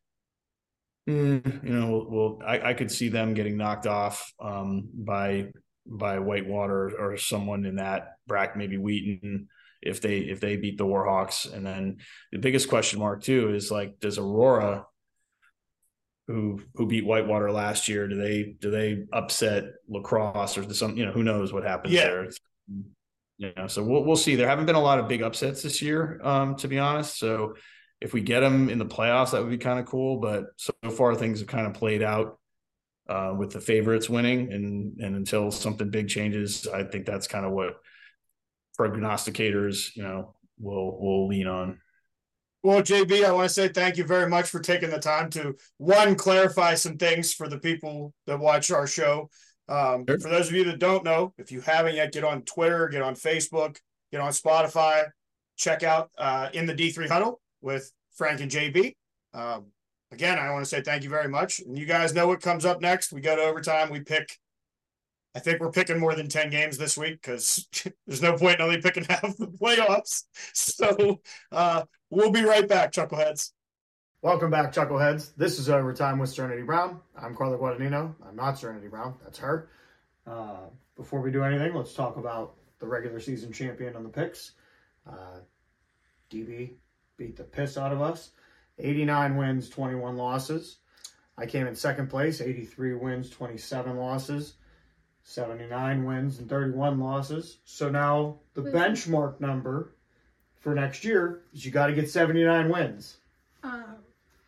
Mm, 1.09 1.65
you 1.65 1.73
know, 1.73 2.07
well, 2.09 2.39
I, 2.45 2.71
I, 2.71 2.75
could 2.75 2.91
see 2.91 3.09
them 3.09 3.33
getting 3.35 3.57
knocked 3.57 3.87
off 3.87 4.33
um, 4.41 4.89
by 4.93 5.53
by 5.87 6.19
Whitewater 6.19 6.99
or 6.99 7.17
someone 7.17 7.65
in 7.65 7.77
that 7.77 8.17
bracket, 8.27 8.57
maybe 8.57 8.77
Wheaton 8.77 9.47
if 9.83 10.01
they 10.01 10.19
if 10.19 10.41
they 10.41 10.57
beat 10.57 10.79
the 10.79 10.87
Warhawks. 10.87 11.53
And 11.53 11.65
then 11.65 11.99
the 12.33 12.39
biggest 12.39 12.69
question 12.69 12.99
mark 12.99 13.23
too 13.23 13.55
is 13.55 13.71
like, 13.71 14.01
does 14.01 14.19
Aurora 14.19 14.87
who 16.27 16.61
who 16.75 16.87
beat 16.87 17.07
Whitewater 17.07 17.51
last 17.51 17.89
year? 17.89 18.09
Do 18.09 18.17
they 18.17 18.57
do 18.61 18.71
they 18.71 19.05
upset 19.13 19.65
La 19.89 20.01
Crosse 20.01 20.59
or 20.59 20.73
some? 20.75 20.97
You 20.97 21.07
know, 21.07 21.13
who 21.13 21.23
knows 21.23 21.53
what 21.53 21.65
happens 21.65 21.95
yeah. 21.95 22.05
there? 22.05 22.29
You 23.39 23.53
know, 23.57 23.67
so 23.67 23.85
we'll 23.85 24.05
we'll 24.05 24.17
see. 24.17 24.35
There 24.35 24.49
haven't 24.49 24.67
been 24.67 24.77
a 24.77 24.81
lot 24.81 24.99
of 24.99 25.09
big 25.09 25.23
upsets 25.23 25.63
this 25.63 25.81
year, 25.81 26.21
um, 26.25 26.57
to 26.57 26.69
be 26.69 26.79
honest. 26.79 27.19
So 27.19 27.55
if 28.01 28.13
we 28.13 28.21
get 28.21 28.41
them 28.41 28.69
in 28.69 28.79
the 28.79 28.87
playoffs, 28.87 29.33
that 29.33 29.43
would 29.43 29.51
be 29.51 29.59
kind 29.59 29.79
of 29.79 29.87
cool. 29.87 30.19
But 30.19 30.47
so 30.57 30.73
far, 30.91 31.15
things 31.15 31.41
have 31.41 31.49
kind 31.49 31.67
of 31.67 31.75
played 31.75 32.03
out 32.03 32.39
uh, 33.09 33.35
with 33.37 33.53
the 33.53 33.61
favorites 33.61 34.09
winning, 34.09 34.53
and 34.53 34.99
and 35.01 35.17
until 35.17 35.51
something 35.51 35.91
big 35.91 36.09
changes, 36.09 36.67
I 36.67 36.85
think 36.85 37.07
that's 37.07 37.29
kind 37.29 37.47
of 37.47 37.53
what 37.53 37.77
prognosticators, 38.79 39.95
you 39.95 40.03
know, 40.03 40.35
will 40.59 40.99
will 40.99 41.29
lean 41.29 41.47
on. 41.47 41.79
Well, 42.67 42.83
JB, 42.83 43.25
I 43.25 43.31
want 43.31 43.49
to 43.49 43.55
say 43.55 43.69
thank 43.69 43.97
you 43.97 44.03
very 44.03 44.29
much 44.29 44.49
for 44.49 44.59
taking 44.59 44.91
the 44.91 44.99
time 44.99 45.31
to 45.31 45.55
one 45.77 46.17
clarify 46.17 46.75
some 46.75 46.97
things 46.97 47.33
for 47.33 47.49
the 47.49 47.61
people 47.61 48.13
that 48.27 48.41
watch 48.41 48.73
our 48.73 48.89
show. 48.89 49.31
Um, 49.69 50.05
sure. 50.09 50.19
For 50.19 50.29
those 50.29 50.49
of 50.49 50.55
you 50.57 50.65
that 50.65 50.81
don't 50.81 51.05
know, 51.05 51.33
if 51.39 51.53
you 51.53 51.61
haven't 51.61 51.95
yet, 51.95 52.13
get 52.13 52.25
on 52.25 52.43
Twitter, 52.43 52.89
get 52.89 53.03
on 53.03 53.15
Facebook, 53.15 53.77
get 54.11 54.21
on 54.21 54.33
Spotify, 54.33 55.05
check 55.57 55.85
out 55.85 56.11
uh, 56.19 56.49
in 56.55 56.67
the 56.67 56.75
D3 56.75 57.09
huddle 57.09 57.41
with 57.61 57.93
Frank 58.17 58.41
and 58.41 58.51
JB. 58.51 58.97
Um, 59.33 59.67
again, 60.11 60.37
I 60.37 60.51
want 60.51 60.65
to 60.65 60.69
say 60.69 60.83
thank 60.83 61.05
you 61.05 61.09
very 61.09 61.29
much. 61.29 61.61
And 61.61 61.79
you 61.79 61.87
guys 61.87 62.15
know 62.15 62.27
what 62.27 62.43
comes 62.43 62.65
up 62.65 62.81
next. 62.81 63.13
We 63.13 63.21
go 63.21 63.37
to 63.37 63.43
overtime. 63.43 63.91
We 63.91 64.01
pick 64.01 64.37
I 65.37 65.39
think 65.39 65.61
we're 65.61 65.71
picking 65.71 66.01
more 66.01 66.15
than 66.15 66.29
10 66.29 66.49
games 66.49 66.79
this 66.79 66.97
week 66.97 67.21
because 67.21 67.69
there's 68.07 68.23
no 68.23 68.39
point 68.39 68.59
in 68.59 68.63
only 68.63 68.81
picking 68.81 69.05
half 69.09 69.37
the 69.37 69.49
playoffs. 69.49 70.25
So 70.55 71.21
uh, 71.53 71.83
we'll 72.09 72.31
be 72.31 72.43
right 72.43 72.67
back, 72.67 72.91
Chuckleheads. 72.91 73.53
Welcome 74.23 74.51
back, 74.51 74.73
Chuckleheads. 74.73 75.37
This 75.37 75.59
is 75.59 75.69
Overtime 75.69 76.19
with 76.19 76.31
Serenity 76.31 76.63
Brown. 76.63 77.01
I'm 77.15 77.37
Carlo 77.37 77.59
Guadagnino. 77.59 78.15
I'm 78.27 78.35
not 78.35 78.59
Serenity 78.59 78.89
Brown. 78.89 79.17
That's 79.23 79.37
her. 79.37 79.69
Uh, 80.27 80.71
before 80.97 81.21
we 81.21 81.31
do 81.31 81.45
anything, 81.45 81.75
let's 81.75 81.93
talk 81.93 82.17
about 82.17 82.55
the 82.79 82.87
regular 82.87 83.21
season 83.21 83.53
champion 83.53 83.95
on 83.95 84.05
the 84.05 84.09
picks. 84.09 84.53
Uh, 85.07 85.41
DB 86.31 86.77
beat 87.19 87.37
the 87.37 87.45
piss 87.45 87.77
out 87.77 87.93
of 87.93 88.01
us. 88.01 88.31
89 88.79 89.37
wins, 89.37 89.69
21 89.69 90.17
losses. 90.17 90.79
I 91.37 91.45
came 91.45 91.67
in 91.67 91.77
second 91.77 92.09
place, 92.09 92.41
83 92.41 92.95
wins, 92.95 93.29
27 93.29 93.99
losses. 93.99 94.55
79 95.29 96.05
wins 96.05 96.39
and 96.39 96.49
31 96.49 97.01
losses. 97.01 97.59
So 97.65 97.91
now 97.91 98.37
the 98.55 98.63
Who's- 98.63 98.73
benchmark 98.75 99.41
number 99.41 99.91
for 100.61 100.73
next 100.73 101.05
year 101.05 101.43
is 101.53 101.67
you 101.67 101.73
got 101.73 101.89
to 101.89 101.93
get 101.95 102.09
79 102.09 102.69
wins. 102.71 103.17
Um, 103.65 103.97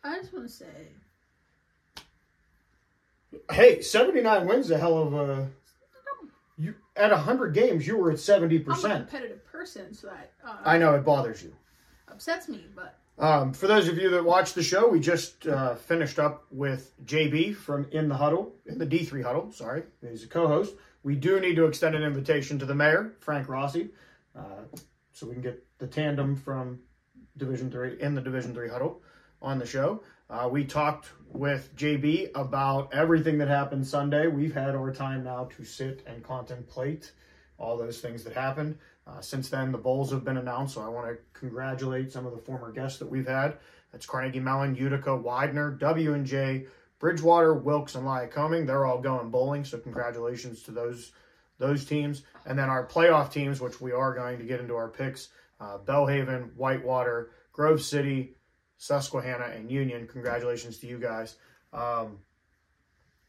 I 0.05 0.15
just 0.19 0.33
want 0.33 0.47
to 0.47 0.53
say, 0.53 0.87
Hey, 3.51 3.81
79 3.81 4.47
wins 4.47 4.65
is 4.65 4.71
a 4.71 4.77
hell 4.77 4.97
of 4.97 5.13
a. 5.13 5.49
You 6.57 6.73
at 6.95 7.11
100 7.11 7.53
games, 7.53 7.85
you 7.85 7.97
were 7.97 8.11
at 8.11 8.19
70 8.19 8.55
I'm 8.57 8.71
a 8.71 8.75
competitive 8.99 9.45
person, 9.45 9.93
so 9.93 10.07
that 10.07 10.31
uh, 10.45 10.57
I 10.65 10.77
know 10.77 10.95
it 10.95 11.03
bothers 11.05 11.43
you. 11.43 11.53
upsets 12.07 12.47
me. 12.49 12.65
But 12.75 12.97
Um, 13.19 13.51
for 13.51 13.67
those 13.67 13.89
of 13.89 13.97
you 13.97 14.09
that 14.11 14.23
watch 14.23 14.53
the 14.53 14.63
show, 14.63 14.87
we 14.87 15.01
just 15.01 15.45
uh, 15.45 15.75
finished 15.75 16.19
up 16.19 16.45
with 16.51 16.93
JB 17.03 17.53
from 17.53 17.85
In 17.91 18.07
the 18.07 18.15
Huddle, 18.15 18.53
in 18.65 18.77
the 18.77 18.85
D3 18.85 19.21
Huddle. 19.21 19.51
Sorry, 19.51 19.83
he's 20.01 20.23
a 20.23 20.27
co-host. 20.27 20.73
We 21.03 21.15
do 21.15 21.37
need 21.41 21.55
to 21.55 21.65
extend 21.65 21.95
an 21.95 22.03
invitation 22.03 22.57
to 22.59 22.65
the 22.65 22.73
mayor, 22.73 23.15
Frank 23.19 23.49
Rossi, 23.49 23.89
uh, 24.37 24.63
so 25.11 25.27
we 25.27 25.33
can 25.33 25.41
get 25.41 25.65
the 25.79 25.87
tandem 25.87 26.37
from 26.37 26.79
Division 27.35 27.69
Three 27.69 27.99
in 27.99 28.15
the 28.15 28.21
Division 28.21 28.53
Three 28.53 28.69
Huddle 28.69 29.01
on 29.41 29.59
the 29.59 29.65
show. 29.65 30.01
Uh, 30.29 30.47
we 30.49 30.63
talked 30.63 31.09
with 31.27 31.75
JB 31.75 32.31
about 32.35 32.93
everything 32.93 33.37
that 33.39 33.49
happened 33.49 33.85
Sunday. 33.85 34.27
We've 34.27 34.53
had 34.53 34.75
our 34.75 34.93
time 34.93 35.25
now 35.25 35.49
to 35.57 35.65
sit 35.65 36.03
and 36.07 36.23
contemplate 36.23 37.11
all 37.57 37.77
those 37.77 37.99
things 37.99 38.23
that 38.23 38.33
happened. 38.33 38.77
Uh, 39.09 39.21
since 39.21 39.49
then, 39.49 39.71
the 39.71 39.77
bowls 39.77 40.11
have 40.11 40.23
been 40.23 40.37
announced, 40.37 40.75
so 40.75 40.81
I 40.81 40.87
want 40.87 41.07
to 41.07 41.17
congratulate 41.33 42.11
some 42.11 42.25
of 42.25 42.33
the 42.33 42.37
former 42.37 42.71
guests 42.71 42.99
that 42.99 43.09
we've 43.09 43.27
had. 43.27 43.57
That's 43.91 44.05
Carnegie 44.05 44.39
Mellon, 44.39 44.75
Utica, 44.75 45.15
Widener, 45.15 45.71
W 45.71 46.13
and 46.13 46.25
J, 46.25 46.67
Bridgewater, 46.99 47.53
Wilkes, 47.53 47.95
and 47.95 48.05
Lycoming. 48.05 48.67
They're 48.67 48.85
all 48.85 49.01
going 49.01 49.29
bowling, 49.29 49.63
so 49.65 49.79
congratulations 49.79 50.63
to 50.63 50.71
those 50.71 51.11
those 51.57 51.85
teams. 51.85 52.23
And 52.45 52.57
then 52.57 52.69
our 52.69 52.85
playoff 52.85 53.31
teams, 53.31 53.59
which 53.59 53.81
we 53.81 53.91
are 53.91 54.13
going 54.13 54.37
to 54.37 54.45
get 54.45 54.59
into 54.59 54.75
our 54.75 54.89
picks: 54.89 55.29
uh, 55.59 55.79
Belhaven, 55.79 56.53
Whitewater, 56.55 57.31
Grove 57.51 57.81
City, 57.81 58.35
Susquehanna, 58.77 59.45
and 59.55 59.71
Union. 59.71 60.07
Congratulations 60.07 60.77
to 60.79 60.87
you 60.87 60.99
guys. 60.99 61.37
Um, 61.73 62.19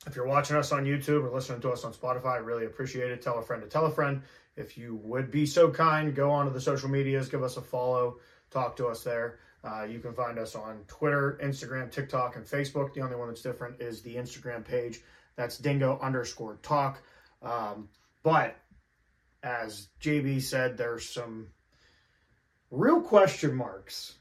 if 0.06 0.16
you're 0.16 0.26
watching 0.26 0.56
us 0.56 0.72
on 0.72 0.84
YouTube 0.84 1.24
or 1.24 1.30
listening 1.30 1.60
to 1.62 1.70
us 1.70 1.84
on 1.84 1.92
Spotify, 1.92 2.44
really 2.44 2.66
appreciate 2.66 3.10
it. 3.10 3.22
Tell 3.22 3.38
a 3.38 3.42
friend 3.42 3.62
to 3.62 3.68
tell 3.68 3.86
a 3.86 3.90
friend. 3.90 4.22
If 4.60 4.78
you 4.78 4.96
would 5.02 5.30
be 5.30 5.46
so 5.46 5.70
kind, 5.70 6.14
go 6.14 6.30
onto 6.30 6.52
the 6.52 6.60
social 6.60 6.88
medias, 6.88 7.28
give 7.28 7.42
us 7.42 7.56
a 7.56 7.62
follow, 7.62 8.18
talk 8.50 8.76
to 8.76 8.86
us 8.86 9.02
there. 9.02 9.38
Uh, 9.62 9.84
you 9.84 9.98
can 9.98 10.14
find 10.14 10.38
us 10.38 10.54
on 10.54 10.84
Twitter, 10.86 11.38
Instagram, 11.42 11.90
TikTok, 11.90 12.36
and 12.36 12.44
Facebook. 12.46 12.94
The 12.94 13.00
only 13.00 13.16
one 13.16 13.28
that's 13.28 13.42
different 13.42 13.80
is 13.80 14.00
the 14.02 14.14
Instagram 14.14 14.64
page. 14.64 15.00
That's 15.36 15.58
dingo 15.58 15.98
underscore 16.00 16.58
talk. 16.62 17.02
Um, 17.42 17.88
but 18.22 18.56
as 19.42 19.88
JB 20.00 20.42
said, 20.42 20.76
there's 20.76 21.08
some 21.08 21.48
real 22.70 23.00
question 23.00 23.54
marks 23.54 24.14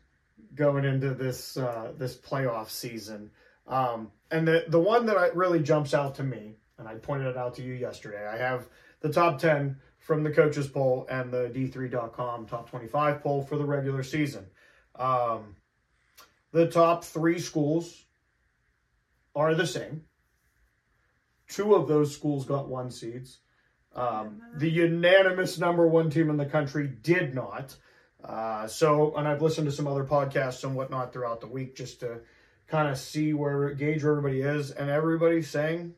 going 0.56 0.86
into 0.86 1.14
this 1.14 1.58
uh, 1.58 1.94
this 1.98 2.18
playoff 2.18 2.70
season. 2.70 3.32
Um, 3.68 4.12
and 4.32 4.48
the 4.48 4.66
the 4.68 4.80
one 4.80 5.06
that 5.06 5.36
really 5.36 5.62
jumps 5.62 5.94
out 5.94 6.16
to 6.16 6.24
me, 6.24 6.56
and 6.78 6.88
I 6.88 6.96
pointed 6.96 7.28
it 7.28 7.38
out 7.38 7.56
to 7.56 7.62
you 7.62 7.74
yesterday. 7.74 8.28
I 8.28 8.38
have 8.38 8.68
the 9.02 9.12
top 9.12 9.40
ten 9.40 9.78
from 10.10 10.24
the 10.24 10.32
coaches 10.32 10.68
poll 10.68 11.06
and 11.08 11.32
the 11.32 11.52
D3.com 11.54 12.48
top 12.48 12.68
25 12.68 13.22
poll 13.22 13.44
for 13.44 13.58
the 13.58 13.64
regular 13.64 14.02
season. 14.02 14.44
Um, 14.96 15.56
the 16.52 16.66
top 16.66 17.04
three 17.04 17.38
schools 17.38 18.06
are 19.36 19.54
the 19.54 19.68
same. 19.68 20.06
Two 21.48 21.76
of 21.76 21.88
those 21.88 22.12
schools 22.12 22.48
got 22.48 22.68
one 22.68 22.90
seeds. 22.90 23.38
Um, 23.96 24.42
the 24.56 24.68
unanimous 24.68 25.60
number 25.60 25.88
one 25.88 26.10
team 26.10 26.32
in 26.32 26.38
the 26.38 26.46
country 26.48 26.88
did 26.88 27.36
not. 27.36 27.76
Uh, 28.24 28.66
so, 28.66 29.14
and 29.16 29.28
I've 29.28 29.44
listened 29.44 29.68
to 29.68 29.72
some 29.72 29.86
other 29.86 30.06
podcasts 30.06 30.64
and 30.64 30.76
whatnot 30.76 31.14
throughout 31.14 31.40
the 31.40 31.48
week 31.48 31.76
just 31.76 32.00
to 32.00 32.22
kind 32.66 32.90
of 32.90 32.98
see 32.98 33.36
where 33.36 33.76
gauge 33.76 34.04
where 34.04 34.18
everybody 34.18 34.42
is, 34.42 34.72
and 34.72 34.90
everybody's 34.90 35.52
saying, 35.52 35.94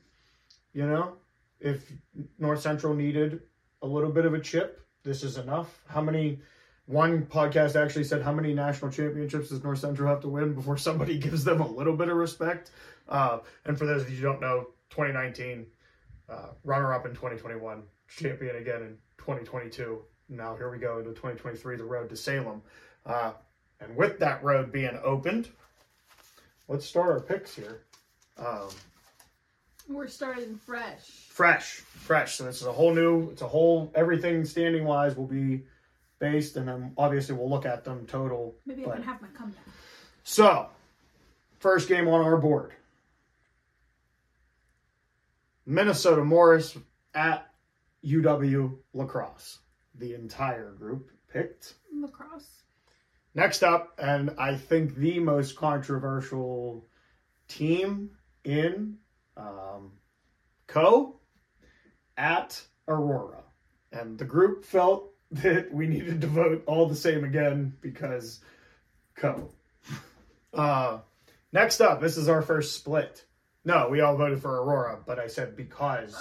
you 0.73 0.85
know, 0.85 1.13
if 1.61 1.89
North 2.37 2.59
Central 2.59 2.93
needed 2.93 3.43
a 3.81 3.87
little 3.87 4.11
bit 4.11 4.25
of 4.25 4.33
a 4.33 4.39
chip, 4.39 4.81
this 5.03 5.23
is 5.23 5.37
enough. 5.37 5.81
How 5.87 6.01
many? 6.01 6.39
One 6.87 7.25
podcast 7.25 7.81
actually 7.81 8.03
said, 8.03 8.21
"How 8.21 8.33
many 8.33 8.53
national 8.53 8.91
championships 8.91 9.49
does 9.49 9.63
North 9.63 9.79
Central 9.79 10.09
have 10.09 10.21
to 10.21 10.27
win 10.27 10.53
before 10.53 10.77
somebody 10.77 11.17
gives 11.27 11.43
them 11.43 11.61
a 11.61 11.67
little 11.67 11.95
bit 11.95 12.09
of 12.09 12.17
respect?" 12.17 12.71
Uh, 13.07 13.39
and 13.65 13.77
for 13.77 13.85
those 13.85 14.01
of 14.01 14.09
you 14.09 14.17
who 14.17 14.23
don't 14.23 14.41
know, 14.41 14.67
2019 14.89 15.65
uh, 16.29 16.47
runner-up 16.63 17.05
in 17.05 17.11
2021, 17.11 17.83
champion 18.07 18.55
again 18.57 18.81
in 18.81 18.97
2022. 19.19 20.01
Now 20.29 20.55
here 20.55 20.69
we 20.69 20.79
go 20.79 20.97
into 20.97 21.11
2023, 21.11 21.77
the 21.77 21.83
road 21.83 22.09
to 22.09 22.15
Salem, 22.17 22.61
uh, 23.05 23.33
and 23.79 23.95
with 23.95 24.19
that 24.19 24.43
road 24.43 24.71
being 24.71 24.97
opened, 25.03 25.49
let's 26.67 26.85
start 26.85 27.09
our 27.09 27.19
picks 27.19 27.55
here. 27.55 27.83
Um, 28.37 28.69
we're 29.93 30.07
starting 30.07 30.57
fresh. 30.57 31.05
fresh, 31.29 31.81
fresh. 31.81 32.35
So 32.35 32.45
this 32.45 32.61
is 32.61 32.67
a 32.67 32.71
whole 32.71 32.93
new. 32.93 33.29
It's 33.31 33.41
a 33.41 33.47
whole 33.47 33.91
everything 33.95 34.45
standing 34.45 34.85
wise 34.85 35.15
will 35.15 35.27
be 35.27 35.63
based, 36.19 36.55
and 36.55 36.67
then 36.67 36.93
obviously 36.97 37.35
we'll 37.35 37.49
look 37.49 37.65
at 37.65 37.83
them 37.83 38.05
total. 38.05 38.55
Maybe 38.65 38.85
I 38.85 38.95
can 38.95 39.03
have 39.03 39.21
my 39.21 39.27
comeback. 39.29 39.63
So, 40.23 40.67
first 41.59 41.89
game 41.89 42.07
on 42.07 42.21
our 42.21 42.37
board. 42.37 42.73
Minnesota 45.65 46.23
Morris 46.23 46.77
at 47.13 47.51
UW 48.05 48.77
La 48.93 49.05
Crosse. 49.05 49.59
The 49.95 50.13
entire 50.13 50.71
group 50.71 51.11
picked. 51.31 51.75
La 51.93 52.07
Crosse. 52.07 52.63
Next 53.33 53.63
up, 53.63 53.93
and 53.97 54.31
I 54.37 54.55
think 54.55 54.95
the 54.95 55.19
most 55.19 55.55
controversial 55.55 56.85
team 57.47 58.11
in 58.43 58.97
um, 59.41 59.91
Coe 60.67 61.19
at 62.17 62.61
Aurora. 62.87 63.43
And 63.91 64.17
the 64.17 64.25
group 64.25 64.63
felt 64.65 65.11
that 65.31 65.71
we 65.73 65.87
needed 65.87 66.21
to 66.21 66.27
vote 66.27 66.63
all 66.65 66.87
the 66.87 66.95
same 66.95 67.23
again 67.23 67.73
because 67.81 68.39
Coe. 69.15 69.49
Uh, 70.53 70.99
next 71.53 71.81
up, 71.81 72.01
this 72.01 72.17
is 72.17 72.27
our 72.29 72.41
first 72.41 72.75
split. 72.75 73.23
No, 73.63 73.87
we 73.89 74.01
all 74.01 74.17
voted 74.17 74.41
for 74.41 74.61
Aurora, 74.61 74.99
but 75.05 75.19
I 75.19 75.27
said 75.27 75.55
because 75.55 76.15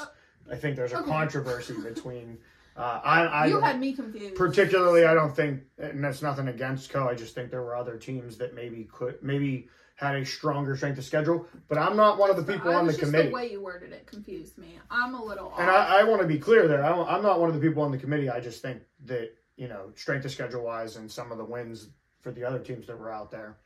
I 0.51 0.57
think 0.57 0.77
there's 0.77 0.93
a 0.93 0.99
Okay. 0.99 1.11
controversy 1.11 1.75
between. 1.83 2.39
Uh, 2.77 3.01
I, 3.03 3.21
I 3.25 3.47
you 3.47 3.61
had 3.61 3.81
me 3.81 3.93
confused. 3.93 4.37
particularly 4.37 5.05
i 5.05 5.13
don't 5.13 5.35
think 5.35 5.61
and 5.77 6.03
that's 6.03 6.23
nothing 6.23 6.47
against 6.49 6.89
Coe 6.89 7.09
i 7.09 7.15
just 7.15 7.35
think 7.35 7.51
there 7.51 7.61
were 7.63 7.75
other 7.75 7.97
teams 7.99 8.39
that 8.39 8.55
maybe 8.55 8.89
could 8.91 9.21
maybe 9.23 9.69
had 10.01 10.17
a 10.17 10.25
stronger 10.25 10.75
strength 10.77 10.99
of 10.99 11.05
schedule 11.05 11.47
but 11.69 11.77
i'm 11.77 11.95
not 11.95 12.19
one 12.19 12.31
of 12.31 12.37
the 12.37 12.43
people 12.43 12.71
I 12.71 12.75
on 12.75 12.87
the 12.87 12.93
just 12.93 13.05
committee 13.05 13.29
The 13.29 13.35
way 13.35 13.51
you 13.51 13.61
worded 13.61 13.93
it 13.93 14.07
confused 14.07 14.57
me. 14.57 14.79
I'm 14.91 15.13
a 15.15 15.23
little 15.23 15.49
off. 15.49 15.61
and 15.61 15.69
i, 15.71 16.01
I 16.01 16.05
want 16.05 16.23
to 16.23 16.27
be 16.27 16.39
clear 16.39 16.67
there 16.67 16.83
I, 16.83 16.91
I'm 16.91 17.23
not 17.23 17.39
one 17.39 17.51
of 17.51 17.55
the 17.55 17.61
people 17.61 17.83
on 17.83 17.91
the 17.93 17.99
committee 17.99 18.31
i 18.31 18.41
just 18.41 18.63
think 18.63 18.81
that 19.05 19.37
you 19.57 19.69
know 19.69 19.93
strength 19.95 20.25
of 20.25 20.31
schedule 20.31 20.65
wise 20.65 20.97
and 20.97 21.11
some 21.11 21.31
of 21.31 21.37
the 21.39 21.45
wins 21.45 21.89
for 22.21 22.31
the 22.31 22.43
other 22.45 22.59
teams 22.59 22.87
that 22.87 22.99
were 22.99 23.13
out 23.13 23.31
there 23.31 23.59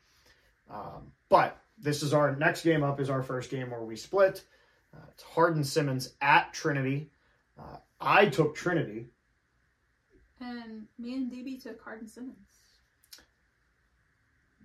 um, 0.69 1.11
but 1.29 1.57
this 1.77 2.03
is 2.03 2.13
our 2.13 2.35
next 2.35 2.63
game 2.63 2.83
up 2.83 2.99
is 2.99 3.09
our 3.09 3.23
first 3.23 3.49
game 3.49 3.69
where 3.71 3.83
we 3.83 3.95
split 3.95 4.43
uh, 4.93 5.05
it's 5.11 5.23
hardin 5.23 5.63
simmons 5.63 6.15
at 6.21 6.51
trinity 6.51 7.09
uh, 7.57 7.77
i 8.01 8.25
took 8.25 8.55
trinity 8.55 9.07
and 10.41 10.85
me 10.99 11.13
and 11.15 11.31
DB 11.31 11.61
took 11.63 11.81
Hardin 11.81 12.07
Simmons. 12.07 12.54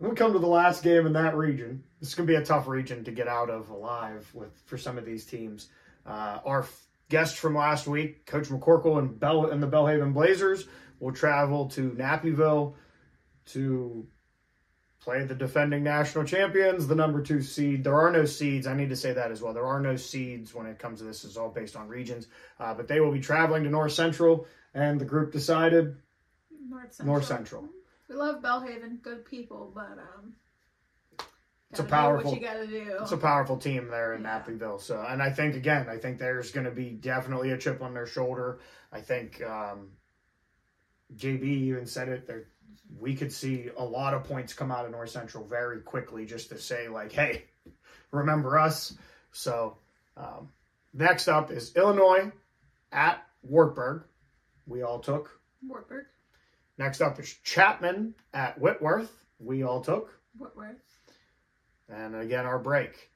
We 0.00 0.14
come 0.16 0.32
to 0.32 0.38
the 0.38 0.46
last 0.46 0.82
game 0.82 1.06
in 1.06 1.12
that 1.12 1.36
region, 1.36 1.84
this 2.00 2.08
is 2.08 2.14
going 2.14 2.26
to 2.26 2.32
be 2.32 2.36
a 2.36 2.44
tough 2.44 2.66
region 2.66 3.04
to 3.04 3.10
get 3.10 3.28
out 3.28 3.50
of 3.50 3.68
alive 3.68 4.28
with 4.32 4.50
for 4.64 4.78
some 4.78 4.96
of 4.96 5.04
these 5.04 5.26
teams. 5.26 5.68
Uh, 6.06 6.38
our 6.44 6.60
f- 6.60 6.86
guest 7.10 7.36
from 7.36 7.54
last 7.54 7.86
week, 7.86 8.24
Coach 8.24 8.48
McCorkle 8.48 8.98
and 8.98 9.20
Bell 9.20 9.50
and 9.50 9.62
the 9.62 9.66
Belhaven 9.66 10.14
Blazers, 10.14 10.66
will 11.00 11.12
travel 11.12 11.68
to 11.70 11.92
Naperville 11.92 12.76
to 13.48 14.06
play 15.00 15.24
the 15.24 15.34
defending 15.34 15.82
national 15.82 16.24
champions, 16.24 16.86
the 16.86 16.94
number 16.94 17.22
two 17.22 17.42
seed. 17.42 17.84
There 17.84 17.98
are 18.00 18.10
no 18.10 18.24
seeds. 18.24 18.66
I 18.66 18.74
need 18.74 18.88
to 18.88 18.96
say 18.96 19.12
that 19.12 19.30
as 19.30 19.42
well. 19.42 19.52
There 19.52 19.66
are 19.66 19.80
no 19.80 19.96
seeds 19.96 20.54
when 20.54 20.66
it 20.66 20.78
comes 20.78 21.00
to 21.00 21.04
this. 21.04 21.24
It's 21.24 21.36
all 21.36 21.50
based 21.50 21.76
on 21.76 21.88
regions. 21.88 22.26
Uh, 22.58 22.72
but 22.72 22.88
they 22.88 23.00
will 23.00 23.12
be 23.12 23.20
traveling 23.20 23.64
to 23.64 23.70
North 23.70 23.92
Central, 23.92 24.46
and 24.72 24.98
the 24.98 25.04
group 25.04 25.30
decided 25.32 25.96
North 26.68 26.94
Central. 26.94 27.14
North 27.14 27.26
Central. 27.26 27.68
We 28.10 28.16
love 28.16 28.42
Belhaven, 28.42 29.00
good 29.02 29.24
people, 29.24 29.70
but 29.72 29.96
um, 29.98 30.34
It's 31.70 31.78
a 31.78 31.84
powerful- 31.84 32.32
What 32.32 32.40
you 32.40 32.44
gotta 32.44 32.66
do. 32.66 32.98
It's 33.00 33.12
a 33.12 33.16
powerful 33.16 33.56
team 33.56 33.86
there 33.86 34.14
in 34.14 34.22
Yeah. 34.22 34.38
Naperville. 34.38 34.80
So, 34.80 35.00
and 35.00 35.22
I 35.22 35.30
think 35.30 35.54
again, 35.54 35.88
I 35.88 35.96
think 35.96 36.18
there's 36.18 36.50
going 36.50 36.64
to 36.64 36.72
be 36.72 36.90
definitely 36.90 37.52
a 37.52 37.56
chip 37.56 37.80
on 37.80 37.94
their 37.94 38.08
shoulder. 38.08 38.58
I 38.90 39.00
think 39.00 39.40
um, 39.44 39.92
JB 41.14 41.44
even 41.44 41.86
said 41.86 42.08
it. 42.08 42.26
There, 42.26 42.48
we 42.98 43.14
could 43.14 43.32
see 43.32 43.70
a 43.76 43.84
lot 43.84 44.14
of 44.14 44.24
points 44.24 44.52
come 44.54 44.72
out 44.72 44.84
of 44.84 44.90
North 44.90 45.10
Central 45.10 45.44
very 45.44 45.80
quickly, 45.80 46.26
just 46.26 46.48
to 46.48 46.58
say 46.58 46.88
like, 46.88 47.12
"Hey, 47.12 47.44
remember 48.10 48.58
us." 48.58 48.98
So, 49.30 49.76
um, 50.16 50.48
next 50.92 51.28
up 51.28 51.52
is 51.52 51.76
Illinois 51.76 52.32
at 52.90 53.24
Wartburg. 53.42 54.02
We 54.66 54.82
all 54.82 54.98
took. 54.98 55.30
Wartburg. 55.64 56.06
Next 56.80 57.02
up 57.02 57.20
is 57.20 57.34
Chapman 57.44 58.14
at 58.32 58.58
Whitworth. 58.58 59.12
We 59.38 59.64
all 59.64 59.82
took. 59.82 60.18
Whitworth. 60.38 60.80
And 61.90 62.16
again, 62.16 62.46
our 62.46 62.58
break. 62.58 63.10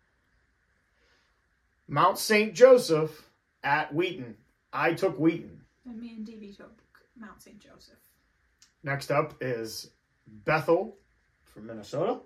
Mount 1.88 2.18
St. 2.18 2.52
Joseph 2.52 3.30
at 3.62 3.94
Wheaton. 3.94 4.36
I 4.70 4.92
took 4.92 5.18
Wheaton. 5.18 5.62
And 5.86 5.98
me 5.98 6.10
and 6.10 6.26
DB 6.26 6.54
took 6.54 6.82
Mount 7.18 7.40
St. 7.40 7.58
Joseph. 7.58 7.96
Next 8.82 9.10
up 9.10 9.32
is 9.40 9.92
Bethel 10.26 10.98
from 11.44 11.66
Minnesota 11.66 12.20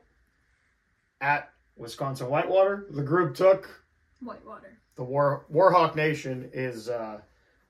at 1.21 1.53
Wisconsin 1.77 2.29
Whitewater. 2.29 2.87
The 2.91 3.03
group 3.05 3.37
took 3.37 3.85
Whitewater. 4.21 4.77
the 4.97 5.05
War 5.05 5.47
Warhawk 5.55 5.95
Nation 5.95 6.51
is 6.53 6.89
uh, 6.89 7.21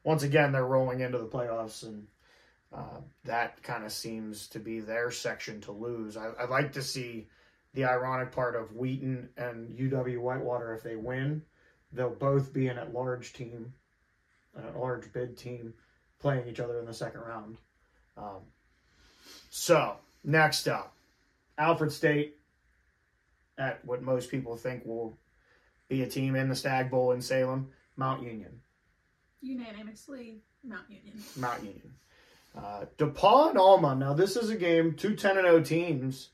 once 0.05 0.23
again 0.23 0.53
they're 0.53 0.65
rolling 0.65 1.01
into 1.01 1.19
the 1.19 1.27
playoffs, 1.27 1.83
and 1.83 2.07
uh, 2.75 3.01
that 3.25 3.63
kind 3.63 3.85
of 3.85 3.93
seems 3.93 4.47
to 4.49 4.59
be 4.59 4.81
their 4.81 5.11
section 5.11 5.61
to 5.63 5.73
lose. 5.73 6.17
I, 6.17 6.31
I'd 6.41 6.51
like 6.51 6.73
to 6.73 6.83
see 6.83 7.29
the 7.75 7.85
ironic 7.85 8.33
part 8.33 8.57
of 8.57 8.75
Wheaton 8.75 9.29
and 9.37 9.71
UW 9.79 10.19
Whitewater 10.19 10.75
if 10.75 10.83
they 10.83 10.97
win, 10.97 11.43
they'll 11.93 12.11
both 12.11 12.53
be 12.53 12.69
an 12.69 12.79
at-large 12.79 13.33
team, 13.33 13.73
an 14.57 14.65
at-large 14.67 15.13
bid 15.13 15.37
team, 15.37 15.75
playing 16.19 16.49
each 16.49 16.61
other 16.61 16.79
in 16.79 16.87
the 16.87 16.95
second 16.95 17.21
round. 17.21 17.57
Um, 18.17 18.41
so 19.51 19.97
next 20.25 20.69
up, 20.69 20.95
Alfred 21.57 21.93
State 21.93 22.37
at 23.57 23.85
what 23.85 24.03
most 24.03 24.31
people 24.31 24.57
think 24.57 24.85
will 24.85 25.17
be 25.89 26.03
a 26.03 26.07
team 26.07 26.37
in 26.37 26.49
the 26.49 26.57
Stag 26.57 26.91
Bowl 26.91 27.13
in 27.13 27.21
Salem, 27.21 27.71
Mount 27.97 28.23
Union. 28.23 28.61
Unanimously, 29.41 30.41
Mount 30.65 30.89
Union. 30.89 31.23
Mount 31.37 31.63
Union. 31.63 31.95
Uh, 32.57 32.87
DePauw 32.97 33.51
and 33.51 33.59
Alma. 33.59 33.95
Now, 33.95 34.15
this 34.15 34.37
is 34.37 34.51
a 34.51 34.57
game, 34.57 34.95
two 34.95 35.15
10 35.15 35.39
and 35.39 35.47
0 35.47 35.61
teams. 35.63 36.31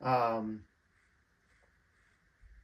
Um, 0.00 0.60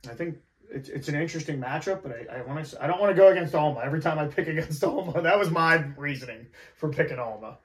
I 0.09 0.15
think 0.15 0.39
it's, 0.71 0.89
it's 0.89 1.09
an 1.09 1.15
interesting 1.15 1.61
matchup, 1.61 2.03
but 2.03 2.13
I, 2.13 2.39
I 2.39 2.43
want 2.43 2.65
to. 2.65 2.83
I 2.83 2.87
don't 2.87 3.01
want 3.01 3.11
to 3.11 3.21
go 3.21 3.29
against 3.29 3.55
Alma 3.55 3.81
every 3.83 4.01
time 4.01 4.19
I 4.19 4.27
pick 4.27 4.49
against 4.49 4.83
Alma. 4.85 5.21
That 5.23 5.39
was 5.39 5.51
my 5.51 5.77
reasoning 5.97 6.47
for 6.77 6.89
picking 6.91 7.19
Alma. 7.19 7.59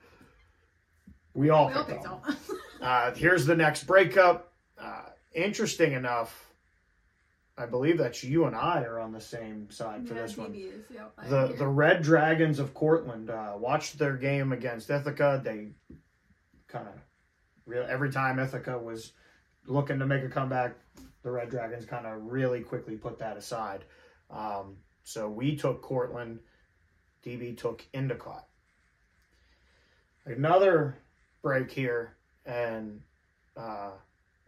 We 1.33 1.49
all 1.49 1.67
We 1.67 1.73
all 1.73 1.83
picked 1.83 1.89
picked 1.89 2.07
Alma. 2.07 2.21
Alma. 2.25 2.37
Uh, 2.81 3.15
here's 3.15 3.45
the 3.47 3.55
next 3.55 3.85
breakup. 3.85 4.51
Uh, 4.77 5.03
interesting 5.33 5.93
enough, 5.93 6.44
I 7.57 7.65
believe 7.65 7.97
that 7.99 8.21
you 8.21 8.45
and 8.45 8.55
I 8.55 8.81
are 8.83 8.99
on 8.99 9.13
the 9.13 9.21
same 9.21 9.69
side 9.71 10.07
for 10.07 10.13
yeah, 10.13 10.21
this 10.21 10.37
one. 10.37 10.53
Is 10.53 10.85
the 11.29 11.47
The 11.47 11.53
the 11.57 11.67
Red 11.67 12.01
Dragons 12.01 12.59
of 12.59 12.73
Cortland 12.73 13.29
uh, 13.29 13.53
watched 13.57 13.97
their 13.97 14.17
game 14.17 14.51
against 14.51 14.89
Ithaca. 14.89 15.41
They 15.43 15.69
kind 16.67 16.87
of 16.87 16.93
real 17.65 17.85
every 17.87 18.11
time 18.11 18.39
Ithaca 18.39 18.77
was 18.77 19.13
looking 19.67 19.99
to 19.99 20.05
make 20.05 20.23
a 20.23 20.29
comeback, 20.29 20.75
the 21.23 21.31
Red 21.31 21.49
Dragons 21.49 21.85
kind 21.85 22.05
of 22.05 22.23
really 22.23 22.61
quickly 22.61 22.97
put 22.97 23.19
that 23.19 23.37
aside. 23.37 23.85
Um, 24.29 24.77
so 25.03 25.29
we 25.29 25.55
took 25.55 25.81
Cortland. 25.81 26.39
DB 27.25 27.57
took 27.57 27.83
Endicott. 27.93 28.45
Another 30.25 30.99
break 31.41 31.71
here, 31.71 32.15
and 32.45 33.01
uh, 33.57 33.91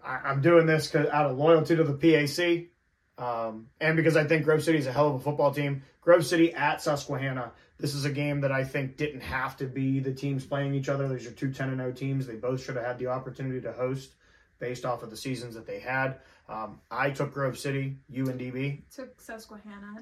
I, 0.04 0.16
I'm 0.26 0.42
doing 0.42 0.66
this 0.68 0.94
out 0.96 1.32
of 1.32 1.38
loyalty 1.38 1.76
to 1.76 1.84
the 1.84 1.94
PAC. 1.94 2.70
Um, 3.18 3.68
and 3.82 3.96
because 3.98 4.16
I 4.16 4.24
think 4.26 4.46
Grove 4.46 4.64
City 4.64 4.78
is 4.78 4.88
a 4.88 4.92
hell 4.94 5.08
of 5.10 5.16
a 5.16 5.20
football 5.20 5.52
team. 5.54 5.84
Grove 6.02 6.26
City 6.26 6.54
at 6.54 6.82
Susquehanna. 6.82 7.52
This 7.80 7.94
is 7.94 8.06
a 8.06 8.12
game 8.12 8.42
that 8.42 8.52
I 8.52 8.64
think 8.64 8.98
didn't 8.98 9.22
have 9.22 9.58
to 9.58 9.66
be 9.66 10.00
the 10.00 10.14
teams 10.14 10.46
playing 10.46 10.74
each 10.74 10.90
other. 10.90 11.08
These 11.08 11.28
are 11.28 11.32
two 11.32 11.52
10 11.52 11.70
and 11.70 11.78
0 11.80 11.92
teams. 11.94 12.28
They 12.28 12.36
both 12.36 12.64
should 12.64 12.76
have 12.76 12.86
had 12.86 13.00
the 13.00 13.08
opportunity 13.08 13.62
to 13.62 13.72
host 13.72 14.16
based 14.60 14.86
off 14.86 15.04
of 15.04 15.10
the 15.10 15.18
seasons 15.18 15.56
that 15.56 15.68
they 15.68 15.80
had. 15.80 16.20
Um, 16.50 16.80
I 16.90 17.10
took 17.12 17.34
Grove 17.34 17.58
City, 17.58 17.98
you 18.10 18.28
and 18.30 18.40
DB. 18.40 18.82
took 18.96 19.20
Susquehanna 19.20 19.96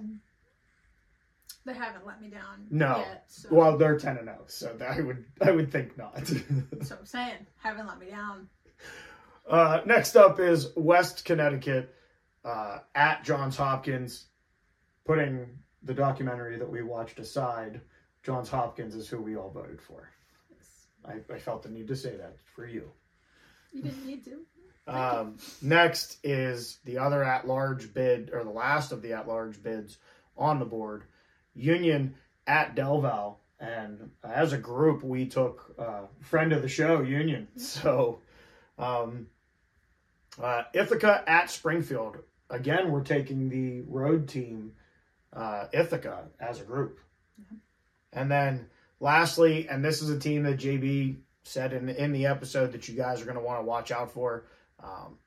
they 1.65 1.73
haven't 1.73 2.05
let 2.05 2.21
me 2.21 2.27
down 2.29 2.67
No. 2.69 2.97
yet. 2.99 3.23
So, 3.27 3.49
Well, 3.51 3.75
they're 3.77 3.97
10 3.97 4.17
and 4.17 4.27
0, 4.27 4.43
so 4.45 4.73
that 4.77 4.91
I 4.91 5.01
would 5.01 5.25
I 5.41 5.49
would 5.49 5.71
think 5.71 5.97
not. 5.97 6.27
so 6.83 6.95
I'm 6.99 7.05
saying, 7.05 7.47
haven't 7.57 7.87
let 7.87 7.97
me 7.99 8.11
down. 8.11 8.47
Uh, 9.49 9.81
next 9.85 10.15
up 10.15 10.39
is 10.39 10.69
West 10.75 11.25
Connecticut 11.25 11.93
uh, 12.45 12.79
at 12.93 13.23
Johns 13.23 13.57
Hopkins. 13.57 14.27
Putting 15.05 15.47
the 15.83 15.93
documentary 15.93 16.57
that 16.57 16.69
we 16.69 16.81
watched 16.81 17.19
aside, 17.19 17.81
Johns 18.23 18.49
Hopkins 18.49 18.95
is 18.95 19.07
who 19.07 19.21
we 19.21 19.35
all 19.35 19.51
voted 19.51 19.81
for. 19.81 20.09
Yes. 20.49 20.87
I, 21.05 21.33
I 21.33 21.37
felt 21.37 21.63
the 21.63 21.69
need 21.69 21.87
to 21.89 21.95
say 21.95 22.15
that 22.15 22.37
for 22.55 22.65
you. 22.65 22.89
You 23.71 23.83
didn't 23.83 24.05
need 24.05 24.25
to. 24.25 24.39
Um, 24.87 25.37
next 25.61 26.17
is 26.23 26.79
the 26.85 26.97
other 26.99 27.23
at 27.23 27.47
large 27.47 27.93
bid, 27.93 28.29
or 28.33 28.43
the 28.43 28.49
last 28.49 28.91
of 28.91 29.01
the 29.01 29.13
at 29.13 29.27
large 29.27 29.61
bids 29.61 29.97
on 30.37 30.59
the 30.59 30.65
board 30.65 31.03
Union 31.53 32.15
at 32.47 32.75
Del 32.75 33.01
Val. 33.01 33.39
And 33.59 34.11
as 34.23 34.53
a 34.53 34.57
group, 34.57 35.03
we 35.03 35.25
took 35.25 35.73
uh, 35.79 36.03
friend 36.19 36.51
of 36.51 36.61
the 36.61 36.67
show, 36.67 37.01
Union. 37.01 37.47
So 37.57 38.19
um, 38.77 39.27
uh, 40.41 40.63
Ithaca 40.73 41.23
at 41.27 41.49
Springfield. 41.49 42.17
Again, 42.49 42.91
we're 42.91 43.03
taking 43.03 43.49
the 43.49 43.81
road 43.87 44.27
team, 44.27 44.73
uh, 45.33 45.65
Ithaca, 45.73 46.25
as 46.39 46.61
a 46.61 46.63
group. 46.63 46.99
And 48.13 48.31
then 48.31 48.67
lastly, 48.99 49.67
and 49.67 49.83
this 49.83 50.01
is 50.01 50.09
a 50.09 50.19
team 50.19 50.43
that 50.43 50.57
JB 50.57 51.17
said 51.43 51.73
in 51.73 51.89
in 51.89 52.11
the 52.11 52.25
episode 52.25 52.71
that 52.71 52.87
you 52.87 52.95
guys 52.95 53.21
are 53.21 53.25
going 53.25 53.37
to 53.37 53.43
want 53.43 53.59
to 53.59 53.65
watch 53.65 53.91
out 53.91 54.11
for. 54.11 54.45
Um, 54.81 55.17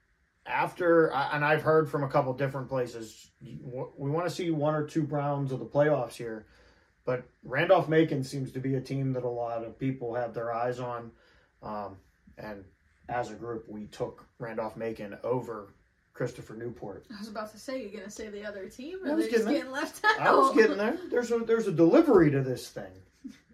after, 0.47 1.13
and 1.13 1.45
I've 1.45 1.63
heard 1.63 1.91
from 1.91 2.05
a 2.05 2.09
couple 2.09 2.33
different 2.33 2.69
places, 2.69 3.31
we 3.41 4.11
want 4.11 4.27
to 4.27 4.35
see 4.35 4.51
one 4.51 4.75
or 4.75 4.87
two 4.87 5.03
rounds 5.03 5.53
of 5.53 5.59
the 5.59 5.67
playoffs 5.67 6.15
here. 6.15 6.47
But 7.05 7.25
Randolph 7.43 7.89
Macon 7.89 8.23
seems 8.23 8.53
to 8.53 8.61
be 8.61 8.75
a 8.75 8.81
team 8.81 9.13
that 9.13 9.25
a 9.25 9.29
lot 9.29 9.65
of 9.65 9.79
people 9.79 10.15
have 10.15 10.35
their 10.35 10.53
eyes 10.53 10.79
on. 10.79 11.11
Um, 11.63 11.97
and 12.37 12.65
as 13.09 13.31
a 13.31 13.35
group, 13.35 13.69
we 13.69 13.87
took 13.87 14.27
Randolph 14.39 14.77
Macon 14.77 15.19
over 15.23 15.75
Christopher 16.19 16.55
Newport. 16.55 17.07
I 17.15 17.21
was 17.21 17.29
about 17.29 17.53
to 17.53 17.59
say, 17.59 17.81
you're 17.81 18.01
gonna 18.01 18.11
say 18.11 18.29
the 18.29 18.45
other 18.45 18.69
team, 18.69 18.99
I 19.07 19.15
was 19.15 19.27
they're 19.27 19.35
just 19.35 19.47
getting 19.47 19.61
getting 19.61 19.71
left 19.71 20.05
out. 20.05 20.21
I 20.21 20.35
was 20.35 20.53
getting 20.53 20.77
there. 20.77 20.99
There's 21.13 21.31
a 21.31 21.39
there's 21.39 21.69
a 21.69 21.73
delivery 21.73 22.33
to 22.33 22.43
this 22.43 22.69
thing. 22.69 22.91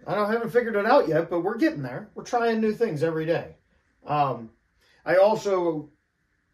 I 0.07 0.15
don't 0.15 0.33
haven't 0.33 0.49
figured 0.49 0.75
it 0.75 0.87
out 0.87 1.07
yet, 1.07 1.29
but 1.29 1.41
we're 1.41 1.59
getting 1.59 1.83
there. 1.83 2.09
We're 2.15 2.25
trying 2.25 2.63
new 2.63 2.73
things 2.73 3.03
every 3.03 3.27
day. 3.27 3.57
Um, 4.07 4.49
I 5.05 5.17
also 5.17 5.91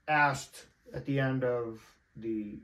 asked 0.08 0.66
at 0.92 1.06
the 1.06 1.20
end 1.20 1.44
of 1.44 1.80
the 2.16 2.58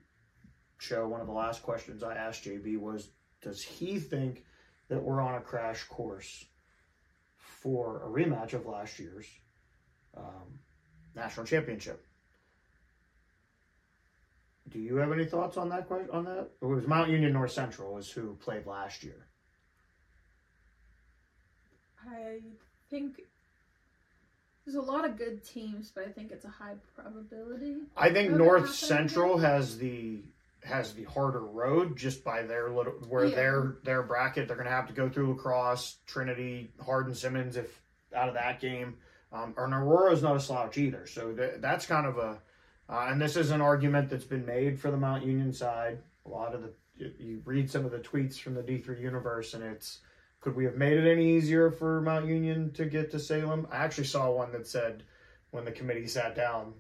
show, 0.78 1.06
one 1.06 1.20
of 1.20 1.28
the 1.28 1.32
last 1.32 1.62
questions 1.62 2.02
I 2.02 2.16
asked 2.16 2.44
JB 2.44 2.78
was, 2.80 3.10
does 3.42 3.62
he 3.62 4.00
think 4.00 4.44
that 4.88 5.00
we're 5.00 5.20
on 5.20 5.36
a 5.36 5.40
crash 5.40 5.84
course 5.84 6.44
for 7.36 8.02
a 8.02 8.08
rematch 8.08 8.54
of 8.54 8.66
last 8.66 8.98
year's 8.98 9.26
um, 10.16 10.58
national 11.14 11.46
championship? 11.46 12.05
Do 14.70 14.78
you 14.78 14.96
have 14.96 15.12
any 15.12 15.24
thoughts 15.24 15.56
on 15.56 15.68
that 15.68 15.86
question? 15.86 16.08
On 16.12 16.24
that, 16.24 16.48
it 16.60 16.64
was 16.64 16.86
Mount 16.86 17.10
Union 17.10 17.32
North 17.32 17.52
Central 17.52 17.96
is 17.98 18.10
who 18.10 18.34
played 18.42 18.66
last 18.66 19.04
year. 19.04 19.26
I 22.08 22.40
think 22.90 23.20
there's 24.64 24.76
a 24.76 24.80
lot 24.80 25.04
of 25.04 25.16
good 25.16 25.44
teams, 25.44 25.90
but 25.94 26.04
I 26.06 26.10
think 26.10 26.30
it's 26.32 26.44
a 26.44 26.48
high 26.48 26.74
probability. 26.94 27.76
I 27.96 28.10
think 28.12 28.32
North 28.32 28.74
Central 28.74 29.38
has 29.38 29.78
the 29.78 30.22
has 30.64 30.94
the 30.94 31.04
harder 31.04 31.42
road 31.44 31.96
just 31.96 32.24
by 32.24 32.42
their 32.42 32.70
little 32.70 32.92
where 33.08 33.26
Yeah. 33.26 33.36
their 33.36 33.76
their 33.84 34.02
bracket. 34.02 34.48
They're 34.48 34.56
going 34.56 34.68
to 34.68 34.72
have 34.74 34.88
to 34.88 34.92
go 34.92 35.08
through 35.08 35.34
La 35.34 35.34
Crosse, 35.34 35.98
Trinity, 36.06 36.72
Hardin, 36.84 37.14
Simmons 37.14 37.56
if 37.56 37.80
out 38.14 38.28
of 38.28 38.34
that 38.34 38.60
game. 38.60 38.96
Um, 39.32 39.54
and 39.56 39.74
Aurora 39.74 40.12
is 40.12 40.22
not 40.22 40.36
a 40.36 40.40
slouch 40.40 40.78
either, 40.78 41.06
so 41.06 41.32
th- 41.34 41.54
that's 41.60 41.86
kind 41.86 42.06
of 42.06 42.18
a. 42.18 42.38
Uh, 42.88 43.06
and 43.08 43.20
this 43.20 43.36
is 43.36 43.50
an 43.50 43.60
argument 43.60 44.08
that's 44.08 44.24
been 44.24 44.46
made 44.46 44.78
for 44.78 44.90
the 44.90 44.96
Mount 44.96 45.24
Union 45.24 45.52
side. 45.52 45.98
A 46.24 46.28
lot 46.28 46.54
of 46.54 46.62
the 46.62 46.72
you- 46.96 47.42
read 47.44 47.70
some 47.70 47.84
of 47.84 47.90
the 47.90 47.98
tweets 47.98 48.38
from 48.38 48.54
the 48.54 48.62
D 48.62 48.78
three 48.78 49.00
universe, 49.00 49.54
and 49.54 49.62
it's 49.62 50.00
could 50.40 50.54
we 50.54 50.64
have 50.64 50.76
made 50.76 50.96
it 50.96 51.10
any 51.10 51.36
easier 51.36 51.70
for 51.70 52.00
Mount 52.00 52.26
Union 52.26 52.72
to 52.72 52.84
get 52.86 53.10
to 53.10 53.18
Salem? 53.18 53.66
I 53.70 53.78
actually 53.78 54.04
saw 54.04 54.30
one 54.30 54.52
that 54.52 54.66
said 54.66 55.02
when 55.50 55.64
the 55.64 55.72
committee 55.72 56.06
sat 56.06 56.36
down, 56.36 56.74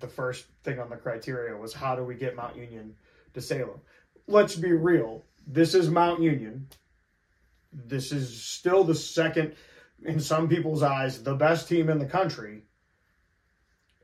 the 0.00 0.08
first 0.08 0.46
thing 0.64 0.78
on 0.80 0.90
the 0.90 0.96
criteria 0.96 1.56
was 1.56 1.72
how 1.72 1.94
do 1.94 2.02
we 2.02 2.14
get 2.16 2.34
Mount 2.36 2.56
Union 2.56 2.94
to 3.34 3.40
Salem? 3.40 3.80
Let's 4.26 4.56
be 4.56 4.72
real. 4.72 5.24
This 5.46 5.74
is 5.74 5.88
Mount 5.90 6.20
Union. 6.20 6.68
This 7.72 8.12
is 8.12 8.42
still 8.42 8.84
the 8.84 8.94
second, 8.94 9.54
in 10.04 10.18
some 10.20 10.48
people's 10.48 10.82
eyes, 10.82 11.22
the 11.22 11.34
best 11.34 11.68
team 11.68 11.88
in 11.90 11.98
the 11.98 12.06
country. 12.06 12.64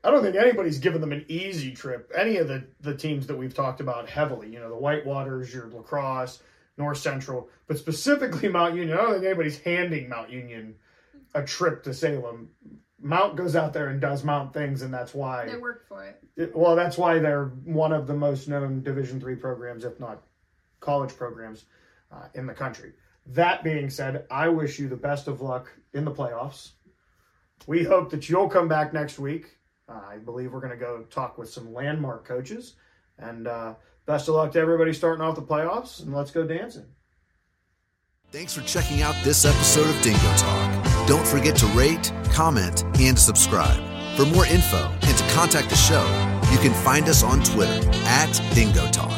I 0.03 0.09
don't 0.11 0.23
think 0.23 0.35
anybody's 0.35 0.79
given 0.79 0.99
them 1.01 1.11
an 1.11 1.25
easy 1.27 1.73
trip. 1.73 2.11
Any 2.15 2.37
of 2.37 2.47
the, 2.47 2.63
the 2.79 2.95
teams 2.95 3.27
that 3.27 3.37
we've 3.37 3.53
talked 3.53 3.81
about 3.81 4.09
heavily, 4.09 4.49
you 4.49 4.59
know, 4.59 4.69
the 4.69 4.75
Whitewaters, 4.81 5.53
your 5.53 5.67
La 5.67 5.81
Crosse, 5.81 6.41
North 6.77 6.97
Central, 6.97 7.49
but 7.67 7.77
specifically 7.77 8.49
Mount 8.49 8.75
Union. 8.75 8.97
I 8.97 9.01
don't 9.01 9.13
think 9.13 9.25
anybody's 9.25 9.59
handing 9.59 10.09
Mount 10.09 10.31
Union 10.31 10.75
a 11.35 11.43
trip 11.43 11.83
to 11.83 11.93
Salem. 11.93 12.49
Mount 12.99 13.35
goes 13.35 13.55
out 13.55 13.73
there 13.73 13.89
and 13.89 14.01
does 14.01 14.23
Mount 14.23 14.53
things, 14.53 14.81
and 14.81 14.93
that's 14.93 15.13
why 15.13 15.45
They 15.47 15.57
work 15.57 15.87
for 15.87 16.03
it. 16.05 16.19
it- 16.35 16.55
well, 16.55 16.75
that's 16.75 16.97
why 16.97 17.19
they're 17.19 17.45
one 17.45 17.91
of 17.93 18.07
the 18.07 18.13
most 18.15 18.47
known 18.47 18.81
Division 18.81 19.19
three 19.19 19.35
programs, 19.35 19.85
if 19.85 19.99
not 19.99 20.23
college 20.79 21.15
programs, 21.15 21.65
uh, 22.11 22.27
in 22.33 22.45
the 22.47 22.53
country. 22.53 22.93
That 23.27 23.63
being 23.63 23.89
said, 23.91 24.25
I 24.31 24.49
wish 24.49 24.79
you 24.79 24.87
the 24.87 24.95
best 24.97 25.27
of 25.27 25.41
luck 25.41 25.71
in 25.93 26.05
the 26.05 26.11
playoffs. 26.11 26.71
We 27.67 27.83
hope 27.83 28.09
that 28.11 28.27
you'll 28.29 28.49
come 28.49 28.67
back 28.67 28.93
next 28.93 29.19
week. 29.19 29.57
I 29.89 30.17
believe 30.17 30.53
we're 30.53 30.61
going 30.61 30.71
to 30.71 30.77
go 30.77 31.03
talk 31.09 31.37
with 31.37 31.49
some 31.49 31.73
landmark 31.73 32.25
coaches, 32.25 32.75
and 33.17 33.47
uh, 33.47 33.75
best 34.05 34.27
of 34.27 34.35
luck 34.35 34.51
to 34.53 34.59
everybody 34.59 34.93
starting 34.93 35.21
off 35.21 35.35
the 35.35 35.41
playoffs. 35.41 36.01
And 36.01 36.13
let's 36.13 36.31
go 36.31 36.45
dancing. 36.45 36.85
Thanks 38.31 38.53
for 38.53 38.61
checking 38.61 39.01
out 39.01 39.15
this 39.25 39.43
episode 39.43 39.93
of 39.93 40.01
Dingo 40.01 40.19
Talk. 40.37 41.07
Don't 41.07 41.27
forget 41.27 41.55
to 41.57 41.65
rate, 41.67 42.13
comment, 42.31 42.85
and 42.99 43.19
subscribe. 43.19 43.77
For 44.15 44.25
more 44.25 44.45
info 44.45 44.89
and 45.01 45.17
to 45.17 45.23
contact 45.31 45.69
the 45.69 45.75
show, 45.75 46.03
you 46.51 46.57
can 46.59 46.73
find 46.83 47.09
us 47.09 47.23
on 47.23 47.43
Twitter 47.43 47.89
at 48.05 48.31
Dingo 48.53 48.89
Talk. 48.91 49.10